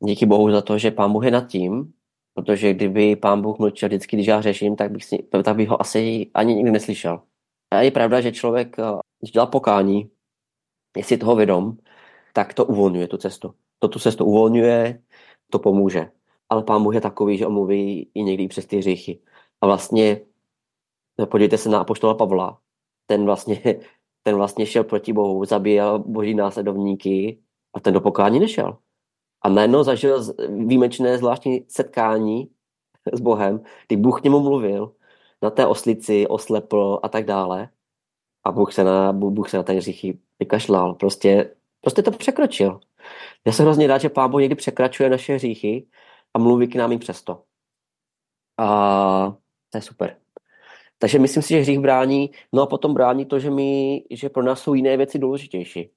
díky 0.00 0.26
Bohu 0.26 0.50
za 0.50 0.62
to, 0.62 0.78
že 0.78 0.90
pán 0.90 1.12
Bůh 1.12 1.24
je 1.24 1.30
nad 1.30 1.48
tím, 1.48 1.92
protože 2.34 2.74
kdyby 2.74 3.16
pán 3.16 3.42
Bůh 3.42 3.58
mlčel 3.58 3.88
vždycky, 3.88 4.16
když 4.16 4.26
já 4.26 4.40
řeším, 4.40 4.76
tak 4.76 4.90
bych, 4.90 5.04
si, 5.04 5.18
tak 5.44 5.56
bych 5.56 5.68
ho 5.68 5.80
asi 5.80 6.30
ani 6.34 6.54
nikdy 6.54 6.70
neslyšel. 6.70 7.22
A 7.70 7.80
je 7.80 7.90
pravda, 7.90 8.20
že 8.20 8.32
člověk, 8.32 8.78
eh, 8.78 8.82
když 9.20 9.32
dělá 9.32 9.46
pokání, 9.46 10.10
je 10.96 11.04
si 11.04 11.18
toho 11.18 11.36
vědom, 11.36 11.76
tak 12.32 12.54
to 12.54 12.64
uvolňuje 12.64 13.08
tu 13.08 13.16
cestu. 13.16 13.54
To 13.78 13.88
tu 13.88 13.98
cestu 13.98 14.24
uvolňuje, 14.24 15.02
to 15.50 15.58
pomůže. 15.58 16.10
Ale 16.48 16.62
pán 16.62 16.82
Bůh 16.82 16.94
je 16.94 17.00
takový, 17.00 17.38
že 17.38 17.46
omluví 17.46 18.10
i 18.14 18.22
někdy 18.22 18.48
přes 18.48 18.66
ty 18.66 18.76
hříchy. 18.76 19.20
A 19.60 19.66
vlastně, 19.66 20.20
no, 21.18 21.26
podívejte 21.26 21.58
se 21.58 21.68
na 21.68 21.80
apoštola 21.80 22.14
Pavla, 22.14 22.60
ten 23.06 23.24
vlastně, 23.24 23.60
ten 24.22 24.36
vlastně 24.36 24.66
šel 24.66 24.84
proti 24.84 25.12
Bohu, 25.12 25.44
zabíjel 25.44 25.98
boží 25.98 26.34
následovníky 26.34 27.38
a 27.74 27.80
ten 27.80 27.94
do 27.94 28.00
pokání 28.00 28.40
nešel. 28.40 28.78
A 29.44 29.48
najednou 29.48 29.82
zažil 29.82 30.34
výjimečné 30.48 31.18
zvláštní 31.18 31.64
setkání 31.68 32.50
s 33.12 33.20
Bohem, 33.20 33.60
kdy 33.86 33.96
Bůh 33.96 34.20
k 34.20 34.24
němu 34.24 34.40
mluvil, 34.40 34.94
na 35.42 35.50
té 35.50 35.66
oslici 35.66 36.26
oslepl 36.26 37.00
a 37.02 37.08
tak 37.08 37.24
dále. 37.24 37.68
A 38.44 38.52
Bůh 38.52 38.72
se 38.72 38.84
na, 38.84 39.12
Bůh 39.12 39.50
se 39.50 39.56
na 39.56 39.62
ten 39.62 39.76
hříchy 39.76 40.18
vykašlal. 40.38 40.94
Prostě, 40.94 41.54
prostě 41.80 42.02
to 42.02 42.10
překročil. 42.10 42.80
Já 43.46 43.52
jsem 43.52 43.64
hrozně 43.64 43.86
rád, 43.86 43.98
že 43.98 44.08
Pán 44.08 44.30
Bůh 44.30 44.40
někdy 44.40 44.54
překračuje 44.54 45.10
naše 45.10 45.34
hříchy 45.34 45.86
a 46.34 46.38
mluví 46.38 46.68
k 46.68 46.74
nám 46.74 46.92
i 46.92 46.98
přesto. 46.98 47.42
A 48.58 49.36
to 49.70 49.78
je 49.78 49.82
super. 49.82 50.16
Takže 50.98 51.18
myslím 51.18 51.42
si, 51.42 51.48
že 51.48 51.60
hřích 51.60 51.80
brání, 51.80 52.30
no 52.52 52.62
a 52.62 52.66
potom 52.66 52.94
brání 52.94 53.26
to, 53.26 53.38
že, 53.38 53.50
my, 53.50 54.04
že 54.10 54.28
pro 54.28 54.42
nás 54.42 54.60
jsou 54.60 54.74
jiné 54.74 54.96
věci 54.96 55.18
důležitější. 55.18 55.90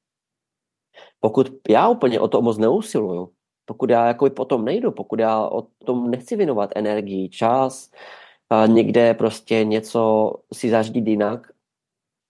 Pokud 1.20 1.48
já 1.70 1.89
úplně 1.89 2.20
o 2.20 2.28
to 2.28 2.41
moc 2.41 2.58
neusiluju, 2.58 3.34
pokud 3.68 3.89
já 3.89 4.07
jako 4.07 4.30
potom 4.30 4.65
nejdu, 4.65 4.91
pokud 4.91 5.20
já 5.20 5.47
o 5.47 5.61
tom 5.61 6.11
nechci 6.11 6.36
věnovat 6.36 6.70
energii, 6.76 7.30
čas, 7.30 7.91
a 8.49 8.65
někde 8.65 9.13
prostě 9.13 9.65
něco 9.65 10.34
si 10.53 10.70
zařídit 10.70 11.07
jinak, 11.07 11.51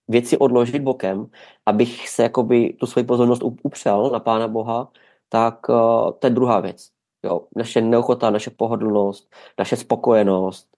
věci 0.08 0.38
odložit 0.38 0.82
bokem, 0.82 1.30
abych 1.66 2.08
se 2.08 2.22
jakoby 2.22 2.72
tu 2.72 2.86
svoji 2.86 3.06
pozornost 3.06 3.42
upřel 3.42 4.10
na 4.10 4.20
Pána 4.20 4.48
Boha, 4.48 4.92
tak 5.28 5.68
uh, 5.68 6.12
to 6.18 6.26
je 6.26 6.30
druhá 6.30 6.60
věc. 6.60 6.90
Jo, 7.24 7.46
naše 7.56 7.80
neochota, 7.80 8.30
naše 8.30 8.50
pohodlnost, 8.50 9.34
naše 9.58 9.76
spokojenost. 9.76 10.68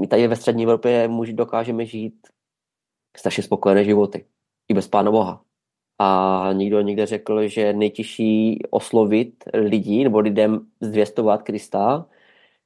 My 0.00 0.06
tady 0.06 0.28
ve 0.28 0.36
střední 0.36 0.62
Evropě 0.62 1.08
muži 1.08 1.32
dokážeme 1.32 1.86
žít 1.86 2.26
strašně 3.16 3.42
spokojené 3.42 3.84
životy. 3.84 4.26
I 4.68 4.74
bez 4.74 4.88
Pána 4.88 5.10
Boha. 5.10 5.44
A 6.02 6.48
někdo 6.52 6.80
někde 6.80 7.06
řekl, 7.06 7.48
že 7.48 7.72
nejtěžší 7.72 8.58
oslovit 8.70 9.44
lidí 9.54 10.04
nebo 10.04 10.18
lidem 10.18 10.66
zvěstovat 10.80 11.42
Krista 11.42 12.06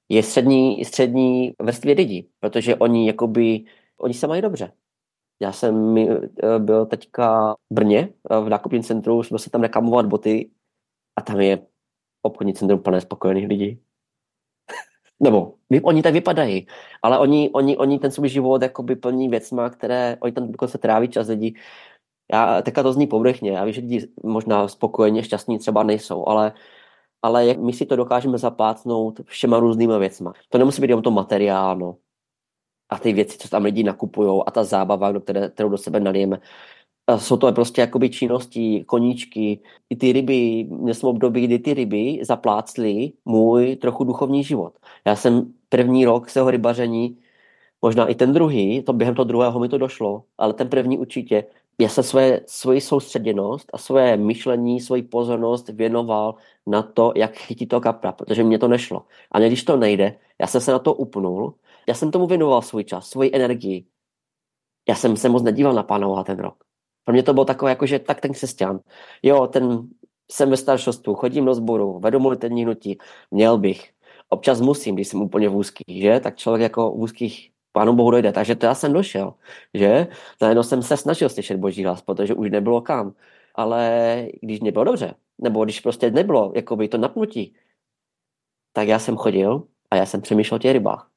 je 0.08 0.22
střední, 0.22 0.84
střední 0.84 1.52
vrstvě 1.62 1.94
lidí, 1.94 2.28
protože 2.40 2.76
oni 2.76 3.06
jakoby, 3.06 3.64
oni 3.98 4.14
se 4.14 4.26
mají 4.26 4.42
dobře. 4.42 4.72
Já 5.40 5.52
jsem 5.52 5.98
eh, 5.98 6.58
byl 6.58 6.86
teďka 6.86 7.54
v 7.54 7.74
Brně, 7.74 8.08
eh, 8.30 8.40
v 8.40 8.48
nákupním 8.48 8.82
centru, 8.82 9.22
jsme 9.22 9.38
se 9.38 9.50
tam 9.50 9.60
nekamovat 9.60 10.06
boty 10.06 10.50
a 11.16 11.22
tam 11.22 11.40
je 11.40 11.66
obchodní 12.22 12.54
centrum 12.54 12.82
plné 12.82 13.00
spokojených 13.00 13.48
lidí. 13.48 13.80
Nebo 15.20 15.54
oni 15.82 16.02
tak 16.02 16.12
vypadají, 16.12 16.66
ale 17.02 17.18
oni, 17.18 17.50
oni, 17.52 17.76
oni 17.76 17.98
ten 17.98 18.10
svůj 18.10 18.28
život 18.28 18.62
jakoby 18.62 18.96
plní 18.96 19.28
věcma, 19.28 19.70
které 19.70 20.16
oni 20.20 20.32
tam 20.32 20.52
dokonce 20.52 20.78
tráví 20.78 21.08
čas 21.08 21.28
lidí 21.28 21.56
já, 22.32 22.62
teďka 22.62 22.82
to 22.82 22.92
zní 22.92 23.06
povrchně, 23.06 23.50
já 23.50 23.64
vím, 23.64 23.74
že 23.74 23.80
lidi 23.80 24.08
možná 24.24 24.68
spokojeně, 24.68 25.22
šťastní 25.22 25.58
třeba 25.58 25.82
nejsou, 25.82 26.28
ale, 26.28 26.52
ale 27.22 27.46
jak 27.46 27.58
my 27.58 27.72
si 27.72 27.86
to 27.86 27.96
dokážeme 27.96 28.38
zapátnout 28.38 29.20
všema 29.24 29.58
různýma 29.58 29.98
věcma. 29.98 30.32
To 30.48 30.58
nemusí 30.58 30.82
být 30.82 30.88
jenom 30.88 31.02
to 31.02 31.10
materiálno 31.10 31.96
a 32.88 32.98
ty 32.98 33.12
věci, 33.12 33.38
co 33.38 33.48
tam 33.48 33.64
lidi 33.64 33.82
nakupují 33.82 34.42
a 34.46 34.50
ta 34.50 34.64
zábava, 34.64 35.12
do 35.12 35.20
které, 35.20 35.48
kterou 35.48 35.68
do 35.68 35.78
sebe 35.78 36.00
nalijeme. 36.00 36.40
Jsou 37.16 37.36
to 37.36 37.52
prostě 37.52 37.80
jakoby 37.80 38.10
činnosti, 38.10 38.84
koníčky, 38.84 39.60
i 39.90 39.96
ty 39.96 40.12
ryby, 40.12 40.64
měl 40.70 40.94
jsem 40.94 41.08
období, 41.08 41.46
kdy 41.46 41.58
ty 41.58 41.74
ryby 41.74 42.20
zaplácly 42.22 43.12
můj 43.24 43.76
trochu 43.76 44.04
duchovní 44.04 44.44
život. 44.44 44.78
Já 45.04 45.16
jsem 45.16 45.52
první 45.68 46.04
rok 46.04 46.30
svého 46.30 46.50
rybaření, 46.50 47.18
možná 47.82 48.06
i 48.06 48.14
ten 48.14 48.32
druhý, 48.32 48.82
to 48.82 48.92
během 48.92 49.14
toho 49.14 49.24
druhého 49.24 49.60
mi 49.60 49.68
to 49.68 49.78
došlo, 49.78 50.24
ale 50.38 50.54
ten 50.54 50.68
první 50.68 50.98
určitě 50.98 51.44
já 51.80 51.88
jsem 51.88 52.04
své, 52.04 52.40
svoji 52.46 52.80
soustředěnost 52.80 53.70
a 53.72 53.78
své 53.78 54.16
myšlení, 54.16 54.80
svoji 54.80 55.02
pozornost 55.02 55.68
věnoval 55.68 56.34
na 56.66 56.82
to, 56.82 57.12
jak 57.16 57.36
chytit 57.36 57.68
to 57.68 57.80
kapra, 57.80 58.12
protože 58.12 58.44
mě 58.44 58.58
to 58.58 58.68
nešlo. 58.68 59.06
A 59.32 59.40
když 59.40 59.64
to 59.64 59.76
nejde, 59.76 60.18
já 60.40 60.46
jsem 60.46 60.60
se 60.60 60.72
na 60.72 60.78
to 60.78 60.94
upnul, 60.94 61.54
já 61.88 61.94
jsem 61.94 62.10
tomu 62.10 62.26
věnoval 62.26 62.62
svůj 62.62 62.84
čas, 62.84 63.08
svoji 63.08 63.30
energii. 63.34 63.86
Já 64.88 64.94
jsem 64.94 65.16
se 65.16 65.28
moc 65.28 65.42
nedíval 65.42 65.74
na 65.74 65.82
pánova 65.82 66.24
ten 66.24 66.38
rok. 66.38 66.64
Pro 67.04 67.12
mě 67.12 67.22
to 67.22 67.34
bylo 67.34 67.44
takové, 67.44 67.70
jako 67.70 67.86
že 67.86 67.98
tak 67.98 68.20
ten 68.20 68.32
křesťan. 68.32 68.80
Jo, 69.22 69.46
ten 69.46 69.88
jsem 70.30 70.50
ve 70.50 70.56
staršostvu, 70.56 71.14
chodím 71.14 71.44
do 71.44 71.54
sboru, 71.54 71.98
vedu 71.98 72.18
molitevní 72.18 72.64
hnutí, 72.64 72.98
měl 73.30 73.58
bych. 73.58 73.90
Občas 74.28 74.60
musím, 74.60 74.94
když 74.94 75.08
jsem 75.08 75.22
úplně 75.22 75.48
v 75.48 75.56
úzkých, 75.56 76.02
že? 76.02 76.20
Tak 76.20 76.36
člověk 76.36 76.62
jako 76.62 76.90
v 76.90 77.00
úzkých 77.00 77.50
Pánu 77.76 77.92
Bohu 77.92 78.10
dojde. 78.10 78.32
Takže 78.32 78.54
to 78.54 78.66
já 78.66 78.74
jsem 78.74 78.92
došel, 78.92 79.34
že? 79.74 80.06
Najednou 80.42 80.62
jsem 80.62 80.82
se 80.82 80.96
snažil 80.96 81.28
slyšet 81.28 81.56
boží 81.56 81.84
hlas, 81.84 82.02
protože 82.02 82.34
už 82.34 82.50
nebylo 82.50 82.80
kam. 82.80 83.14
Ale 83.54 84.28
když 84.40 84.60
nebylo 84.60 84.84
dobře, 84.84 85.14
nebo 85.38 85.64
když 85.64 85.80
prostě 85.80 86.10
nebylo 86.10 86.52
jakoby 86.54 86.88
to 86.88 86.98
napnutí, 86.98 87.54
tak 88.72 88.88
já 88.88 88.98
jsem 88.98 89.16
chodil 89.16 89.68
a 89.90 89.96
já 89.96 90.06
jsem 90.06 90.20
přemýšlel 90.20 90.56
o 90.56 90.58
těch 90.58 90.72
rybách. 90.72 91.10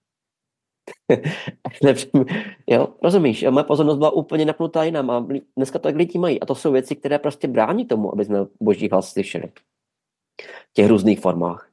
jo, 2.68 2.88
rozumíš? 3.04 3.46
Moje 3.50 3.64
pozornost 3.64 3.98
byla 3.98 4.12
úplně 4.12 4.46
napnutá 4.46 4.84
jinam 4.84 5.10
a 5.10 5.28
dneska 5.58 5.80
to 5.80 5.84
tak 5.84 5.96
lidi 5.96 6.20
mají. 6.20 6.40
A 6.40 6.46
to 6.46 6.56
jsou 6.56 6.72
věci, 6.72 6.96
které 6.96 7.20
prostě 7.20 7.48
brání 7.48 7.86
tomu, 7.86 8.14
aby 8.14 8.26
jsme 8.26 8.46
boží 8.60 8.90
hlas 8.90 9.12
slyšeli. 9.12 9.48
V 10.70 10.74
těch 10.74 10.88
různých 10.88 11.20
formách. 11.20 11.69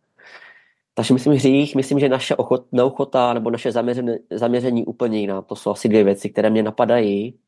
Takže 0.99 1.15
myslím 1.15 1.33
hřích, 1.33 1.77
myslím, 1.77 1.99
že 1.99 2.09
naše 2.09 2.37
ochot, 2.37 2.73
neochota 2.73 3.35
nebo 3.35 3.51
naše 3.51 3.73
zaměření, 3.73 4.17
zaměření 4.31 4.85
úplně 4.85 5.21
jiná. 5.21 5.43
To 5.43 5.57
jsou 5.57 5.71
asi 5.71 5.89
dvě 5.89 6.05
věci, 6.05 6.31
které 6.31 6.51
mě 6.51 6.63
napadají. 6.63 7.39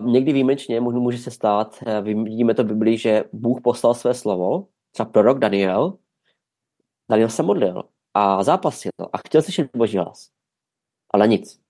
Někdy 0.00 0.32
výjimečně 0.32 0.80
může, 0.80 1.18
se 1.18 1.30
stát, 1.30 1.78
eh, 1.86 2.00
vidíme 2.02 2.54
to 2.54 2.64
v 2.64 2.66
Biblii, 2.66 2.98
že 2.98 3.24
Bůh 3.32 3.60
poslal 3.62 3.94
své 3.94 4.14
slovo, 4.14 4.66
třeba 4.92 5.08
prorok 5.10 5.38
Daniel. 5.38 5.98
Daniel 7.10 7.28
se 7.28 7.42
modlil 7.42 7.82
a 8.14 8.42
zápasil 8.42 8.90
a 9.12 9.18
chtěl 9.18 9.42
slyšet 9.42 9.70
boží 9.76 9.96
hlas 9.96 10.30
ale 11.10 11.28
nic. 11.28 11.60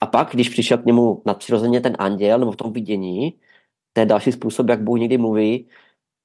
A 0.00 0.06
pak, 0.06 0.30
když 0.32 0.48
přišel 0.48 0.78
k 0.78 0.84
němu 0.84 1.22
nadpřirozeně 1.26 1.80
ten 1.80 1.96
anděl, 1.98 2.38
nebo 2.38 2.52
v 2.52 2.56
tom 2.56 2.72
vidění, 2.72 3.40
to 3.92 4.00
je 4.00 4.06
další 4.06 4.32
způsob, 4.32 4.68
jak 4.68 4.82
Bůh 4.82 4.98
někdy 4.98 5.18
mluví, 5.18 5.68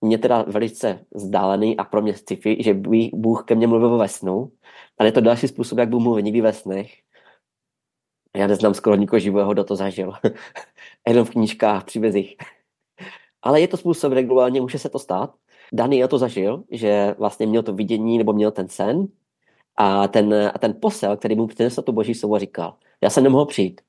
mě 0.01 0.17
teda 0.17 0.45
velice 0.47 1.05
vzdálený 1.11 1.77
a 1.77 1.83
pro 1.83 2.01
mě 2.01 2.13
sci-fi, 2.13 2.63
že 2.63 2.73
Bůh 3.13 3.43
ke 3.45 3.55
mně 3.55 3.67
mluvil 3.67 3.97
ve 3.97 4.07
snu, 4.07 4.51
ale 4.97 5.07
je 5.07 5.11
to 5.11 5.21
další 5.21 5.47
způsob, 5.47 5.79
jak 5.79 5.89
Bůh 5.89 6.03
mluví 6.03 6.23
někdy 6.23 6.41
ve 6.41 6.53
snech. 6.53 6.91
Já 8.35 8.47
neznám 8.47 8.73
skoro 8.73 8.95
nikoho 8.95 9.19
živého, 9.19 9.53
kdo 9.53 9.63
to 9.63 9.75
zažil. 9.75 10.13
Jenom 11.07 11.25
v 11.25 11.29
knížkách, 11.29 11.85
příbězích. 11.85 12.35
ale 13.41 13.61
je 13.61 13.67
to 13.67 13.77
způsob, 13.77 14.13
regulárně 14.13 14.61
může 14.61 14.79
se 14.79 14.89
to 14.89 14.99
stát. 14.99 15.35
Daniel 15.73 16.07
to 16.07 16.17
zažil, 16.17 16.63
že 16.71 17.15
vlastně 17.17 17.47
měl 17.47 17.63
to 17.63 17.73
vidění 17.73 18.17
nebo 18.17 18.33
měl 18.33 18.51
ten 18.51 18.69
sen 18.69 19.07
a 19.75 20.07
ten, 20.07 20.51
a 20.53 20.59
ten 20.59 20.75
posel, 20.81 21.17
který 21.17 21.35
mu 21.35 21.47
přinesl 21.47 21.81
to 21.81 21.91
boží 21.91 22.13
slovo, 22.13 22.39
říkal, 22.39 22.77
já 23.01 23.09
jsem 23.09 23.23
nemohl 23.23 23.45
přijít, 23.45 23.81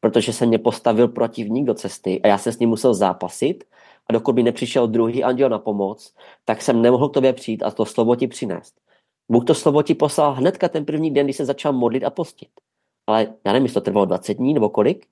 protože 0.00 0.32
se 0.32 0.46
mě 0.46 0.58
postavil 0.58 1.08
protivník 1.08 1.66
do 1.66 1.74
cesty 1.74 2.22
a 2.22 2.28
já 2.28 2.38
se 2.38 2.52
s 2.52 2.58
ním 2.58 2.68
musel 2.68 2.94
zápasit 2.94 3.64
a 4.06 4.12
dokud 4.12 4.32
by 4.32 4.42
nepřišel 4.42 4.86
druhý 4.86 5.24
anděl 5.24 5.48
na 5.48 5.58
pomoc, 5.58 6.14
tak 6.44 6.62
jsem 6.62 6.82
nemohl 6.82 7.08
k 7.08 7.14
tobě 7.14 7.32
přijít 7.32 7.62
a 7.62 7.70
to 7.70 7.84
slovo 7.84 8.16
ti 8.16 8.26
přinést. 8.26 8.74
Bůh 9.28 9.44
to 9.44 9.54
slovo 9.54 9.82
ti 9.82 9.94
poslal 9.94 10.32
hnedka 10.32 10.68
ten 10.68 10.84
první 10.84 11.10
den, 11.10 11.26
kdy 11.26 11.32
se 11.32 11.44
začal 11.44 11.72
modlit 11.72 12.04
a 12.04 12.10
postit. 12.10 12.48
Ale 13.06 13.34
já 13.46 13.52
nevím, 13.52 13.64
jestli 13.64 13.74
to 13.74 13.80
trvalo 13.80 14.06
20 14.06 14.34
dní 14.34 14.54
nebo 14.54 14.68
kolik. 14.68 15.06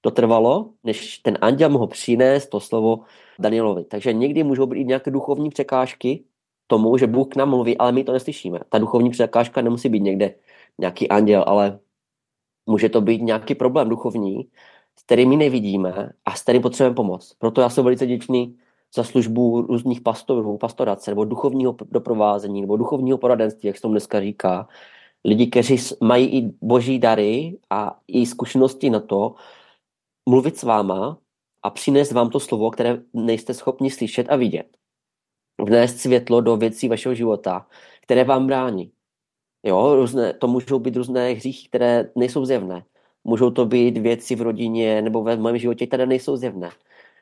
To 0.00 0.10
trvalo, 0.10 0.70
než 0.84 1.18
ten 1.18 1.38
anděl 1.40 1.70
mohl 1.70 1.86
přinést 1.86 2.46
to 2.46 2.60
slovo 2.60 3.00
Danielovi. 3.38 3.84
Takže 3.84 4.12
někdy 4.12 4.44
můžou 4.44 4.66
být 4.66 4.84
nějaké 4.84 5.10
duchovní 5.10 5.50
překážky, 5.50 6.24
tomu, 6.66 6.98
že 6.98 7.06
Bůh 7.06 7.28
k 7.28 7.36
nám 7.36 7.50
mluví, 7.50 7.78
ale 7.78 7.92
my 7.92 8.04
to 8.04 8.12
neslyšíme. 8.12 8.60
Ta 8.68 8.78
duchovní 8.78 9.10
překážka 9.10 9.62
nemusí 9.62 9.88
být 9.88 10.00
někde 10.00 10.34
nějaký 10.78 11.08
anděl, 11.08 11.44
ale 11.46 11.78
může 12.66 12.88
to 12.88 13.00
být 13.00 13.22
nějaký 13.22 13.54
problém 13.54 13.88
duchovní, 13.88 14.48
s 14.98 15.02
kterým 15.02 15.28
my 15.28 15.36
nevidíme 15.36 16.10
a 16.24 16.34
s 16.34 16.42
kterým 16.42 16.62
potřebujeme 16.62 16.94
pomoc. 16.94 17.34
Proto 17.38 17.60
já 17.60 17.68
jsem 17.68 17.84
velice 17.84 18.06
děčný 18.06 18.58
za 18.94 19.04
službu 19.04 19.62
různých 19.62 20.00
pastorů, 20.00 20.58
pastorace, 20.58 21.10
nebo 21.10 21.24
duchovního 21.24 21.76
doprovázení, 21.90 22.60
nebo 22.60 22.76
duchovního 22.76 23.18
poradenství, 23.18 23.66
jak 23.66 23.76
se 23.76 23.82
tomu 23.82 23.94
dneska 23.94 24.20
říká. 24.20 24.68
Lidi, 25.24 25.46
kteří 25.46 25.76
mají 26.00 26.26
i 26.26 26.52
boží 26.62 26.98
dary 26.98 27.58
a 27.70 27.98
i 28.08 28.26
zkušenosti 28.26 28.90
na 28.90 29.00
to, 29.00 29.34
mluvit 30.28 30.56
s 30.56 30.62
váma 30.62 31.18
a 31.62 31.70
přinést 31.70 32.12
vám 32.12 32.30
to 32.30 32.40
slovo, 32.40 32.70
které 32.70 33.02
nejste 33.12 33.54
schopni 33.54 33.90
slyšet 33.90 34.26
a 34.30 34.36
vidět 34.36 34.76
vnést 35.64 35.98
světlo 35.98 36.40
do 36.40 36.56
věcí 36.56 36.88
vašeho 36.88 37.14
života, 37.14 37.66
které 38.00 38.24
vám 38.24 38.46
brání. 38.46 38.92
Jo, 39.62 39.94
různé, 39.96 40.32
to 40.32 40.48
můžou 40.48 40.78
být 40.78 40.96
různé 40.96 41.32
hříchy, 41.32 41.68
které 41.68 42.10
nejsou 42.16 42.44
zjevné. 42.44 42.84
Můžou 43.24 43.50
to 43.50 43.66
být 43.66 43.98
věci 43.98 44.34
v 44.34 44.42
rodině 44.42 45.02
nebo 45.02 45.22
ve 45.22 45.36
mém 45.36 45.58
životě, 45.58 45.86
které 45.86 46.06
nejsou 46.06 46.36
zjevné. 46.36 46.70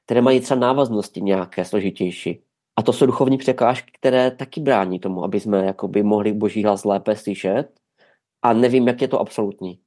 Které 0.04 0.22
mají 0.22 0.40
třeba 0.40 0.60
návaznosti 0.60 1.20
nějaké 1.20 1.64
složitější. 1.64 2.42
A 2.76 2.82
to 2.82 2.92
jsou 2.92 3.06
duchovní 3.06 3.38
překážky, 3.38 3.92
které 3.98 4.30
taky 4.30 4.60
brání 4.60 4.98
tomu, 4.98 5.24
aby 5.24 5.40
jsme 5.40 5.66
jakoby 5.66 6.02
mohli 6.02 6.32
boží 6.32 6.64
hlas 6.64 6.84
lépe 6.84 7.16
slyšet. 7.16 7.68
A 8.42 8.52
nevím, 8.52 8.88
jak 8.88 9.02
je 9.02 9.08
to 9.08 9.20
absolutní. 9.20 9.78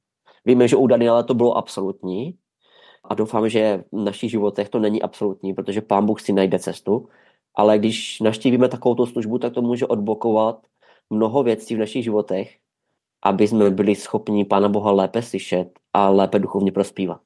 Víme, 0.46 0.68
že 0.68 0.76
u 0.76 0.88
Daniela 0.88 1.24
to 1.24 1.34
bylo 1.34 1.58
absolutní 1.58 2.38
a 3.04 3.16
doufám, 3.16 3.50
že 3.50 3.84
v 3.92 4.04
našich 4.04 4.32
životech 4.32 4.70
to 4.70 4.80
není 4.80 5.02
absolutní, 5.02 5.54
protože 5.54 5.82
pán 5.82 6.06
Bůh 6.06 6.22
si 6.22 6.34
najde 6.34 6.60
cestu, 6.60 7.10
ale 7.56 7.80
když 7.80 8.20
naštívíme 8.20 8.70
takovou 8.70 9.06
službu, 9.06 9.38
tak 9.38 9.54
to 9.54 9.62
může 9.62 9.88
odblokovat 9.88 10.68
mnoho 11.10 11.44
věcí 11.44 11.76
v 11.76 11.80
našich 11.80 12.04
životech, 12.04 12.58
aby 13.24 13.48
jsme 13.48 13.70
byli 13.70 13.96
schopni 13.96 14.46
Pána 14.46 14.70
Boha 14.70 14.92
lépe 14.92 15.22
slyšet 15.22 15.80
a 15.94 16.10
lépe 16.10 16.40
duchovně 16.40 16.72
prospívat. 16.72 17.22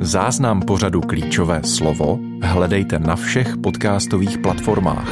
Záznam 0.00 0.62
pořadu 0.62 1.00
Klíčové 1.00 1.62
slovo 1.64 2.18
hledejte 2.42 2.98
na 2.98 3.16
všech 3.16 3.56
podcastových 3.56 4.38
platformách. 4.38 5.08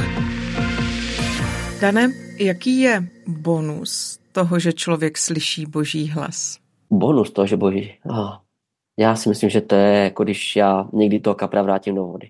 Dane, 1.81 2.07
jaký 2.39 2.79
je 2.79 3.07
bonus 3.27 4.19
toho, 4.31 4.59
že 4.59 4.73
člověk 4.73 5.17
slyší 5.17 5.65
boží 5.65 6.09
hlas? 6.09 6.57
Bonus 6.91 7.31
toho, 7.31 7.47
že 7.47 7.57
boží... 7.57 7.93
Oh, 8.05 8.31
já 8.99 9.15
si 9.15 9.29
myslím, 9.29 9.49
že 9.49 9.61
to 9.61 9.75
je 9.75 10.03
jako 10.03 10.23
když 10.23 10.55
já 10.55 10.87
někdy 10.93 11.19
toho 11.19 11.35
kapra 11.35 11.61
vrátím 11.61 11.95
do 11.95 12.03
vody. 12.03 12.29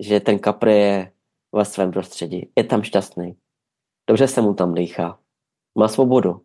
Že 0.00 0.20
ten 0.20 0.38
kapr 0.38 0.68
je 0.68 1.12
ve 1.52 1.64
svém 1.64 1.90
prostředí. 1.90 2.50
Je 2.56 2.64
tam 2.64 2.82
šťastný. 2.82 3.36
Dobře 4.08 4.28
se 4.28 4.42
mu 4.42 4.54
tam 4.54 4.74
dýchá. 4.74 5.18
Má 5.78 5.88
svobodu. 5.88 6.40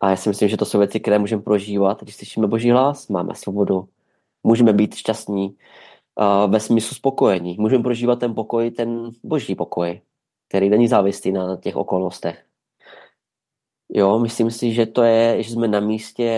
A 0.00 0.10
já 0.10 0.16
si 0.16 0.28
myslím, 0.28 0.48
že 0.48 0.56
to 0.56 0.64
jsou 0.64 0.78
věci, 0.78 1.00
které 1.00 1.18
můžeme 1.18 1.42
prožívat. 1.42 2.02
Když 2.02 2.16
slyšíme 2.16 2.46
boží 2.46 2.70
hlas, 2.70 3.08
máme 3.08 3.34
svobodu. 3.34 3.88
Můžeme 4.42 4.72
být 4.72 4.94
šťastní 4.94 5.48
uh, 5.48 6.52
ve 6.52 6.60
smyslu 6.60 6.94
spokojení. 6.94 7.56
Můžeme 7.58 7.82
prožívat 7.82 8.20
ten 8.20 8.34
pokoj, 8.34 8.70
ten 8.70 9.10
boží 9.22 9.54
pokoj, 9.54 10.00
který 10.48 10.68
není 10.68 10.88
závislý 10.88 11.32
na 11.32 11.56
těch 11.56 11.76
okolnostech. 11.76 12.44
Jo, 13.88 14.18
myslím 14.18 14.50
si, 14.50 14.72
že 14.72 14.86
to 14.86 15.02
je, 15.02 15.42
že 15.42 15.50
jsme 15.50 15.68
na 15.68 15.80
místě, 15.80 16.32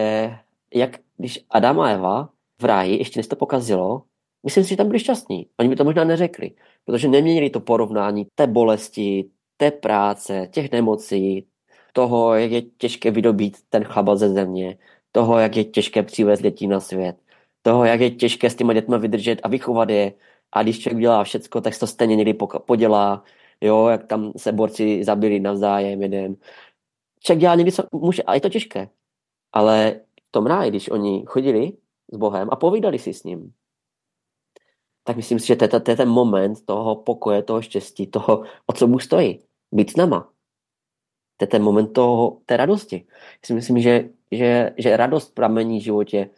jak 0.74 1.00
když 1.16 1.44
Adam 1.50 1.80
a 1.80 1.90
Eva 1.90 2.28
v 2.60 2.64
ráji, 2.64 2.98
ještě 2.98 3.18
než 3.18 3.26
to 3.26 3.36
pokazilo, 3.36 4.02
myslím 4.46 4.64
si, 4.64 4.70
že 4.70 4.76
tam 4.76 4.86
byli 4.86 4.98
šťastní. 4.98 5.46
Oni 5.60 5.68
by 5.68 5.76
to 5.76 5.84
možná 5.84 6.04
neřekli, 6.04 6.50
protože 6.84 7.08
neměli 7.08 7.50
to 7.50 7.60
porovnání 7.60 8.26
té 8.34 8.46
bolesti, 8.46 9.30
té 9.56 9.70
práce, 9.70 10.48
těch 10.52 10.72
nemocí, 10.72 11.46
toho, 11.92 12.34
jak 12.34 12.50
je 12.50 12.62
těžké 12.62 13.10
vydobít 13.10 13.56
ten 13.68 13.84
chleba 13.84 14.16
ze 14.16 14.28
země, 14.28 14.78
toho, 15.12 15.38
jak 15.38 15.56
je 15.56 15.64
těžké 15.64 16.02
přivést 16.02 16.42
děti 16.42 16.66
na 16.66 16.80
svět, 16.80 17.16
toho, 17.62 17.84
jak 17.84 18.00
je 18.00 18.10
těžké 18.10 18.50
s 18.50 18.54
těma 18.54 18.72
dětmi 18.72 18.98
vydržet 18.98 19.40
a 19.42 19.48
vychovat 19.48 19.90
je. 19.90 20.12
A 20.52 20.62
když 20.62 20.78
člověk 20.78 21.00
dělá 21.00 21.24
všecko, 21.24 21.60
tak 21.60 21.78
to 21.78 21.86
stejně 21.86 22.16
někdy 22.16 22.34
podělá, 22.66 23.24
jo, 23.60 23.88
jak 23.88 24.06
tam 24.06 24.32
se 24.36 24.52
borci 24.52 25.04
zabili 25.04 25.40
navzájem 25.40 26.02
jeden. 26.02 26.36
Člověk 27.20 27.40
dělá 27.40 27.54
někdy, 27.54 27.72
co 27.72 27.82
může, 27.92 28.22
a 28.22 28.34
je 28.34 28.40
to 28.40 28.48
těžké. 28.48 28.88
Ale 29.52 30.00
tom 30.30 30.46
ráji, 30.46 30.70
když 30.70 30.90
oni 30.90 31.24
chodili 31.26 31.72
s 32.12 32.16
Bohem 32.16 32.48
a 32.52 32.56
povídali 32.56 32.98
si 32.98 33.14
s 33.14 33.24
ním, 33.24 33.52
tak 35.06 35.16
myslím 35.16 35.38
si, 35.38 35.46
že 35.46 35.56
to 35.56 35.64
je, 35.64 35.68
to 35.80 35.90
je 35.90 35.96
ten 35.96 36.08
moment 36.08 36.66
toho 36.66 36.96
pokoje, 36.96 37.42
toho 37.42 37.62
štěstí, 37.62 38.06
toho, 38.06 38.42
o 38.66 38.72
co 38.72 38.86
Bůh 38.86 39.02
stojí. 39.02 39.38
Být 39.72 39.90
s 39.90 39.96
náma. 39.96 40.30
To 41.36 41.42
je 41.42 41.46
ten 41.46 41.62
moment 41.62 41.92
toho, 41.92 42.40
té 42.46 42.56
radosti. 42.56 43.06
Já 43.08 43.46
si 43.46 43.54
myslím, 43.54 43.78
že, 43.78 44.08
že, 44.32 44.74
že 44.78 44.96
radost 44.96 45.34
pramení 45.34 45.80
v 45.80 45.82
životě 45.82 46.30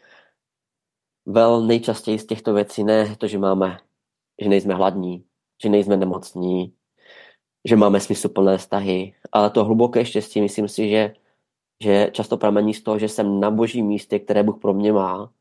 vel 1.26 1.66
nejčastěji 1.66 2.18
z 2.18 2.26
těchto 2.26 2.54
věcí, 2.54 2.84
ne 2.84 3.16
to, 3.16 3.26
že 3.26 3.38
máme, 3.38 3.78
že 4.42 4.48
nejsme 4.48 4.74
hladní, 4.74 5.24
že 5.62 5.68
nejsme 5.68 5.96
nemocní, 5.96 6.74
že 7.64 7.76
máme 7.76 8.00
smysluplné 8.00 8.58
vztahy, 8.58 9.14
ale 9.32 9.50
to 9.50 9.64
hluboké 9.64 10.04
štěstí, 10.04 10.40
myslím 10.40 10.68
si, 10.68 10.88
že 10.88 11.14
že 11.82 12.10
často 12.12 12.36
pramení 12.36 12.74
z 12.74 12.82
toho, 12.82 12.98
že 12.98 13.08
jsem 13.08 13.40
na 13.40 13.50
božím 13.50 13.86
místě, 13.86 14.18
které 14.18 14.42
Bůh 14.42 14.58
pro 14.58 14.74
mě 14.74 14.92
má 14.92 15.32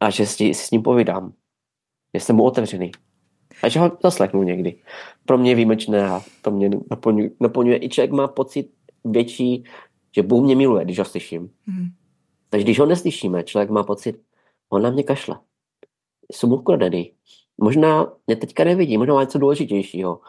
a 0.00 0.10
že 0.10 0.26
si, 0.26 0.54
s 0.54 0.70
ním 0.70 0.82
povídám. 0.82 1.32
Že 2.14 2.20
jsem 2.20 2.36
mu 2.36 2.44
otevřený. 2.44 2.92
A 3.62 3.68
že 3.68 3.80
ho 3.80 3.98
zaslechnu 4.02 4.42
někdy. 4.42 4.80
Pro 5.24 5.38
mě 5.38 5.50
je 5.50 5.54
výjimečné 5.54 6.08
a 6.08 6.20
to 6.42 6.50
mě 6.50 6.70
naplňuje, 6.90 7.30
naplňuje. 7.40 7.84
I 7.84 7.88
člověk 7.88 8.10
má 8.10 8.28
pocit 8.28 8.70
větší, 9.04 9.64
že 10.16 10.22
Bůh 10.22 10.44
mě 10.44 10.56
miluje, 10.56 10.84
když 10.84 10.98
ho 10.98 11.04
slyším. 11.04 11.50
Mm. 11.66 11.86
Takže 12.50 12.64
když 12.64 12.78
ho 12.78 12.86
neslyšíme, 12.86 13.44
člověk 13.44 13.70
má 13.70 13.82
pocit, 13.82 14.20
on 14.68 14.82
na 14.82 14.90
mě 14.90 15.02
kašle. 15.02 15.38
Jsem 16.32 16.52
ukradený. 16.52 17.12
Možná 17.58 18.12
mě 18.26 18.36
teďka 18.36 18.64
nevidí, 18.64 18.98
možná 18.98 19.14
má 19.14 19.20
něco 19.20 19.38
důležitějšího. 19.38 20.20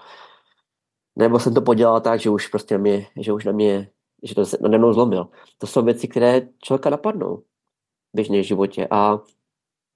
Nebo 1.15 1.39
jsem 1.39 1.53
to 1.53 1.61
podělal 1.61 2.01
tak, 2.01 2.19
že 2.19 2.29
už 2.29 2.47
prostě 2.47 2.75
na 2.75 2.81
mě, 2.81 3.07
že 3.19 3.33
už 3.33 3.45
na 3.45 3.51
mě, 3.51 3.89
že 4.23 4.35
to 4.35 4.43
nade 4.61 4.77
mnou 4.77 4.93
zlomil. 4.93 5.27
To 5.57 5.67
jsou 5.67 5.83
věci, 5.83 6.07
které 6.07 6.47
člověka 6.63 6.89
napadnou 6.89 7.37
v 7.37 7.43
běžném 8.13 8.43
životě. 8.43 8.87
A 8.91 9.19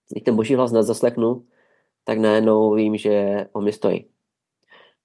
když 0.10 0.24
ten 0.24 0.36
boží 0.36 0.56
hlas 0.56 0.72
nezaslechnu, 0.72 1.46
tak 2.04 2.20
najednou 2.20 2.74
vím, 2.74 2.98
že 2.98 3.46
on 3.54 3.64
mi 3.64 3.74
stojí. 3.74 4.06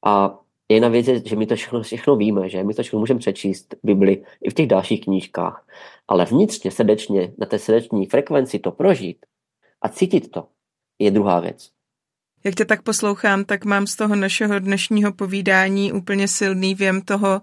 A 0.07 0.39
jedna 0.69 0.89
věc 0.89 1.09
je, 1.09 1.23
že 1.25 1.37
my 1.37 1.47
to 1.47 1.57
všechno, 1.57 1.83
všechno 1.83 2.17
víme, 2.17 2.49
že 2.49 2.65
my 2.65 2.75
to 2.75 2.83
všechno 2.83 3.01
můžeme 3.01 3.21
přečíst 3.21 3.75
v 3.75 3.87
Bibli 3.87 4.25
i 4.43 4.51
v 4.51 4.55
těch 4.55 4.67
dalších 4.67 5.05
knížkách, 5.05 5.67
ale 6.09 6.25
vnitřně, 6.25 6.71
srdečně, 6.71 7.33
na 7.39 7.47
té 7.47 7.59
srdeční 7.59 8.07
frekvenci 8.07 8.59
to 8.59 8.71
prožít 8.71 9.27
a 9.83 9.89
cítit 9.89 10.31
to, 10.31 10.49
je 10.99 11.11
druhá 11.11 11.41
věc. 11.41 11.71
Jak 12.45 12.55
tě 12.55 12.65
tak 12.65 12.83
poslouchám, 12.83 13.45
tak 13.45 13.65
mám 13.65 13.87
z 13.87 13.97
toho 13.97 14.17
našeho 14.17 14.59
dnešního 14.59 15.13
povídání 15.13 15.93
úplně 15.93 16.29
silný 16.29 16.75
věm 16.75 17.03
toho, 17.03 17.41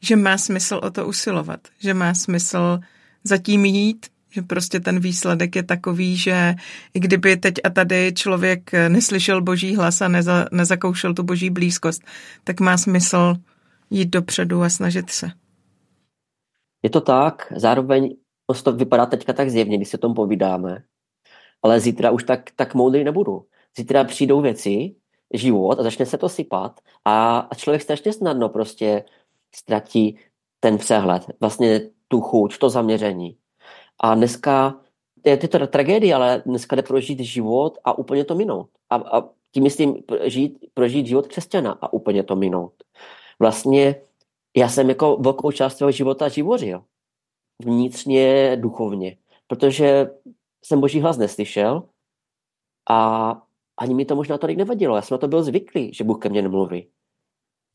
že 0.00 0.16
má 0.16 0.38
smysl 0.38 0.80
o 0.82 0.90
to 0.90 1.06
usilovat, 1.06 1.60
že 1.78 1.94
má 1.94 2.14
smysl 2.14 2.78
zatím 3.24 3.64
jít, 3.64 4.06
že 4.36 4.42
prostě 4.42 4.80
ten 4.80 5.00
výsledek 5.00 5.56
je 5.56 5.62
takový, 5.62 6.16
že 6.16 6.54
i 6.94 7.00
kdyby 7.00 7.36
teď 7.36 7.54
a 7.64 7.70
tady 7.70 8.12
člověk 8.14 8.72
neslyšel 8.88 9.42
boží 9.42 9.76
hlas 9.76 10.00
a 10.00 10.08
neza, 10.08 10.44
nezakoušel 10.52 11.14
tu 11.14 11.22
boží 11.22 11.50
blízkost, 11.50 12.02
tak 12.44 12.60
má 12.60 12.76
smysl 12.76 13.34
jít 13.90 14.08
dopředu 14.08 14.62
a 14.62 14.68
snažit 14.68 15.10
se. 15.10 15.30
Je 16.82 16.90
to 16.90 17.00
tak, 17.00 17.52
zároveň 17.56 18.16
to 18.64 18.72
vypadá 18.72 19.06
teďka 19.06 19.32
tak 19.32 19.50
zjevně, 19.50 19.76
když 19.76 19.88
se 19.88 19.98
tom 19.98 20.14
povídáme, 20.14 20.82
ale 21.62 21.80
zítra 21.80 22.10
už 22.10 22.24
tak, 22.24 22.50
tak 22.56 22.74
moudrý 22.74 23.04
nebudu. 23.04 23.46
Zítra 23.76 24.04
přijdou 24.04 24.40
věci, 24.40 24.94
život 25.34 25.80
a 25.80 25.82
začne 25.82 26.06
se 26.06 26.18
to 26.18 26.28
sypat 26.28 26.80
a, 27.04 27.38
a 27.38 27.54
člověk 27.54 27.82
strašně 27.82 28.12
snadno 28.12 28.48
prostě 28.48 29.04
ztratí 29.54 30.18
ten 30.60 30.78
přehled, 30.78 31.22
vlastně 31.40 31.80
tu 32.08 32.20
chuť, 32.20 32.58
to 32.58 32.70
zaměření. 32.70 33.36
A 34.00 34.14
dneska 34.14 34.80
je 35.26 35.36
to 35.36 35.66
tragédie, 35.66 36.14
ale 36.14 36.42
dneska 36.46 36.76
jde 36.76 36.82
prožít 36.82 37.20
život 37.20 37.78
a 37.84 37.98
úplně 37.98 38.24
to 38.24 38.34
minout. 38.34 38.68
A, 38.90 38.96
a 38.96 39.28
tím 39.52 39.62
myslím 39.62 40.02
žít, 40.24 40.58
prožít 40.74 41.06
život 41.06 41.26
křesťana 41.26 41.78
a 41.80 41.92
úplně 41.92 42.22
to 42.22 42.36
minout. 42.36 42.72
Vlastně 43.38 44.00
já 44.56 44.68
jsem 44.68 44.88
jako 44.88 45.16
velkou 45.16 45.50
část 45.50 45.76
svého 45.76 45.90
života 45.90 46.28
živořil. 46.28 46.84
Vnitřně, 47.62 48.56
duchovně. 48.56 49.16
Protože 49.46 50.10
jsem 50.64 50.80
boží 50.80 51.00
hlas 51.00 51.18
neslyšel 51.18 51.82
a 52.90 53.30
ani 53.80 53.94
mi 53.94 54.04
to 54.04 54.16
možná 54.16 54.38
tolik 54.38 54.58
nevadilo. 54.58 54.96
Já 54.96 55.02
jsem 55.02 55.14
na 55.14 55.18
to 55.18 55.28
byl 55.28 55.42
zvyklý, 55.42 55.94
že 55.94 56.04
Bůh 56.04 56.18
ke 56.18 56.28
mně 56.28 56.42
nemluví. 56.42 56.88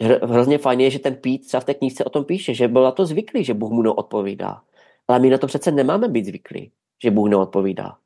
Hrozně 0.02 0.58
fajn 0.58 0.80
je, 0.80 0.90
že 0.90 1.00
ten 1.00 1.16
Pít 1.16 1.48
třeba 1.48 1.62
v 1.62 1.66
té 1.66 1.74
knížce 1.74 2.04
o 2.04 2.10
tom 2.10 2.26
píše, 2.26 2.54
že 2.54 2.68
byl 2.68 2.84
na 2.84 2.92
to 2.92 3.06
zvyklý, 3.06 3.44
že 3.44 3.54
Bůh 3.54 3.72
mu 3.72 3.82
neodpovídá. 3.82 4.64
Ale 5.12 5.20
my 5.20 5.30
na 5.30 5.38
to 5.38 5.48
přece 5.48 5.72
nemáme 5.72 6.08
být 6.08 6.26
zvyklí, 6.26 6.72
že 7.04 7.12
Bůh 7.12 7.30
neodpovídá. 7.30 7.98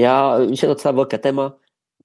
Já, 0.00 0.38
víš, 0.38 0.62
je 0.62 0.68
to 0.68 0.74
docela 0.74 0.92
velké 0.92 1.18
téma, 1.18 1.56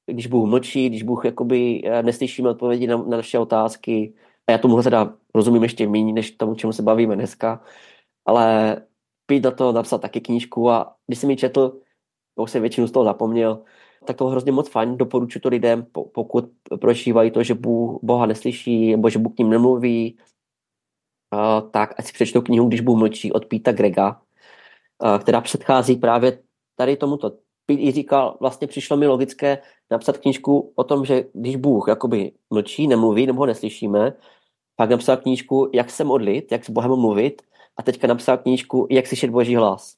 když 0.05 0.27
Bůh 0.27 0.49
mlčí, 0.49 0.89
když 0.89 1.03
Bůh 1.03 1.25
jakoby 1.25 1.81
eh, 1.85 2.03
neslyšíme 2.03 2.49
odpovědi 2.49 2.87
na, 2.87 2.97
na 2.97 3.17
naše 3.17 3.39
otázky, 3.39 4.13
a 4.47 4.51
já 4.51 4.57
tomu 4.57 4.83
teda 4.83 5.13
rozumím 5.35 5.63
ještě 5.63 5.87
méně, 5.87 6.13
než 6.13 6.31
tomu, 6.31 6.55
čemu 6.55 6.73
se 6.73 6.81
bavíme 6.81 7.15
dneska, 7.15 7.61
ale 8.25 8.77
Pít 9.25 9.43
na 9.43 9.51
to 9.51 9.71
napsal 9.71 9.99
taky 9.99 10.21
knížku 10.21 10.69
a 10.69 10.95
když 11.07 11.19
jsem 11.19 11.29
ji 11.29 11.35
četl, 11.35 11.79
už 12.35 12.51
jsem 12.51 12.61
většinu 12.61 12.87
z 12.87 12.91
toho 12.91 13.05
zapomněl, 13.05 13.63
tak 14.05 14.17
to 14.17 14.27
hrozně 14.27 14.51
moc 14.51 14.69
fajn, 14.69 14.97
doporučuji 14.97 15.39
to 15.39 15.49
lidem, 15.49 15.85
pokud 16.11 16.45
prožívají 16.81 17.31
to, 17.31 17.43
že 17.43 17.53
Bůh, 17.53 17.99
Boha 18.03 18.25
neslyší, 18.25 18.91
nebo 18.91 19.09
že 19.09 19.19
Bůh 19.19 19.33
k 19.35 19.37
ním 19.37 19.49
nemluví, 19.49 20.17
uh, 21.33 21.69
tak 21.71 21.93
ať 21.97 22.05
si 22.05 22.13
přečtou 22.13 22.41
knihu, 22.41 22.67
když 22.67 22.81
Bůh 22.81 22.99
mlčí 22.99 23.31
od 23.31 23.45
Píta 23.45 23.71
Grega, 23.71 24.21
uh, 25.03 25.19
která 25.19 25.41
předchází 25.41 25.95
právě 25.95 26.39
tady 26.75 26.97
tomuto. 26.97 27.31
Pít 27.65 27.79
i 27.79 27.91
říkal, 27.91 28.37
vlastně 28.39 28.67
přišlo 28.67 28.97
mi 28.97 29.07
logické 29.07 29.57
napsat 29.91 30.17
knížku 30.17 30.73
o 30.75 30.83
tom, 30.83 31.05
že 31.05 31.23
když 31.33 31.55
Bůh 31.55 31.87
jakoby 31.87 32.31
mlčí, 32.49 32.87
nemluví, 32.87 33.25
nebo 33.25 33.39
ho 33.39 33.45
neslyšíme, 33.45 34.13
pak 34.75 34.89
napsal 34.89 35.17
knížku, 35.17 35.69
jak 35.73 35.89
se 35.89 36.03
modlit, 36.03 36.51
jak 36.51 36.65
s 36.65 36.69
Bohem 36.69 36.91
mluvit 36.91 37.41
a 37.77 37.83
teďka 37.83 38.07
napsal 38.07 38.37
knížku, 38.37 38.87
jak 38.89 39.07
slyšet 39.07 39.29
Boží 39.29 39.55
hlas. 39.55 39.95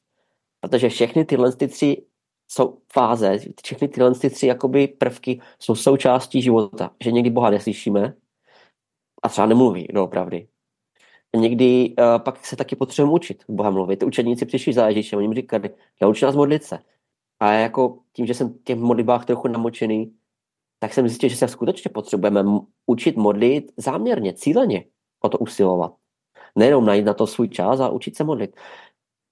Protože 0.59 0.89
všechny 0.89 1.25
tyhle 1.25 1.51
ty 1.55 1.67
tři 1.67 2.05
jsou 2.47 2.77
fáze, 2.93 3.39
všechny 3.63 3.87
tyhle 3.87 4.15
ty 4.15 4.29
tři 4.29 4.47
jakoby 4.47 4.87
prvky 4.87 5.41
jsou 5.59 5.75
součástí 5.75 6.41
života. 6.41 6.91
Že 7.03 7.11
někdy 7.11 7.29
Boha 7.29 7.49
neslyšíme 7.49 8.13
a 9.23 9.29
třeba 9.29 9.47
nemluví 9.47 9.87
doopravdy. 9.93 10.47
Někdy 11.35 11.95
uh, 11.99 12.23
pak 12.23 12.45
se 12.45 12.55
taky 12.55 12.75
potřebujeme 12.75 13.13
učit 13.13 13.43
Boha 13.47 13.69
mluvit. 13.69 13.99
Ty 13.99 14.05
učeníci 14.05 14.45
přišli 14.45 14.73
za 14.73 14.87
Ježíšem, 14.87 15.17
oni 15.17 15.25
jim 15.25 15.33
říkali, 15.33 15.69
nauč 16.01 16.21
nás 16.21 16.35
modlit 16.35 16.63
se. 16.63 16.79
A 17.39 17.51
jako 17.51 17.99
tím, 18.13 18.25
že 18.25 18.33
jsem 18.33 18.53
v 18.53 18.63
těch 18.63 18.77
modlitbách 18.77 19.25
trochu 19.25 19.47
namočený, 19.47 20.15
tak 20.79 20.93
jsem 20.93 21.07
zjistil, 21.07 21.29
že 21.29 21.35
se 21.35 21.47
skutečně 21.47 21.91
potřebujeme 21.93 22.43
učit 22.85 23.15
modlit 23.15 23.71
záměrně, 23.77 24.33
cíleně 24.33 24.85
o 25.21 25.29
to 25.29 25.37
usilovat. 25.37 25.95
Nejenom 26.55 26.85
najít 26.85 27.05
na 27.05 27.13
to 27.13 27.27
svůj 27.27 27.49
čas 27.49 27.79
a 27.79 27.89
učit 27.89 28.15
se 28.15 28.23
modlit. 28.23 28.55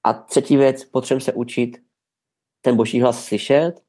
A 0.04 0.14
třetí 0.14 0.58
věc, 0.58 0.86
potřebujeme 0.86 1.22
se 1.22 1.34
učit 1.34 1.78
ten 2.62 2.76
boží 2.76 3.02
hlas 3.02 3.26
slyšet 3.26 3.82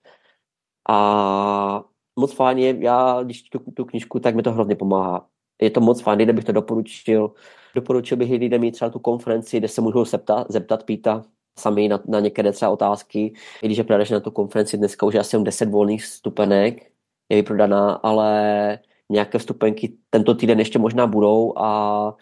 a 0.88 1.84
moc 2.16 2.32
fajn 2.34 2.58
je, 2.58 2.76
já 2.84 3.22
když 3.22 3.42
tu, 3.42 3.58
tu 3.58 3.84
knižku, 3.84 4.20
tak 4.20 4.34
mi 4.34 4.42
to 4.42 4.52
hrozně 4.52 4.76
pomáhá. 4.76 5.28
Je 5.62 5.70
to 5.70 5.80
moc 5.80 6.02
fajn, 6.02 6.18
kde 6.18 6.32
bych 6.32 6.44
to 6.44 6.52
doporučil. 6.52 7.34
Doporučil 7.74 8.16
bych 8.16 8.30
lidem 8.30 8.60
mít 8.60 8.72
třeba 8.72 8.90
tu 8.90 8.98
konferenci, 8.98 9.58
kde 9.58 9.68
se 9.68 9.80
můžou 9.80 10.04
zeptat, 10.04 10.46
zeptat 10.48 10.84
Píta 10.84 11.24
sami 11.58 11.88
na, 11.88 12.02
na 12.06 12.20
některé 12.20 12.52
třeba 12.52 12.70
otázky. 12.70 13.32
I 13.62 13.66
když 13.66 13.78
je 13.78 13.84
pravda, 13.84 14.04
že 14.04 14.14
na 14.14 14.20
tu 14.20 14.30
konferenci 14.30 14.76
dneska 14.76 15.06
už 15.06 15.14
asi 15.14 15.38
10 15.42 15.68
volných 15.68 16.04
stupenek 16.04 16.92
je 17.28 17.36
vyprodaná, 17.36 17.92
ale 17.92 18.78
nějaké 19.10 19.38
vstupenky 19.38 19.96
tento 20.10 20.34
týden 20.34 20.58
ještě 20.58 20.78
možná 20.78 21.06
budou 21.06 21.58
a 21.58 22.16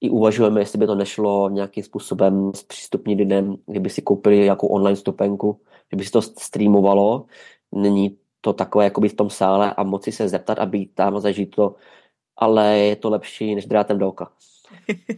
i 0.00 0.10
uvažujeme, 0.10 0.60
jestli 0.60 0.78
by 0.78 0.86
to 0.86 0.94
nešlo 0.94 1.48
nějakým 1.48 1.84
způsobem 1.84 2.52
zpřístupnit 2.54 3.18
lidem, 3.18 3.56
kdyby 3.66 3.90
si 3.90 4.02
koupili 4.02 4.46
jako 4.46 4.68
online 4.68 4.96
stupenku, 4.96 5.60
kdyby 5.88 6.04
si 6.04 6.10
to 6.10 6.22
streamovalo. 6.22 7.26
Není 7.72 8.18
to 8.40 8.52
takové 8.52 8.84
jako 8.84 9.00
být 9.00 9.12
v 9.12 9.16
tom 9.16 9.30
sále 9.30 9.74
a 9.74 9.82
moci 9.82 10.12
se 10.12 10.28
zeptat 10.28 10.58
a 10.58 10.66
být 10.66 10.94
tam 10.94 11.16
a 11.16 11.20
zažít 11.20 11.50
to, 11.50 11.74
ale 12.36 12.78
je 12.78 12.96
to 12.96 13.10
lepší, 13.10 13.54
než 13.54 13.66
drátem 13.66 13.98
do 13.98 14.08
oka. 14.08 14.32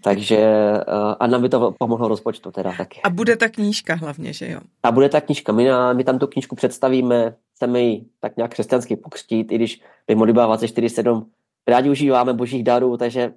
Takže 0.03 0.37
eh, 0.37 0.83
a 1.21 1.27
nám 1.27 1.43
by 1.43 1.49
to 1.49 1.75
pomohlo 1.79 2.09
rozpočtu 2.09 2.51
teda 2.51 2.73
taky. 2.77 3.01
A 3.03 3.11
bude 3.11 3.37
ta 3.37 3.49
knížka 3.49 3.95
hlavně, 3.95 4.33
že 4.33 4.51
jo? 4.51 4.61
A 4.83 4.93
bude 4.93 5.09
ta 5.09 5.21
knížka. 5.21 5.53
My, 5.53 5.65
na, 5.65 5.93
my 5.93 6.05
tam 6.05 6.19
tu 6.19 6.27
knížku 6.27 6.57
představíme, 6.57 7.35
chceme 7.55 7.81
ji 7.81 8.05
tak 8.21 8.37
nějak 8.37 8.51
křesťansky 8.51 8.97
pokřtít, 8.97 9.53
i 9.53 9.55
když 9.55 9.81
by 10.07 10.15
modlitba 10.15 10.57
24.7 10.57 11.27
rádi 11.69 11.91
užíváme 11.91 12.33
božích 12.33 12.65
darů, 12.65 12.97
takže 12.97 13.33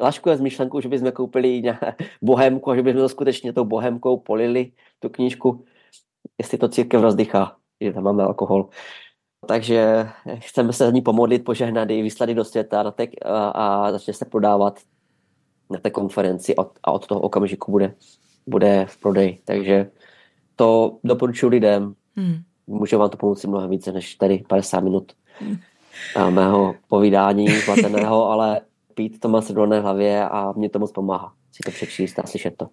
laškuje 0.00 0.36
z 0.36 0.40
myšlenku, 0.40 0.80
že 0.80 0.88
bychom 0.88 1.12
koupili 1.12 1.62
bohemku 2.22 2.70
a 2.70 2.76
že 2.76 2.82
bychom 2.82 3.00
to 3.00 3.08
skutečně 3.08 3.52
tou 3.52 3.64
bohemkou 3.64 4.16
polili, 4.16 4.72
tu 4.98 5.08
knížku, 5.08 5.64
jestli 6.38 6.58
to 6.58 6.68
církev 6.68 7.02
rozdychá, 7.02 7.56
že 7.80 7.92
tam 7.92 8.04
máme 8.04 8.22
alkohol. 8.22 8.68
Takže 9.46 10.08
chceme 10.38 10.72
se 10.72 10.84
za 10.84 10.90
ní 10.90 11.02
pomodlit, 11.02 11.44
požehnat 11.44 11.90
ji, 11.90 12.02
vyslat 12.02 12.30
do 12.30 12.44
světa 12.44 12.92
a, 13.22 13.48
a 13.48 13.92
začne 13.92 14.14
se 14.14 14.24
prodávat 14.24 14.80
na 15.70 15.78
té 15.78 15.90
konferenci 15.90 16.54
a 16.84 16.92
od 16.92 17.06
toho 17.06 17.20
okamžiku 17.20 17.70
bude, 17.70 17.94
bude 18.46 18.86
v 18.88 18.96
prodeji. 18.96 19.38
Takže 19.44 19.90
to 20.56 20.98
doporučuji 21.04 21.48
lidem. 21.48 21.94
Hmm. 22.16 22.36
Může 22.66 22.96
vám 22.96 23.10
to 23.10 23.16
pomoci 23.16 23.46
mnohem 23.46 23.70
více 23.70 23.92
než 23.92 24.14
tady 24.14 24.44
50 24.48 24.80
minut 24.80 25.12
hmm. 25.38 26.34
mého 26.34 26.74
povídání 26.88 27.48
zlateného, 27.48 28.26
ale 28.30 28.60
pít 28.94 29.20
to 29.20 29.28
má 29.28 29.40
se 29.40 29.52
v 29.52 29.80
hlavě 29.80 30.28
a 30.28 30.52
mě 30.52 30.70
to 30.70 30.78
moc 30.78 30.92
pomáhá 30.92 31.32
si 31.52 31.62
to 31.64 31.70
přečíst 31.70 32.18
a 32.18 32.26
slyšet 32.26 32.56
to. 32.56 32.68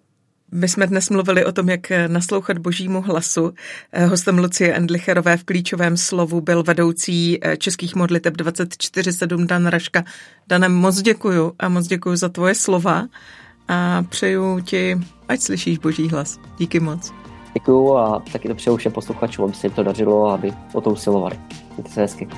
My 0.52 0.68
jsme 0.68 0.86
dnes 0.86 1.10
mluvili 1.10 1.44
o 1.44 1.52
tom, 1.52 1.68
jak 1.68 1.92
naslouchat 2.06 2.58
božímu 2.58 3.02
hlasu. 3.02 3.52
Hostem 4.08 4.38
Lucie 4.38 4.74
Endlicherové 4.74 5.36
v 5.36 5.44
klíčovém 5.44 5.96
slovu 5.96 6.40
byl 6.40 6.62
vedoucí 6.62 7.40
českých 7.58 7.94
modliteb 7.94 8.36
24-7 8.36 9.46
Dan 9.46 9.66
Raška. 9.66 10.04
Danem 10.48 10.74
moc 10.74 11.02
děkuju 11.02 11.52
a 11.58 11.68
moc 11.68 11.86
děkuju 11.86 12.16
za 12.16 12.28
tvoje 12.28 12.54
slova 12.54 13.06
a 13.68 14.02
přeju 14.08 14.60
ti, 14.60 15.00
ať 15.28 15.40
slyšíš 15.40 15.78
boží 15.78 16.08
hlas. 16.08 16.38
Díky 16.58 16.80
moc. 16.80 17.12
Děkuju 17.54 17.96
a 17.96 18.22
taky 18.32 18.48
to 18.48 18.54
přeju 18.54 18.76
všem 18.76 18.92
posluchačům, 18.92 19.44
aby 19.44 19.54
se 19.54 19.66
jim 19.66 19.74
to 19.74 19.82
dařilo, 19.82 20.30
aby 20.30 20.52
o 20.72 20.80
to 20.80 20.90
usilovali. 20.90 21.38
Mějte 21.76 21.90
se 21.90 22.00
hezky. 22.00 22.28